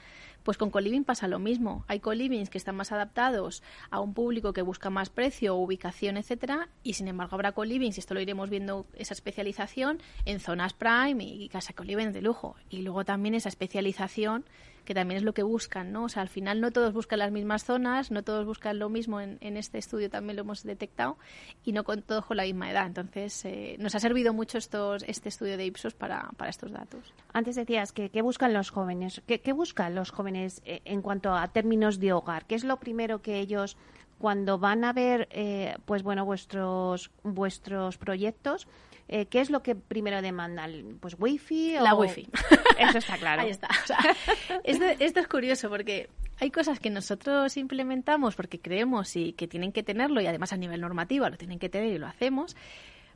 Pues 0.42 0.56
con 0.56 0.70
coliving 0.70 1.04
pasa 1.04 1.28
lo 1.28 1.38
mismo. 1.38 1.84
Hay 1.86 2.00
colivings 2.00 2.48
que 2.48 2.56
están 2.56 2.76
más 2.76 2.92
adaptados 2.92 3.62
a 3.90 4.00
un 4.00 4.14
público 4.14 4.54
que 4.54 4.62
busca 4.62 4.88
más 4.88 5.10
precio, 5.10 5.54
ubicación, 5.54 6.16
etcétera, 6.16 6.70
y 6.82 6.94
sin 6.94 7.06
embargo 7.06 7.34
habrá 7.34 7.52
colivings, 7.52 7.98
y 7.98 8.00
esto 8.00 8.14
lo 8.14 8.22
iremos 8.22 8.48
viendo 8.48 8.86
esa 8.94 9.12
especialización 9.12 10.00
en 10.24 10.40
zonas 10.40 10.72
prime 10.72 11.22
y 11.22 11.50
casa 11.50 11.74
coliving 11.74 12.12
de 12.12 12.22
lujo. 12.22 12.56
Y 12.70 12.80
luego 12.80 13.04
también 13.04 13.34
esa 13.34 13.50
especialización 13.50 14.46
que 14.90 14.94
también 14.94 15.18
es 15.18 15.22
lo 15.22 15.34
que 15.34 15.44
buscan, 15.44 15.92
¿no? 15.92 16.02
O 16.02 16.08
sea, 16.08 16.20
al 16.20 16.28
final 16.28 16.60
no 16.60 16.72
todos 16.72 16.92
buscan 16.92 17.20
las 17.20 17.30
mismas 17.30 17.62
zonas, 17.62 18.10
no 18.10 18.24
todos 18.24 18.44
buscan 18.44 18.80
lo 18.80 18.88
mismo, 18.88 19.20
en, 19.20 19.38
este 19.40 19.78
estudio 19.78 20.10
también 20.10 20.34
lo 20.34 20.42
hemos 20.42 20.64
detectado, 20.64 21.16
y 21.64 21.70
no 21.70 21.84
con 21.84 22.02
todos 22.02 22.26
con 22.26 22.36
la 22.36 22.42
misma 22.42 22.72
edad. 22.72 22.88
Entonces, 22.88 23.44
eh, 23.44 23.76
nos 23.78 23.94
ha 23.94 24.00
servido 24.00 24.34
mucho 24.34 24.58
estos, 24.58 25.04
este 25.06 25.28
estudio 25.28 25.56
de 25.56 25.66
Ipsos 25.66 25.94
para, 25.94 26.28
estos 26.48 26.72
datos. 26.72 27.14
Antes 27.32 27.54
decías 27.54 27.92
que 27.92 28.10
qué 28.10 28.20
buscan 28.20 28.52
los 28.52 28.70
jóvenes, 28.70 29.22
¿Qué, 29.28 29.40
qué 29.40 29.52
buscan 29.52 29.94
los 29.94 30.10
jóvenes 30.10 30.60
eh, 30.64 30.82
en 30.84 31.02
cuanto 31.02 31.36
a 31.36 31.46
términos 31.46 32.00
de 32.00 32.12
hogar, 32.12 32.46
¿qué 32.46 32.56
es 32.56 32.64
lo 32.64 32.80
primero 32.80 33.22
que 33.22 33.38
ellos 33.38 33.76
cuando 34.18 34.58
van 34.58 34.82
a 34.82 34.92
ver 34.92 35.28
eh, 35.30 35.76
pues 35.84 36.02
bueno 36.02 36.24
vuestros 36.24 37.12
vuestros 37.22 37.96
proyectos 37.96 38.66
eh, 39.12 39.26
¿qué 39.26 39.40
es 39.40 39.50
lo 39.50 39.60
que 39.60 39.74
primero 39.74 40.22
demandan? 40.22 40.98
¿Pues 41.00 41.16
wifi 41.18 41.76
o...? 41.78 41.82
La 41.82 41.96
wifi. 41.96 42.28
Eso 42.78 42.98
está 42.98 43.18
claro. 43.18 43.42
Ahí 43.42 43.50
está. 43.50 43.68
esto, 44.62 45.20
es 45.20 45.26
curioso 45.26 45.68
porque 45.68 46.08
hay 46.38 46.52
cosas 46.52 46.78
que 46.78 46.90
nosotros 46.90 47.56
implementamos 47.56 48.36
porque 48.36 48.60
creemos 48.60 49.16
y 49.16 49.32
que 49.32 49.48
tienen 49.48 49.72
que 49.72 49.82
tenerlo 49.82 50.20
y 50.20 50.28
además 50.28 50.52
a 50.52 50.56
nivel 50.56 50.80
normativo 50.80 51.28
lo 51.28 51.36
tienen 51.36 51.58
que 51.58 51.68
tener 51.68 51.92
y 51.92 51.98
lo 51.98 52.06
hacemos. 52.06 52.56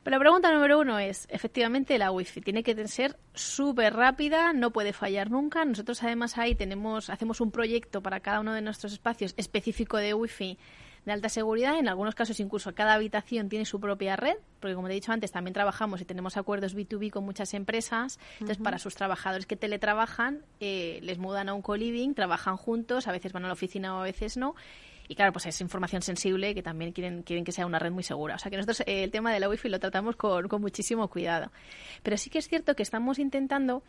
Pero 0.02 0.16
la 0.16 0.20
pregunta 0.20 0.52
número 0.52 0.80
uno 0.80 0.98
es, 0.98 1.28
efectivamente, 1.30 1.96
la 1.96 2.10
wifi 2.10 2.40
tiene 2.40 2.64
que 2.64 2.88
ser 2.88 3.16
súper 3.32 3.94
rápida, 3.94 4.52
no 4.52 4.72
puede 4.72 4.92
fallar 4.92 5.30
nunca. 5.30 5.64
Nosotros 5.64 6.02
además 6.02 6.36
ahí 6.38 6.56
tenemos, 6.56 7.08
hacemos 7.08 7.40
un 7.40 7.52
proyecto 7.52 8.02
para 8.02 8.18
cada 8.18 8.40
uno 8.40 8.52
de 8.52 8.62
nuestros 8.62 8.92
espacios 8.92 9.32
específico 9.36 9.96
de 9.96 10.12
wifi 10.12 10.58
de 11.04 11.12
alta 11.12 11.28
seguridad. 11.28 11.78
En 11.78 11.88
algunos 11.88 12.14
casos 12.14 12.40
incluso 12.40 12.74
cada 12.74 12.94
habitación 12.94 13.48
tiene 13.48 13.64
su 13.64 13.80
propia 13.80 14.16
red, 14.16 14.36
porque 14.60 14.74
como 14.74 14.88
te 14.88 14.94
he 14.94 14.96
dicho 14.96 15.12
antes, 15.12 15.32
también 15.32 15.54
trabajamos 15.54 16.00
y 16.00 16.04
tenemos 16.04 16.36
acuerdos 16.36 16.76
B2B 16.76 17.10
con 17.10 17.24
muchas 17.24 17.54
empresas. 17.54 18.18
Entonces, 18.34 18.58
para 18.58 18.78
sus 18.78 18.94
trabajadores 18.94 19.46
que 19.46 19.56
teletrabajan, 19.56 20.42
eh, 20.60 20.98
les 21.02 21.18
mudan 21.18 21.48
a 21.48 21.54
un 21.54 21.62
co-living, 21.62 22.14
trabajan 22.14 22.56
juntos, 22.56 23.06
a 23.08 23.12
veces 23.12 23.32
van 23.32 23.44
a 23.44 23.48
la 23.48 23.54
oficina 23.54 23.96
o 23.96 24.00
a 24.00 24.04
veces 24.04 24.36
no. 24.36 24.54
Y 25.06 25.16
claro, 25.16 25.32
pues 25.32 25.44
es 25.46 25.60
información 25.60 26.00
sensible 26.00 26.54
que 26.54 26.62
también 26.62 26.92
quieren, 26.92 27.22
quieren 27.22 27.44
que 27.44 27.52
sea 27.52 27.66
una 27.66 27.78
red 27.78 27.90
muy 27.90 28.02
segura. 28.02 28.36
O 28.36 28.38
sea 28.38 28.50
que 28.50 28.56
nosotros 28.56 28.80
eh, 28.86 29.04
el 29.04 29.10
tema 29.10 29.32
de 29.32 29.40
la 29.40 29.48
wifi 29.48 29.68
lo 29.68 29.78
tratamos 29.78 30.16
con, 30.16 30.48
con 30.48 30.62
muchísimo 30.62 31.08
cuidado. 31.08 31.50
Pero 32.02 32.16
sí 32.16 32.30
que 32.30 32.38
es 32.38 32.48
cierto 32.48 32.74
que 32.74 32.82
estamos 32.82 33.18
intentando 33.18 33.82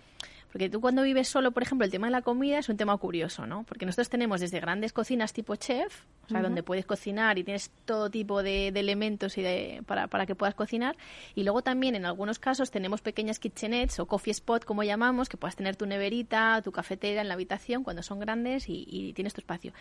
porque 0.55 0.69
tú 0.69 0.79
cuando 0.79 1.03
vives 1.03 1.27
solo, 1.27 1.51
por 1.51 1.63
ejemplo, 1.63 1.83
el 1.83 1.91
tema 1.91 2.07
de 2.07 2.11
la 2.11 2.21
comida 2.21 2.59
es 2.59 2.69
un 2.69 2.77
tema 2.77 2.95
curioso, 2.95 3.45
¿no? 3.45 3.65
Porque 3.65 3.85
nosotros 3.85 4.07
tenemos 4.07 4.39
desde 4.39 4.61
grandes 4.61 4.93
cocinas 4.93 5.33
tipo 5.33 5.57
chef 5.57 6.03
o 6.27 6.29
sea, 6.29 6.41
donde 6.41 6.63
puedes 6.63 6.85
cocinar 6.85 7.37
y 7.37 7.43
tienes 7.43 7.71
todo 7.83 8.09
tipo 8.09 8.41
de, 8.41 8.69
elementos 8.69 9.37
y 9.37 9.41
de, 9.41 9.83
para, 9.85 10.07
para, 10.07 10.25
que 10.25 10.33
puedas 10.33 10.55
cocinar. 10.55 10.95
Y 11.35 11.43
luego 11.43 11.61
también 11.61 11.93
en 11.95 12.05
algunos 12.05 12.39
casos 12.39 12.71
tenemos 12.71 13.01
pequeñas 13.01 13.37
kitchenettes 13.37 13.99
o 13.99 14.05
coffee 14.05 14.31
spot, 14.31 14.63
como 14.63 14.83
llamamos, 14.83 15.27
que 15.27 15.35
puedas 15.35 15.57
tener 15.57 15.75
tu 15.75 15.87
neverita, 15.87 16.61
tu 16.63 16.71
cafetera 16.71 17.19
en 17.19 17.27
la 17.27 17.33
habitación 17.33 17.83
cuando 17.83 18.01
son 18.01 18.21
grandes 18.21 18.69
y, 18.69 18.85
y 18.87 19.11
tienes 19.11 19.33
tu 19.33 19.41
espacio. 19.41 19.73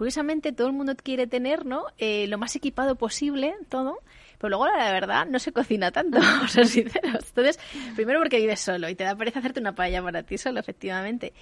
Curiosamente, 0.00 0.52
todo 0.52 0.66
el 0.66 0.72
mundo 0.72 0.96
quiere 0.96 1.26
tener 1.26 1.66
¿no? 1.66 1.84
Eh, 1.98 2.26
lo 2.26 2.38
más 2.38 2.56
equipado 2.56 2.96
posible, 2.96 3.54
todo, 3.68 3.98
pero 4.40 4.56
luego 4.56 4.66
la 4.66 4.90
verdad 4.92 5.26
no 5.26 5.38
se 5.38 5.52
cocina 5.52 5.90
tanto, 5.90 6.18
a 6.42 6.48
ser 6.48 6.66
sinceros. 6.66 7.28
Entonces, 7.28 7.60
primero 7.94 8.18
porque 8.20 8.38
vives 8.38 8.60
solo 8.60 8.88
y 8.88 8.94
te 8.94 9.04
da 9.04 9.14
pereza 9.14 9.40
hacerte 9.40 9.60
una 9.60 9.74
paella 9.74 10.02
para 10.02 10.22
ti 10.22 10.38
solo, 10.38 10.58
efectivamente. 10.58 11.34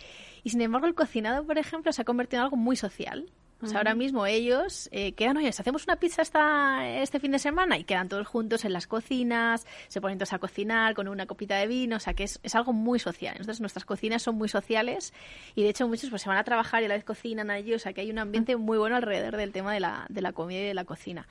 Y 0.42 0.51
sin 0.51 0.61
embargo, 0.61 0.86
el 0.86 0.94
cocinado, 0.94 1.44
por 1.44 1.59
ejemplo, 1.59 1.92
se 1.92 2.03
ha 2.03 2.05
convertido 2.05 2.40
en 2.40 2.44
algo 2.44 2.57
muy 2.57 2.76
social. 2.76 3.30
O 3.61 3.66
sea, 3.66 3.78
ahora 3.78 3.96
mismo 3.96 4.24
ellos 4.24 4.88
eh, 4.92 5.14
quedan, 5.14 5.36
oye, 5.36 5.49
hacemos 5.49 5.82
una 5.84 5.96
pizza 5.96 6.22
esta, 6.22 6.88
este 6.88 7.18
fin 7.18 7.32
de 7.32 7.40
semana 7.40 7.76
y 7.76 7.82
quedan 7.82 8.09
todos 8.09 8.24
juntos 8.24 8.64
en 8.64 8.72
las 8.72 8.86
cocinas, 8.86 9.66
se 9.88 10.01
ponen 10.01 10.16
todos 10.16 10.32
a 10.32 10.38
cocinar 10.38 10.94
con 10.94 11.09
una 11.09 11.26
copita 11.26 11.57
de 11.57 11.66
vino, 11.66 11.96
o 11.96 12.01
sea, 12.01 12.14
que 12.14 12.22
es, 12.22 12.38
es 12.44 12.55
algo 12.55 12.72
muy 12.72 13.01
social. 13.01 13.32
Entonces, 13.32 13.61
nuestras 13.61 13.84
cocinas 13.84 14.22
son 14.22 14.36
muy 14.36 14.49
sociales 14.49 15.12
y 15.57 15.64
de 15.64 15.70
hecho 15.70 15.88
muchos 15.88 16.09
pues 16.09 16.22
se 16.22 16.28
van 16.28 16.38
a 16.38 16.44
trabajar 16.44 16.82
y 16.82 16.84
a 16.84 16.88
la 16.88 16.94
vez 16.94 17.03
cocinan 17.03 17.51
allí, 17.51 17.74
o 17.74 17.80
sea, 17.80 17.92
que 17.92 18.03
hay 18.03 18.11
un 18.12 18.20
ambiente 18.20 18.55
muy 18.55 18.78
bueno 18.78 18.94
alrededor 18.94 19.36
del 19.36 19.51
tema 19.51 19.74
de 19.74 19.80
la, 19.80 20.07
de 20.09 20.22
la 20.22 20.32
comida 20.32 20.61
y 20.61 20.66
de 20.66 20.74
la 20.74 20.84
cocina. 20.84 21.26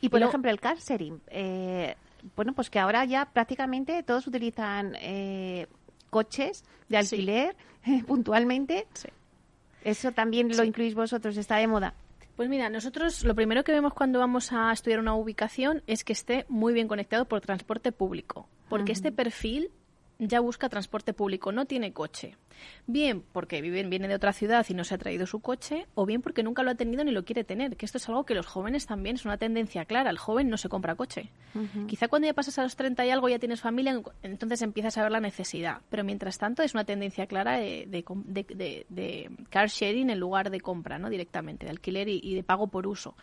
Y 0.00 0.08
por 0.08 0.22
ejemplo, 0.22 0.50
el 0.50 0.60
car 0.60 0.78
sharing, 0.78 1.20
eh, 1.28 1.96
bueno, 2.34 2.52
pues 2.52 2.70
que 2.70 2.78
ahora 2.78 3.04
ya 3.04 3.26
prácticamente 3.26 4.02
todos 4.02 4.26
utilizan 4.26 4.94
eh, 5.00 5.66
coches 6.10 6.64
de 6.88 6.96
alquiler 6.96 7.56
puntualmente. 8.06 8.86
Sí. 8.94 9.08
¿Eso 9.84 10.12
también 10.12 10.54
lo 10.56 10.64
incluís 10.64 10.94
vosotros? 10.94 11.36
¿Está 11.36 11.56
de 11.56 11.68
moda? 11.68 11.94
Pues 12.36 12.48
mira, 12.50 12.68
nosotros 12.68 13.24
lo 13.24 13.34
primero 13.34 13.64
que 13.64 13.72
vemos 13.72 13.94
cuando 13.94 14.18
vamos 14.18 14.52
a 14.52 14.70
estudiar 14.70 15.00
una 15.00 15.14
ubicación 15.14 15.82
es 15.86 16.04
que 16.04 16.12
esté 16.12 16.44
muy 16.48 16.74
bien 16.74 16.86
conectado 16.86 17.24
por 17.24 17.40
transporte 17.40 17.92
público, 17.92 18.46
porque 18.68 18.92
este 18.92 19.10
perfil 19.10 19.70
ya 20.18 20.40
busca 20.40 20.68
transporte 20.68 21.12
público, 21.12 21.52
no 21.52 21.66
tiene 21.66 21.92
coche. 21.92 22.36
Bien 22.86 23.22
porque 23.32 23.60
viene 23.60 24.08
de 24.08 24.14
otra 24.14 24.32
ciudad 24.32 24.64
y 24.68 24.74
no 24.74 24.84
se 24.84 24.94
ha 24.94 24.98
traído 24.98 25.26
su 25.26 25.40
coche, 25.40 25.86
o 25.94 26.06
bien 26.06 26.22
porque 26.22 26.42
nunca 26.42 26.62
lo 26.62 26.70
ha 26.70 26.74
tenido 26.74 27.04
ni 27.04 27.10
lo 27.10 27.24
quiere 27.24 27.44
tener, 27.44 27.76
que 27.76 27.84
esto 27.84 27.98
es 27.98 28.08
algo 28.08 28.24
que 28.24 28.34
los 28.34 28.46
jóvenes 28.46 28.86
también 28.86 29.16
es 29.16 29.24
una 29.24 29.36
tendencia 29.36 29.84
clara. 29.84 30.10
El 30.10 30.18
joven 30.18 30.48
no 30.48 30.56
se 30.56 30.68
compra 30.68 30.94
coche. 30.94 31.30
Quizá 31.86 32.08
cuando 32.08 32.26
ya 32.26 32.34
pasas 32.34 32.58
a 32.58 32.62
los 32.62 32.76
30 32.76 33.04
y 33.06 33.10
algo 33.10 33.28
ya 33.28 33.38
tienes 33.38 33.60
familia, 33.60 34.00
entonces 34.22 34.62
empiezas 34.62 34.96
a 34.98 35.02
ver 35.02 35.12
la 35.12 35.20
necesidad. 35.20 35.80
Pero 35.90 36.04
mientras 36.04 36.38
tanto 36.38 36.62
es 36.62 36.74
una 36.74 36.84
tendencia 36.84 37.26
clara 37.26 37.58
de, 37.58 37.86
de, 37.86 39.30
car 39.50 39.68
sharing 39.68 40.10
en 40.10 40.18
lugar 40.18 40.50
de 40.50 40.60
compra, 40.60 40.98
¿no? 40.98 41.10
directamente, 41.10 41.66
de 41.66 41.70
alquiler 41.70 42.08
y 42.08 42.34
de 42.34 42.42
pago 42.42 42.68
por 42.68 42.86
uso. 42.86 43.14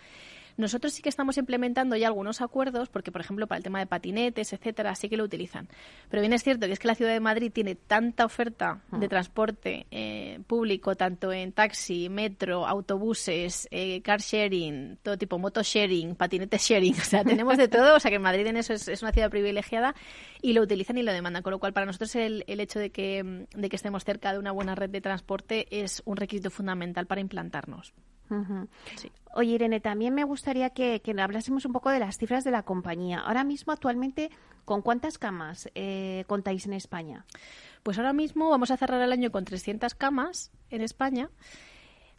Nosotros 0.57 0.93
sí 0.93 1.01
que 1.01 1.09
estamos 1.09 1.37
implementando 1.37 1.95
ya 1.95 2.07
algunos 2.07 2.41
acuerdos, 2.41 2.89
porque, 2.89 3.11
por 3.11 3.21
ejemplo, 3.21 3.47
para 3.47 3.57
el 3.57 3.63
tema 3.63 3.79
de 3.79 3.87
patinetes, 3.87 4.53
etcétera, 4.53 4.93
sí 4.95 5.09
que 5.09 5.17
lo 5.17 5.23
utilizan. 5.23 5.67
Pero 6.09 6.21
bien 6.21 6.33
es 6.33 6.43
cierto 6.43 6.67
que 6.67 6.73
es 6.73 6.79
que 6.79 6.87
la 6.87 6.95
ciudad 6.95 7.11
de 7.11 7.19
Madrid 7.19 7.51
tiene 7.51 7.75
tanta 7.75 8.25
oferta 8.25 8.81
de 8.91 9.05
ah. 9.05 9.09
transporte 9.09 9.87
eh, 9.91 10.39
público, 10.47 10.95
tanto 10.95 11.31
en 11.31 11.51
taxi, 11.51 12.09
metro, 12.09 12.67
autobuses, 12.67 13.67
eh, 13.71 14.01
car 14.01 14.19
sharing, 14.21 14.97
todo 15.01 15.17
tipo, 15.17 15.39
moto 15.39 15.63
sharing, 15.63 16.15
patinete 16.15 16.57
sharing, 16.57 16.93
o 16.99 17.03
sea, 17.03 17.23
tenemos 17.23 17.57
de 17.57 17.67
todo, 17.67 17.95
o 17.95 17.99
sea 17.99 18.11
que 18.11 18.19
Madrid 18.19 18.45
en 18.47 18.57
eso 18.57 18.73
es, 18.73 19.01
una 19.01 19.11
ciudad 19.11 19.29
privilegiada 19.29 19.95
y 20.41 20.53
lo 20.53 20.61
utilizan 20.61 20.97
y 20.97 21.03
lo 21.03 21.11
demandan, 21.11 21.43
con 21.43 21.51
lo 21.51 21.59
cual 21.59 21.73
para 21.73 21.85
nosotros 21.85 22.15
el, 22.15 22.43
el 22.47 22.59
hecho 22.59 22.79
de 22.79 22.91
que, 22.91 23.47
de 23.55 23.69
que 23.69 23.75
estemos 23.75 24.03
cerca 24.03 24.31
de 24.31 24.39
una 24.39 24.51
buena 24.51 24.75
red 24.75 24.89
de 24.89 25.01
transporte 25.01 25.67
es 25.71 26.01
un 26.05 26.17
requisito 26.17 26.49
fundamental 26.49 27.07
para 27.07 27.21
implantarnos. 27.21 27.93
Oye, 29.35 29.53
Irene, 29.53 29.79
también 29.79 30.13
me 30.13 30.23
gustaría 30.23 30.69
que, 30.69 31.01
hablásemos 31.19 31.65
un 31.65 31.73
poco 31.73 31.89
de 31.89 31.99
las 31.99 32.17
cifras 32.17 32.43
de 32.43 32.51
la 32.51 32.63
compañía. 32.63 33.19
Ahora 33.19 33.43
mismo, 33.43 33.73
actualmente, 33.73 34.29
¿con 34.63 34.81
cuántas 34.81 35.17
camas 35.17 35.69
eh, 35.73 36.23
contáis 36.27 36.67
en 36.67 36.73
España? 36.73 37.25
Pues 37.81 37.97
ahora 37.97 38.13
mismo 38.13 38.49
vamos 38.49 38.69
a 38.69 38.77
cerrar 38.77 39.01
el 39.01 39.11
año 39.11 39.31
con 39.31 39.43
300 39.43 39.95
camas 39.95 40.51
en 40.69 40.81
España. 40.81 41.29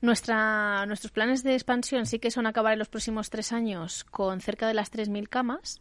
Nuestra, 0.01 0.85
nuestros 0.87 1.13
planes 1.13 1.45
de 1.45 1.55
expansión 1.55 2.05
sí 2.05 2.19
que 2.19 2.33
son 2.33 2.47
acabar 2.47 2.73
en 2.73 2.81
los 2.81 2.89
próximos 2.89 3.31
tres 3.31 3.53
años 3.53 4.05
con 4.05 4.41
cerca 4.41 4.67
de 4.67 4.75
las 4.75 4.93
3.000 4.93 5.29
camas. 5.29 5.81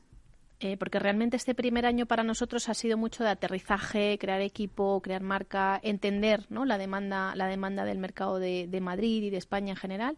Eh, 0.60 0.78
porque 0.78 1.00
realmente 1.00 1.36
este 1.36 1.56
primer 1.56 1.86
año 1.86 2.06
para 2.06 2.24
nosotros 2.24 2.70
ha 2.70 2.74
sido 2.74 2.98
mucho 2.98 3.24
de 3.24 3.32
aterrizaje, 3.32 4.18
crear 4.18 4.42
equipo, 4.42 5.02
crear 5.02 5.22
marca, 5.22 5.80
entender 5.84 6.46
¿no? 6.50 6.64
la 6.64 6.78
demanda, 6.78 7.36
la 7.36 7.48
demanda 7.48 7.84
del 7.84 7.98
mercado 7.98 8.40
de, 8.40 8.80
Madrid 8.82 9.24
y 9.24 9.30
de 9.30 9.38
España 9.38 9.72
en 9.72 9.76
general. 9.76 10.18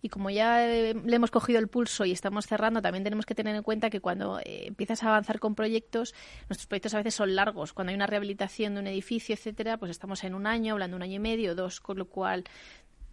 Y 0.00 0.10
como 0.10 0.30
ya 0.30 0.64
eh, 0.64 0.94
le 0.94 1.16
hemos 1.16 1.30
cogido 1.30 1.58
el 1.58 1.66
pulso 1.66 2.04
y 2.04 2.12
estamos 2.12 2.46
cerrando, 2.46 2.80
también 2.80 3.02
tenemos 3.02 3.26
que 3.26 3.34
tener 3.34 3.56
en 3.56 3.62
cuenta 3.64 3.90
que 3.90 4.00
cuando 4.00 4.38
eh, 4.38 4.68
empiezas 4.68 5.02
a 5.02 5.08
avanzar 5.08 5.40
con 5.40 5.56
proyectos, 5.56 6.14
nuestros 6.48 6.66
proyectos 6.66 6.94
a 6.94 6.98
veces 6.98 7.16
son 7.16 7.34
largos. 7.34 7.72
Cuando 7.72 7.90
hay 7.90 7.96
una 7.96 8.06
rehabilitación 8.06 8.74
de 8.74 8.80
un 8.80 8.86
edificio, 8.86 9.34
etcétera, 9.34 9.76
pues 9.76 9.90
estamos 9.90 10.22
en 10.22 10.34
un 10.34 10.46
año, 10.46 10.74
hablando 10.74 10.96
un 10.96 11.02
año 11.02 11.16
y 11.16 11.18
medio, 11.18 11.56
dos, 11.56 11.80
con 11.80 11.98
lo 11.98 12.06
cual 12.06 12.44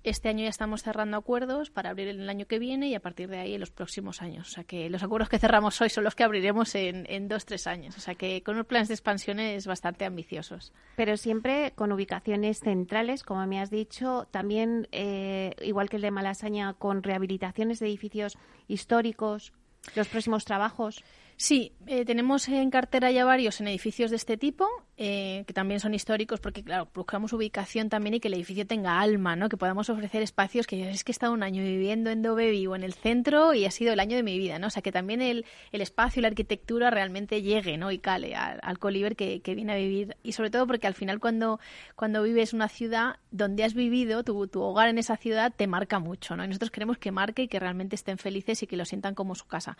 este 0.05 0.29
año 0.29 0.43
ya 0.43 0.49
estamos 0.49 0.83
cerrando 0.83 1.17
acuerdos 1.17 1.71
para 1.71 1.89
abrir 1.89 2.07
el 2.07 2.29
año 2.29 2.45
que 2.45 2.59
viene 2.59 2.87
y 2.87 2.95
a 2.95 2.99
partir 2.99 3.27
de 3.27 3.39
ahí 3.39 3.55
en 3.55 3.59
los 3.59 3.71
próximos 3.71 4.21
años. 4.21 4.47
O 4.47 4.51
sea 4.51 4.63
que 4.63 4.89
los 4.89 5.03
acuerdos 5.03 5.29
que 5.29 5.39
cerramos 5.39 5.81
hoy 5.81 5.89
son 5.89 6.03
los 6.03 6.15
que 6.15 6.23
abriremos 6.23 6.75
en, 6.75 7.05
en 7.09 7.27
dos, 7.27 7.45
tres 7.45 7.65
años. 7.65 7.97
O 7.97 7.99
sea 7.99 8.15
que 8.15 8.43
con 8.43 8.55
unos 8.55 8.67
planes 8.67 8.87
de 8.87 8.93
expansiones 8.93 9.65
bastante 9.65 10.05
ambiciosos. 10.05 10.73
Pero 10.95 11.17
siempre 11.17 11.73
con 11.75 11.91
ubicaciones 11.91 12.59
centrales, 12.59 13.23
como 13.23 13.45
me 13.47 13.59
has 13.59 13.71
dicho, 13.71 14.27
también, 14.31 14.87
eh, 14.91 15.55
igual 15.61 15.89
que 15.89 15.95
el 15.95 16.03
de 16.03 16.11
Malasaña, 16.11 16.73
con 16.73 17.01
rehabilitaciones 17.01 17.79
de 17.79 17.87
edificios 17.87 18.37
históricos, 18.67 19.53
los 19.95 20.07
próximos 20.07 20.45
trabajos. 20.45 21.03
Sí, 21.37 21.73
eh, 21.85 22.05
tenemos 22.05 22.47
en 22.47 22.71
cartera 22.71 23.11
ya 23.11 23.25
varios 23.25 23.59
en 23.59 23.67
edificios 23.67 24.09
de 24.09 24.15
este 24.15 24.37
tipo, 24.37 24.65
eh, 24.95 25.43
que 25.45 25.53
también 25.53 25.81
son 25.81 25.93
históricos, 25.93 26.39
porque 26.39 26.63
claro, 26.63 26.87
buscamos 26.93 27.33
ubicación 27.33 27.89
también 27.89 28.13
y 28.13 28.19
que 28.21 28.29
el 28.29 28.35
edificio 28.35 28.65
tenga 28.65 29.01
alma, 29.01 29.35
¿no? 29.35 29.49
Que 29.49 29.57
podamos 29.57 29.89
ofrecer 29.89 30.21
espacios 30.21 30.65
que 30.65 30.89
es 30.89 31.03
que 31.03 31.11
he 31.11 31.13
estado 31.13 31.33
un 31.33 31.43
año 31.43 31.61
viviendo 31.61 32.09
en 32.09 32.21
Dove 32.21 32.49
Vivo, 32.51 32.77
en 32.77 32.83
el 32.83 32.93
centro, 32.93 33.53
y 33.53 33.65
ha 33.65 33.71
sido 33.71 33.91
el 33.91 33.99
año 33.99 34.15
de 34.15 34.23
mi 34.23 34.37
vida, 34.37 34.59
¿no? 34.59 34.67
O 34.67 34.69
sea, 34.69 34.81
que 34.81 34.93
también 34.93 35.21
el, 35.21 35.45
el 35.73 35.81
espacio 35.81 36.21
y 36.21 36.23
la 36.23 36.29
arquitectura 36.29 36.89
realmente 36.89 37.41
llegue, 37.41 37.77
¿no? 37.77 37.91
Y 37.91 37.99
cale 37.99 38.33
al, 38.33 38.61
al 38.63 38.79
que, 39.17 39.41
que, 39.41 39.55
viene 39.55 39.73
a 39.73 39.75
vivir. 39.75 40.15
Y 40.23 40.31
sobre 40.31 40.51
todo 40.51 40.65
porque 40.67 40.87
al 40.87 40.93
final 40.93 41.19
cuando, 41.19 41.59
cuando 41.97 42.23
vives 42.23 42.53
una 42.53 42.69
ciudad 42.69 43.17
donde 43.31 43.65
has 43.65 43.73
vivido, 43.73 44.23
tu, 44.23 44.47
tu 44.47 44.61
hogar 44.61 44.87
en 44.87 44.99
esa 44.99 45.17
ciudad 45.17 45.53
te 45.53 45.67
marca 45.67 45.99
mucho, 45.99 46.37
¿no? 46.37 46.45
Y 46.45 46.47
nosotros 46.47 46.71
queremos 46.71 46.97
que 46.97 47.11
marque 47.11 47.41
y 47.43 47.47
que 47.49 47.59
realmente 47.59 47.95
estén 47.95 48.17
felices 48.17 48.63
y 48.63 48.67
que 48.67 48.77
lo 48.77 48.85
sientan 48.85 49.15
como 49.15 49.35
su 49.35 49.47
casa. 49.47 49.77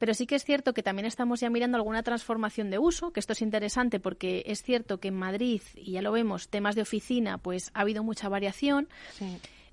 Pero 0.00 0.14
sí 0.14 0.26
que 0.26 0.34
es 0.34 0.44
cierto 0.44 0.72
que 0.72 0.82
también 0.82 1.04
estamos 1.04 1.40
ya 1.40 1.50
mirando 1.50 1.76
alguna 1.76 2.02
transformación 2.02 2.70
de 2.70 2.78
uso, 2.78 3.12
que 3.12 3.20
esto 3.20 3.34
es 3.34 3.42
interesante 3.42 4.00
porque 4.00 4.42
es 4.46 4.62
cierto 4.62 4.98
que 4.98 5.08
en 5.08 5.14
Madrid, 5.14 5.60
y 5.76 5.92
ya 5.92 6.00
lo 6.00 6.10
vemos, 6.10 6.48
temas 6.48 6.74
de 6.74 6.80
oficina, 6.80 7.36
pues 7.36 7.70
ha 7.74 7.82
habido 7.82 8.02
mucha 8.02 8.30
variación. 8.30 8.88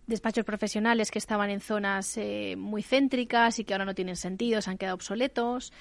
Despachos 0.05 0.43
profesionales 0.43 1.11
que 1.11 1.19
estaban 1.19 1.49
en 1.49 1.61
zonas 1.61 2.17
eh, 2.17 2.55
muy 2.57 2.83
céntricas 2.83 3.57
y 3.59 3.63
que 3.63 3.73
ahora 3.73 3.85
no 3.85 3.95
tienen 3.95 4.17
sentido, 4.17 4.61
se 4.61 4.69
han 4.69 4.77
quedado 4.77 4.95
obsoletos. 4.95 5.71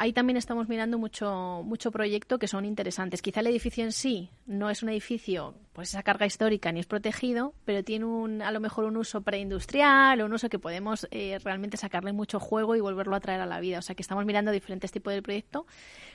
Ahí 0.00 0.14
también 0.14 0.38
estamos 0.38 0.66
mirando 0.66 0.96
mucho, 0.96 1.60
mucho 1.62 1.90
proyecto 1.90 2.38
que 2.38 2.48
son 2.48 2.64
interesantes. 2.64 3.20
Quizá 3.20 3.40
el 3.40 3.48
edificio 3.48 3.84
en 3.84 3.92
sí 3.92 4.30
no 4.46 4.70
es 4.70 4.82
un 4.82 4.88
edificio, 4.88 5.54
pues 5.74 5.90
esa 5.90 6.02
carga 6.02 6.24
histórica 6.24 6.72
ni 6.72 6.80
es 6.80 6.86
protegido, 6.86 7.52
pero 7.66 7.84
tiene 7.84 8.06
un, 8.06 8.40
a 8.40 8.50
lo 8.50 8.60
mejor 8.60 8.86
un 8.86 8.96
uso 8.96 9.20
preindustrial 9.20 10.18
o 10.18 10.24
un 10.24 10.32
uso 10.32 10.48
que 10.48 10.58
podemos 10.58 11.06
eh, 11.10 11.38
realmente 11.44 11.76
sacarle 11.76 12.14
mucho 12.14 12.40
juego 12.40 12.76
y 12.76 12.80
volverlo 12.80 13.14
a 13.14 13.20
traer 13.20 13.42
a 13.42 13.46
la 13.46 13.60
vida. 13.60 13.78
O 13.78 13.82
sea 13.82 13.94
que 13.94 14.00
estamos 14.00 14.24
mirando 14.24 14.52
diferentes 14.52 14.90
tipos 14.90 15.12
de 15.12 15.20
proyectos, 15.20 15.66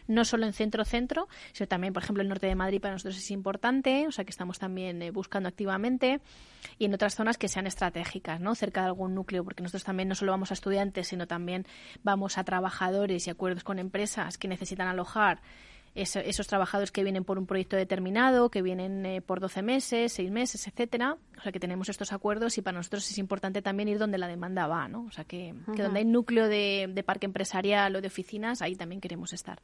no 0.07 0.25
solo 0.25 0.47
en 0.47 0.53
centro-centro, 0.53 1.27
sino 1.51 1.67
también, 1.67 1.93
por 1.93 2.01
ejemplo, 2.01 2.23
el 2.23 2.29
norte 2.29 2.47
de 2.47 2.55
Madrid 2.55 2.81
para 2.81 2.95
nosotros 2.95 3.17
es 3.17 3.29
importante, 3.29 4.07
o 4.07 4.11
sea 4.11 4.25
que 4.25 4.31
estamos 4.31 4.57
también 4.57 4.99
eh, 5.03 5.11
buscando 5.11 5.47
activamente 5.47 6.21
y 6.79 6.85
en 6.85 6.93
otras 6.95 7.13
zonas 7.13 7.37
que 7.37 7.47
sean 7.47 7.67
estratégicas, 7.67 8.41
¿no? 8.41 8.55
Cerca 8.55 8.81
de 8.81 8.87
algún 8.87 9.13
núcleo, 9.13 9.43
porque 9.43 9.61
nosotros 9.61 9.83
también 9.83 10.09
no 10.09 10.15
solo 10.15 10.31
vamos 10.31 10.49
a 10.49 10.55
estudiantes, 10.55 11.07
sino 11.07 11.27
también 11.27 11.67
vamos 12.03 12.39
a 12.39 12.43
trabajadores 12.43 13.27
y 13.27 13.29
acuerdos 13.29 13.63
con 13.63 13.74
empresas 13.79 14.37
que 14.37 14.47
necesitan 14.47 14.87
alojar 14.87 15.41
esos 15.95 16.47
trabajadores 16.47 16.91
que 16.91 17.03
vienen 17.03 17.23
por 17.23 17.39
un 17.39 17.45
proyecto 17.45 17.77
determinado, 17.77 18.49
que 18.49 18.61
vienen 18.61 19.05
eh, 19.05 19.21
por 19.21 19.39
12 19.39 19.61
meses, 19.61 20.11
6 20.11 20.29
meses, 20.29 20.67
etcétera. 20.67 21.17
O 21.37 21.41
sea, 21.41 21.53
que 21.53 21.59
tenemos 21.59 21.87
estos 21.87 22.11
acuerdos 22.11 22.57
y 22.57 22.61
para 22.61 22.77
nosotros 22.77 23.09
es 23.09 23.17
importante 23.17 23.61
también 23.61 23.87
ir 23.87 23.97
donde 23.97 24.17
la 24.17 24.27
demanda 24.27 24.67
va, 24.67 24.89
¿no? 24.89 25.05
O 25.05 25.11
sea, 25.11 25.23
que, 25.23 25.55
donde 25.67 25.99
hay 25.99 26.05
núcleo 26.05 26.49
de, 26.49 27.03
parque 27.05 27.25
empresarial 27.25 27.95
o 27.95 28.01
de 28.01 28.07
oficinas, 28.07 28.61
ahí 28.61 28.75
también 28.75 28.99
queremos 28.99 29.31
estar. 29.31 29.61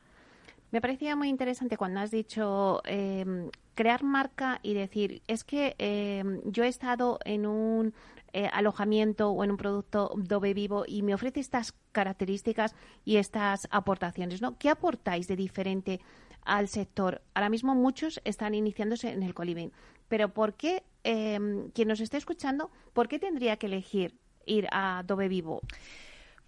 Me 0.71 0.79
parecía 0.79 1.17
muy 1.17 1.27
interesante 1.27 1.75
cuando 1.75 1.99
has 1.99 2.11
dicho 2.11 2.81
em, 2.85 3.49
crear 3.75 4.03
marca 4.03 4.61
y 4.63 4.73
decir, 4.73 5.21
es 5.27 5.43
que 5.43 5.75
em, 5.79 6.39
yo 6.45 6.63
he 6.63 6.69
estado 6.69 7.19
en 7.25 7.45
un 7.45 7.93
eh, 8.33 8.49
alojamiento 8.51 9.29
o 9.29 9.43
en 9.43 9.51
un 9.51 9.57
producto 9.57 10.11
Dove 10.15 10.53
Vivo 10.53 10.85
y 10.87 11.01
me 11.01 11.13
ofrece 11.13 11.39
estas 11.39 11.73
características 11.91 12.75
y 13.05 13.17
estas 13.17 13.67
aportaciones, 13.71 14.41
¿no? 14.41 14.57
¿Qué 14.57 14.69
aportáis 14.69 15.27
de 15.27 15.35
diferente 15.35 15.99
al 16.43 16.67
sector? 16.67 17.21
Ahora 17.33 17.49
mismo 17.49 17.75
muchos 17.75 18.21
están 18.23 18.55
iniciándose 18.55 19.11
en 19.11 19.23
el 19.23 19.33
coliving, 19.33 19.71
pero 20.07 20.33
¿por 20.33 20.53
qué, 20.53 20.83
eh, 21.03 21.39
quien 21.73 21.87
nos 21.87 21.99
esté 21.99 22.17
escuchando, 22.17 22.71
por 22.93 23.07
qué 23.07 23.19
tendría 23.19 23.57
que 23.57 23.67
elegir 23.67 24.17
ir 24.45 24.67
a 24.71 24.99
Adobe 24.99 25.27
Vivo? 25.27 25.61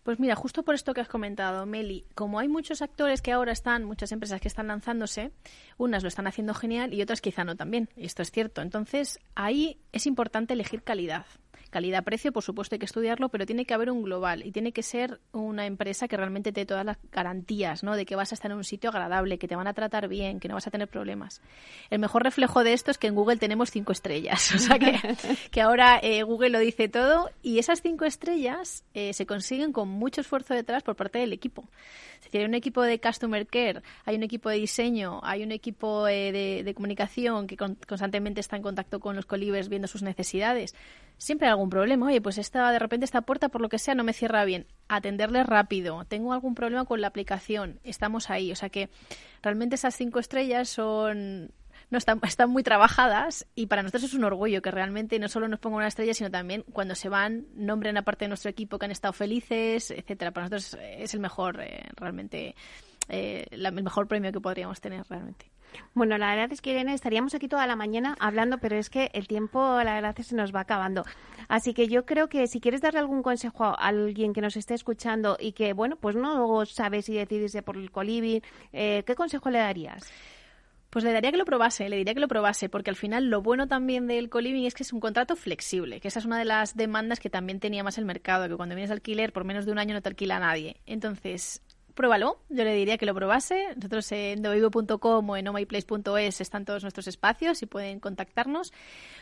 Pues 0.03 0.19
mira, 0.19 0.35
justo 0.35 0.63
por 0.63 0.75
esto 0.75 0.93
que 0.93 0.99
has 0.99 1.07
comentado, 1.07 1.65
Meli, 1.65 2.05
como 2.13 2.39
hay 2.39 2.49
muchos 2.49 2.81
actores 2.81 3.21
que 3.21 3.31
ahora 3.31 3.53
están, 3.53 3.85
muchas 3.85 4.11
empresas 4.11 4.41
que 4.41 4.49
están 4.49 4.67
lanzándose, 4.67 5.31
unas 5.77 6.03
lo 6.03 6.09
están 6.09 6.27
haciendo 6.27 6.53
genial 6.53 6.93
y 6.93 7.01
otras 7.01 7.21
quizá 7.21 7.45
no 7.45 7.55
también, 7.55 7.89
y 7.95 8.05
esto 8.05 8.21
es 8.21 8.29
cierto. 8.29 8.61
Entonces, 8.61 9.19
ahí 9.33 9.79
es 9.93 10.05
importante 10.05 10.53
elegir 10.53 10.83
calidad. 10.83 11.25
Calidad-precio, 11.73 12.31
por 12.31 12.43
supuesto, 12.43 12.75
hay 12.75 12.79
que 12.79 12.85
estudiarlo, 12.85 13.29
pero 13.29 13.47
tiene 13.47 13.65
que 13.65 13.73
haber 13.73 13.89
un 13.89 14.03
global 14.03 14.45
y 14.45 14.51
tiene 14.51 14.71
que 14.71 14.83
ser 14.83 15.19
una 15.31 15.65
empresa 15.65 16.07
que 16.07 16.15
realmente 16.15 16.51
te 16.51 16.61
dé 16.61 16.65
todas 16.67 16.85
las 16.85 16.97
garantías, 17.11 17.81
¿no? 17.81 17.95
De 17.95 18.05
que 18.05 18.15
vas 18.15 18.31
a 18.31 18.35
estar 18.35 18.51
en 18.51 18.57
un 18.57 18.63
sitio 18.63 18.91
agradable, 18.91 19.39
que 19.39 19.47
te 19.47 19.55
van 19.55 19.65
a 19.65 19.73
tratar 19.73 20.07
bien, 20.07 20.39
que 20.39 20.47
no 20.47 20.53
vas 20.53 20.67
a 20.67 20.69
tener 20.69 20.87
problemas. 20.87 21.41
El 21.89 21.97
mejor 21.97 22.21
reflejo 22.21 22.63
de 22.63 22.73
esto 22.73 22.91
es 22.91 22.99
que 22.99 23.07
en 23.07 23.15
Google 23.15 23.37
tenemos 23.37 23.71
cinco 23.71 23.91
estrellas, 23.91 24.51
o 24.55 24.59
sea 24.59 24.77
que, 24.77 24.99
que 25.49 25.61
ahora 25.61 25.99
eh, 26.03 26.21
Google 26.21 26.51
lo 26.51 26.59
dice 26.59 26.89
todo 26.89 27.31
y 27.41 27.57
esas 27.57 27.81
cinco 27.81 28.05
estrellas 28.05 28.83
eh, 28.93 29.11
se 29.13 29.25
consiguen 29.25 29.73
con 29.73 29.89
mucho 29.89 30.21
esfuerzo 30.21 30.53
detrás 30.53 30.83
por 30.83 30.95
parte 30.95 31.17
del 31.17 31.33
equipo. 31.33 31.67
Es 32.19 32.25
decir, 32.25 32.41
hay 32.41 32.47
un 32.47 32.53
equipo 32.53 32.83
de 32.83 33.01
Customer 33.01 33.47
Care, 33.47 33.81
hay 34.05 34.15
un 34.15 34.23
equipo 34.23 34.49
de 34.49 34.57
diseño, 34.57 35.21
hay 35.23 35.43
un 35.43 35.51
equipo 35.51 36.07
eh, 36.07 36.63
de, 36.63 36.73
comunicación 36.75 37.47
que 37.47 37.57
con, 37.57 37.75
constantemente 37.87 38.39
está 38.41 38.57
en 38.57 38.61
contacto 38.61 38.99
con 38.99 39.15
los 39.15 39.25
colibres 39.25 39.69
viendo 39.69 39.87
sus 39.87 40.03
necesidades 40.03 40.75
siempre 41.17 41.47
hay 41.47 41.51
algún 41.51 41.69
problema. 41.69 42.07
Oye, 42.07 42.21
pues 42.21 42.37
esta, 42.37 42.71
de 42.71 42.79
repente 42.79 43.05
esta 43.05 43.21
puerta, 43.21 43.49
por 43.49 43.61
lo 43.61 43.69
que 43.69 43.79
sea, 43.79 43.95
no 43.95 44.03
me 44.03 44.13
cierra 44.13 44.45
bien. 44.45 44.67
Atenderle 44.87 45.43
rápido. 45.43 46.05
Tengo 46.05 46.33
algún 46.33 46.55
problema 46.55 46.85
con 46.85 47.01
la 47.01 47.07
aplicación. 47.07 47.79
Estamos 47.83 48.29
ahí. 48.29 48.51
O 48.51 48.55
sea 48.55 48.69
que 48.69 48.89
realmente 49.41 49.75
esas 49.75 49.95
cinco 49.95 50.19
estrellas 50.19 50.69
son 50.69 51.51
no 51.89 51.97
están, 51.97 52.19
están 52.23 52.49
muy 52.49 52.63
trabajadas 52.63 53.47
y 53.55 53.67
para 53.67 53.83
nosotros 53.83 54.03
es 54.03 54.13
un 54.13 54.23
orgullo 54.23 54.61
que 54.61 54.71
realmente 54.71 55.19
no 55.19 55.29
solo 55.29 55.47
nos 55.47 55.59
pongan 55.59 55.77
una 55.77 55.87
estrella, 55.87 56.13
sino 56.13 56.29
también 56.29 56.63
cuando 56.73 56.95
se 56.95 57.09
van, 57.09 57.47
nombren 57.55 57.97
a 57.97 58.01
parte 58.01 58.25
de 58.25 58.29
nuestro 58.29 58.49
equipo 58.49 58.77
que 58.77 58.85
han 58.85 58.91
estado 58.91 59.13
felices, 59.13 59.91
etcétera. 59.91 60.31
Para 60.31 60.49
nosotros 60.49 60.77
es 60.81 61.13
el 61.13 61.19
mejor, 61.19 61.61
eh, 61.61 61.83
realmente, 61.95 62.55
eh, 63.07 63.45
la, 63.51 63.69
el 63.69 63.83
mejor 63.83 64.07
premio 64.07 64.31
que 64.31 64.41
podríamos 64.41 64.81
tener 64.81 65.05
realmente. 65.07 65.51
Bueno, 65.93 66.17
la 66.17 66.31
verdad 66.31 66.51
es 66.51 66.61
que 66.61 66.71
Irene, 66.71 66.93
estaríamos 66.93 67.33
aquí 67.33 67.47
toda 67.47 67.67
la 67.67 67.75
mañana 67.75 68.15
hablando, 68.19 68.57
pero 68.57 68.75
es 68.75 68.89
que 68.89 69.11
el 69.13 69.27
tiempo, 69.27 69.81
la 69.83 69.95
verdad, 69.95 70.15
se 70.17 70.35
nos 70.35 70.53
va 70.53 70.61
acabando. 70.61 71.03
Así 71.47 71.73
que 71.73 71.87
yo 71.87 72.05
creo 72.05 72.29
que 72.29 72.47
si 72.47 72.59
quieres 72.59 72.81
darle 72.81 72.99
algún 72.99 73.23
consejo 73.23 73.65
a 73.65 73.73
alguien 73.73 74.33
que 74.33 74.41
nos 74.41 74.57
esté 74.57 74.73
escuchando 74.73 75.37
y 75.39 75.51
que, 75.53 75.73
bueno, 75.73 75.97
pues 75.97 76.15
no 76.15 76.65
sabe 76.65 77.01
si 77.01 77.13
decidirse 77.13 77.61
por 77.61 77.77
el 77.77 77.91
colibri, 77.91 78.41
eh, 78.71 79.03
¿qué 79.05 79.15
consejo 79.15 79.49
le 79.49 79.59
darías? 79.59 80.11
Pues 80.89 81.03
le 81.03 81.11
daría 81.11 81.31
que 81.31 81.37
lo 81.37 81.45
probase, 81.45 81.89
le 81.89 81.97
diría 81.97 82.13
que 82.13 82.19
lo 82.19 82.27
probase, 82.27 82.69
porque 82.69 82.91
al 82.91 82.95
final 82.95 83.27
lo 83.31 83.41
bueno 83.41 83.67
también 83.67 84.05
del 84.05 84.29
co-living 84.29 84.65
es 84.65 84.75
que 84.75 84.83
es 84.83 84.93
un 84.93 84.99
contrato 84.99 85.35
flexible, 85.35 85.99
que 85.99 86.07
esa 86.07 86.19
es 86.19 86.25
una 86.25 86.37
de 86.37 86.45
las 86.45 86.75
demandas 86.75 87.19
que 87.19 87.31
también 87.31 87.59
tenía 87.59 87.83
más 87.83 87.97
el 87.97 88.05
mercado, 88.05 88.47
que 88.47 88.55
cuando 88.55 88.75
vienes 88.75 88.91
a 88.91 88.93
alquiler 88.93 89.33
por 89.33 89.43
menos 89.43 89.65
de 89.65 89.71
un 89.71 89.79
año 89.79 89.95
no 89.95 90.03
te 90.03 90.09
alquila 90.09 90.37
nadie. 90.37 90.77
Entonces, 90.85 91.63
pruébalo, 91.93 92.39
yo 92.49 92.63
le 92.63 92.73
diría 92.73 92.97
que 92.97 93.05
lo 93.05 93.13
probase. 93.13 93.67
Nosotros 93.75 94.11
en 94.11 94.41
dovivo.com 94.41 95.29
o 95.29 95.37
en 95.37 95.47
omyplace.es 95.47 96.41
están 96.41 96.65
todos 96.65 96.83
nuestros 96.83 97.07
espacios 97.07 97.61
y 97.61 97.65
pueden 97.65 97.99
contactarnos, 97.99 98.73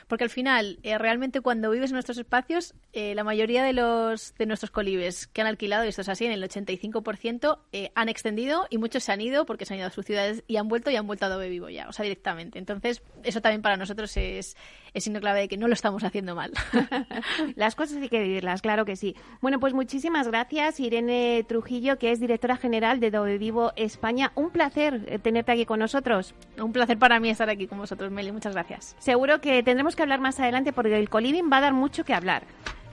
porque 0.07 0.24
al 0.24 0.30
final, 0.30 0.80
eh, 0.84 0.97
realmente 0.97 1.41
cuando 1.41 1.69
vives 1.72 1.91
en 1.91 1.95
nuestros 1.95 2.17
espacios, 2.17 2.74
eh, 2.93 3.15
la 3.15 3.24
mayoría 3.24 3.63
de 3.63 3.74
los 3.74 4.34
de 4.36 4.45
nuestros 4.45 4.72
colibes 4.72 5.28
que 5.28 5.41
han 5.41 5.47
alquilado, 5.47 5.86
y 5.86 5.89
esto 5.89 6.01
es 6.01 6.09
así, 6.09 6.26
en 6.26 6.32
el 6.32 6.43
85%, 6.43 7.59
eh, 7.72 7.91
han 7.95 8.09
extendido 8.09 8.67
y 8.69 8.78
muchos 8.78 9.03
se 9.03 9.11
han 9.11 9.22
ido 9.22 9.45
porque 9.45 9.65
se 9.65 9.74
han 9.74 9.80
ido 9.80 9.88
a 9.88 9.91
sus 9.91 10.05
ciudades 10.05 10.43
y 10.47 10.57
han 10.57 10.67
vuelto 10.67 10.89
y 10.91 10.95
han 10.95 11.07
vuelto 11.07 11.26
a 11.26 11.28
Adobe 11.28 11.49
Vivo 11.49 11.69
ya, 11.69 11.88
o 11.88 11.93
sea, 11.93 12.03
directamente. 12.03 12.59
Entonces, 12.59 13.01
eso 13.24 13.41
también 13.41 13.61
para 13.61 13.78
nosotros 13.78 14.15
es, 14.17 14.55
es 14.94 15.04
signo 15.04 15.20
clave 15.20 15.42
de 15.42 15.48
que 15.48 15.58
no 15.58 15.68
lo 15.68 15.74
estamos 15.74 16.04
haciendo 16.04 16.36
mal. 16.36 16.52
Las 17.56 17.76
cosas 17.76 17.98
hay 17.98 18.10
que 18.10 18.22
vivirlas, 18.22 18.62
claro 18.62 18.86
que 18.86 18.96
sí. 18.96 19.16
Bueno, 19.42 19.60
pues 19.60 19.74
muchísimas 19.74 20.28
gracias, 20.28 20.80
Irene 20.80 21.46
Trujillo, 21.48 21.98
que 21.98 22.12
es 22.12 22.20
directora 22.20 22.58
general 22.58 23.00
de 23.00 23.12
Dove 23.12 23.38
Vivo 23.38 23.72
España. 23.76 24.32
Un 24.36 24.50
placer 24.50 25.06
eh, 25.08 25.20
tenerte 25.20 25.52
aquí 25.52 25.66
con 25.66 25.80
nosotros. 25.80 26.34
Un 26.58 26.74
placer 26.74 26.98
para 26.98 27.20
mí 27.20 27.30
estar 27.30 27.50
aquí 27.50 27.68
con 27.68 27.78
vosotros, 27.78 28.12
Meli. 28.12 28.32
Muchas 28.32 28.54
gracias. 28.54 28.96
Seguro 29.00 29.42
que 29.42 29.64
tendremos 29.64 29.96
que 29.96 30.04
hablar 30.04 30.20
más 30.20 30.39
adelante 30.39 30.74
porque 30.74 30.98
el 30.98 31.10
coliving 31.10 31.50
va 31.52 31.58
a 31.58 31.62
dar 31.62 31.74
mucho 31.74 32.04
que 32.04 32.14
hablar. 32.14 32.44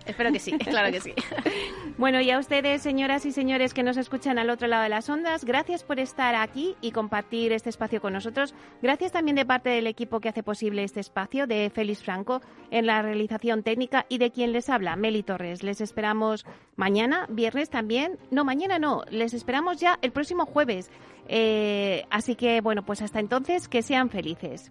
Espero 0.08 0.32
que 0.32 0.38
sí, 0.38 0.52
claro 0.58 0.90
que 0.90 1.00
sí. 1.00 1.12
bueno, 1.98 2.20
y 2.20 2.30
a 2.30 2.38
ustedes, 2.38 2.82
señoras 2.82 3.26
y 3.26 3.32
señores 3.32 3.74
que 3.74 3.82
nos 3.82 3.96
escuchan 3.96 4.38
al 4.38 4.50
otro 4.50 4.66
lado 4.66 4.82
de 4.82 4.88
las 4.88 5.08
ondas, 5.08 5.44
gracias 5.44 5.84
por 5.84 6.00
estar 6.00 6.34
aquí 6.34 6.76
y 6.80 6.92
compartir 6.92 7.52
este 7.52 7.70
espacio 7.70 8.00
con 8.00 8.14
nosotros. 8.14 8.54
Gracias 8.82 9.12
también 9.12 9.36
de 9.36 9.44
parte 9.44 9.68
del 9.68 9.86
equipo 9.86 10.20
que 10.20 10.30
hace 10.30 10.42
posible 10.42 10.82
este 10.82 11.00
espacio, 11.00 11.46
de 11.46 11.70
Félix 11.70 12.02
Franco, 12.02 12.40
en 12.70 12.86
la 12.86 13.02
realización 13.02 13.62
técnica 13.62 14.06
y 14.08 14.18
de 14.18 14.30
quien 14.30 14.52
les 14.52 14.70
habla, 14.70 14.96
Meli 14.96 15.22
Torres. 15.22 15.62
Les 15.62 15.80
esperamos 15.80 16.46
mañana, 16.76 17.26
viernes 17.28 17.68
también. 17.68 18.18
No, 18.30 18.44
mañana 18.44 18.78
no, 18.78 19.04
les 19.10 19.34
esperamos 19.34 19.78
ya 19.78 19.98
el 20.00 20.12
próximo 20.12 20.46
jueves. 20.46 20.90
Eh, 21.28 22.06
así 22.10 22.34
que, 22.34 22.62
bueno, 22.62 22.84
pues 22.84 23.02
hasta 23.02 23.20
entonces, 23.20 23.68
que 23.68 23.82
sean 23.82 24.08
felices. 24.08 24.70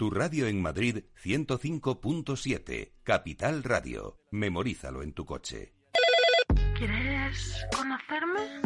Tu 0.00 0.08
radio 0.08 0.46
en 0.46 0.62
Madrid 0.62 1.04
105.7, 1.22 2.94
Capital 3.02 3.62
Radio. 3.62 4.16
Memorízalo 4.30 5.02
en 5.02 5.12
tu 5.12 5.26
coche. 5.26 5.74
¿Quieres 6.74 7.66
conocerme? 7.76 8.62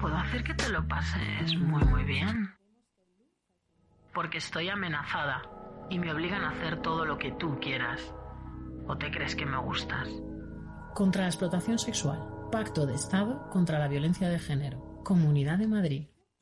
Puedo 0.00 0.16
hacer 0.16 0.42
que 0.42 0.54
te 0.54 0.68
lo 0.70 0.84
pases 0.88 1.56
muy 1.60 1.84
muy 1.84 2.02
bien. 2.02 2.52
Porque 4.12 4.38
estoy 4.38 4.68
amenazada 4.68 5.42
y 5.88 6.00
me 6.00 6.12
obligan 6.12 6.42
a 6.42 6.50
hacer 6.50 6.82
todo 6.82 7.04
lo 7.04 7.18
que 7.18 7.30
tú 7.30 7.60
quieras. 7.60 8.12
¿O 8.88 8.98
te 8.98 9.12
crees 9.12 9.36
que 9.36 9.46
me 9.46 9.58
gustas? 9.58 10.08
Contra 10.92 11.22
la 11.22 11.28
explotación 11.28 11.78
sexual. 11.78 12.18
Pacto 12.50 12.84
de 12.84 12.94
Estado 12.94 13.48
contra 13.48 13.78
la 13.78 13.86
violencia 13.86 14.28
de 14.28 14.40
género. 14.40 15.00
Comunidad 15.04 15.58
de 15.58 15.68
Madrid. 15.68 16.08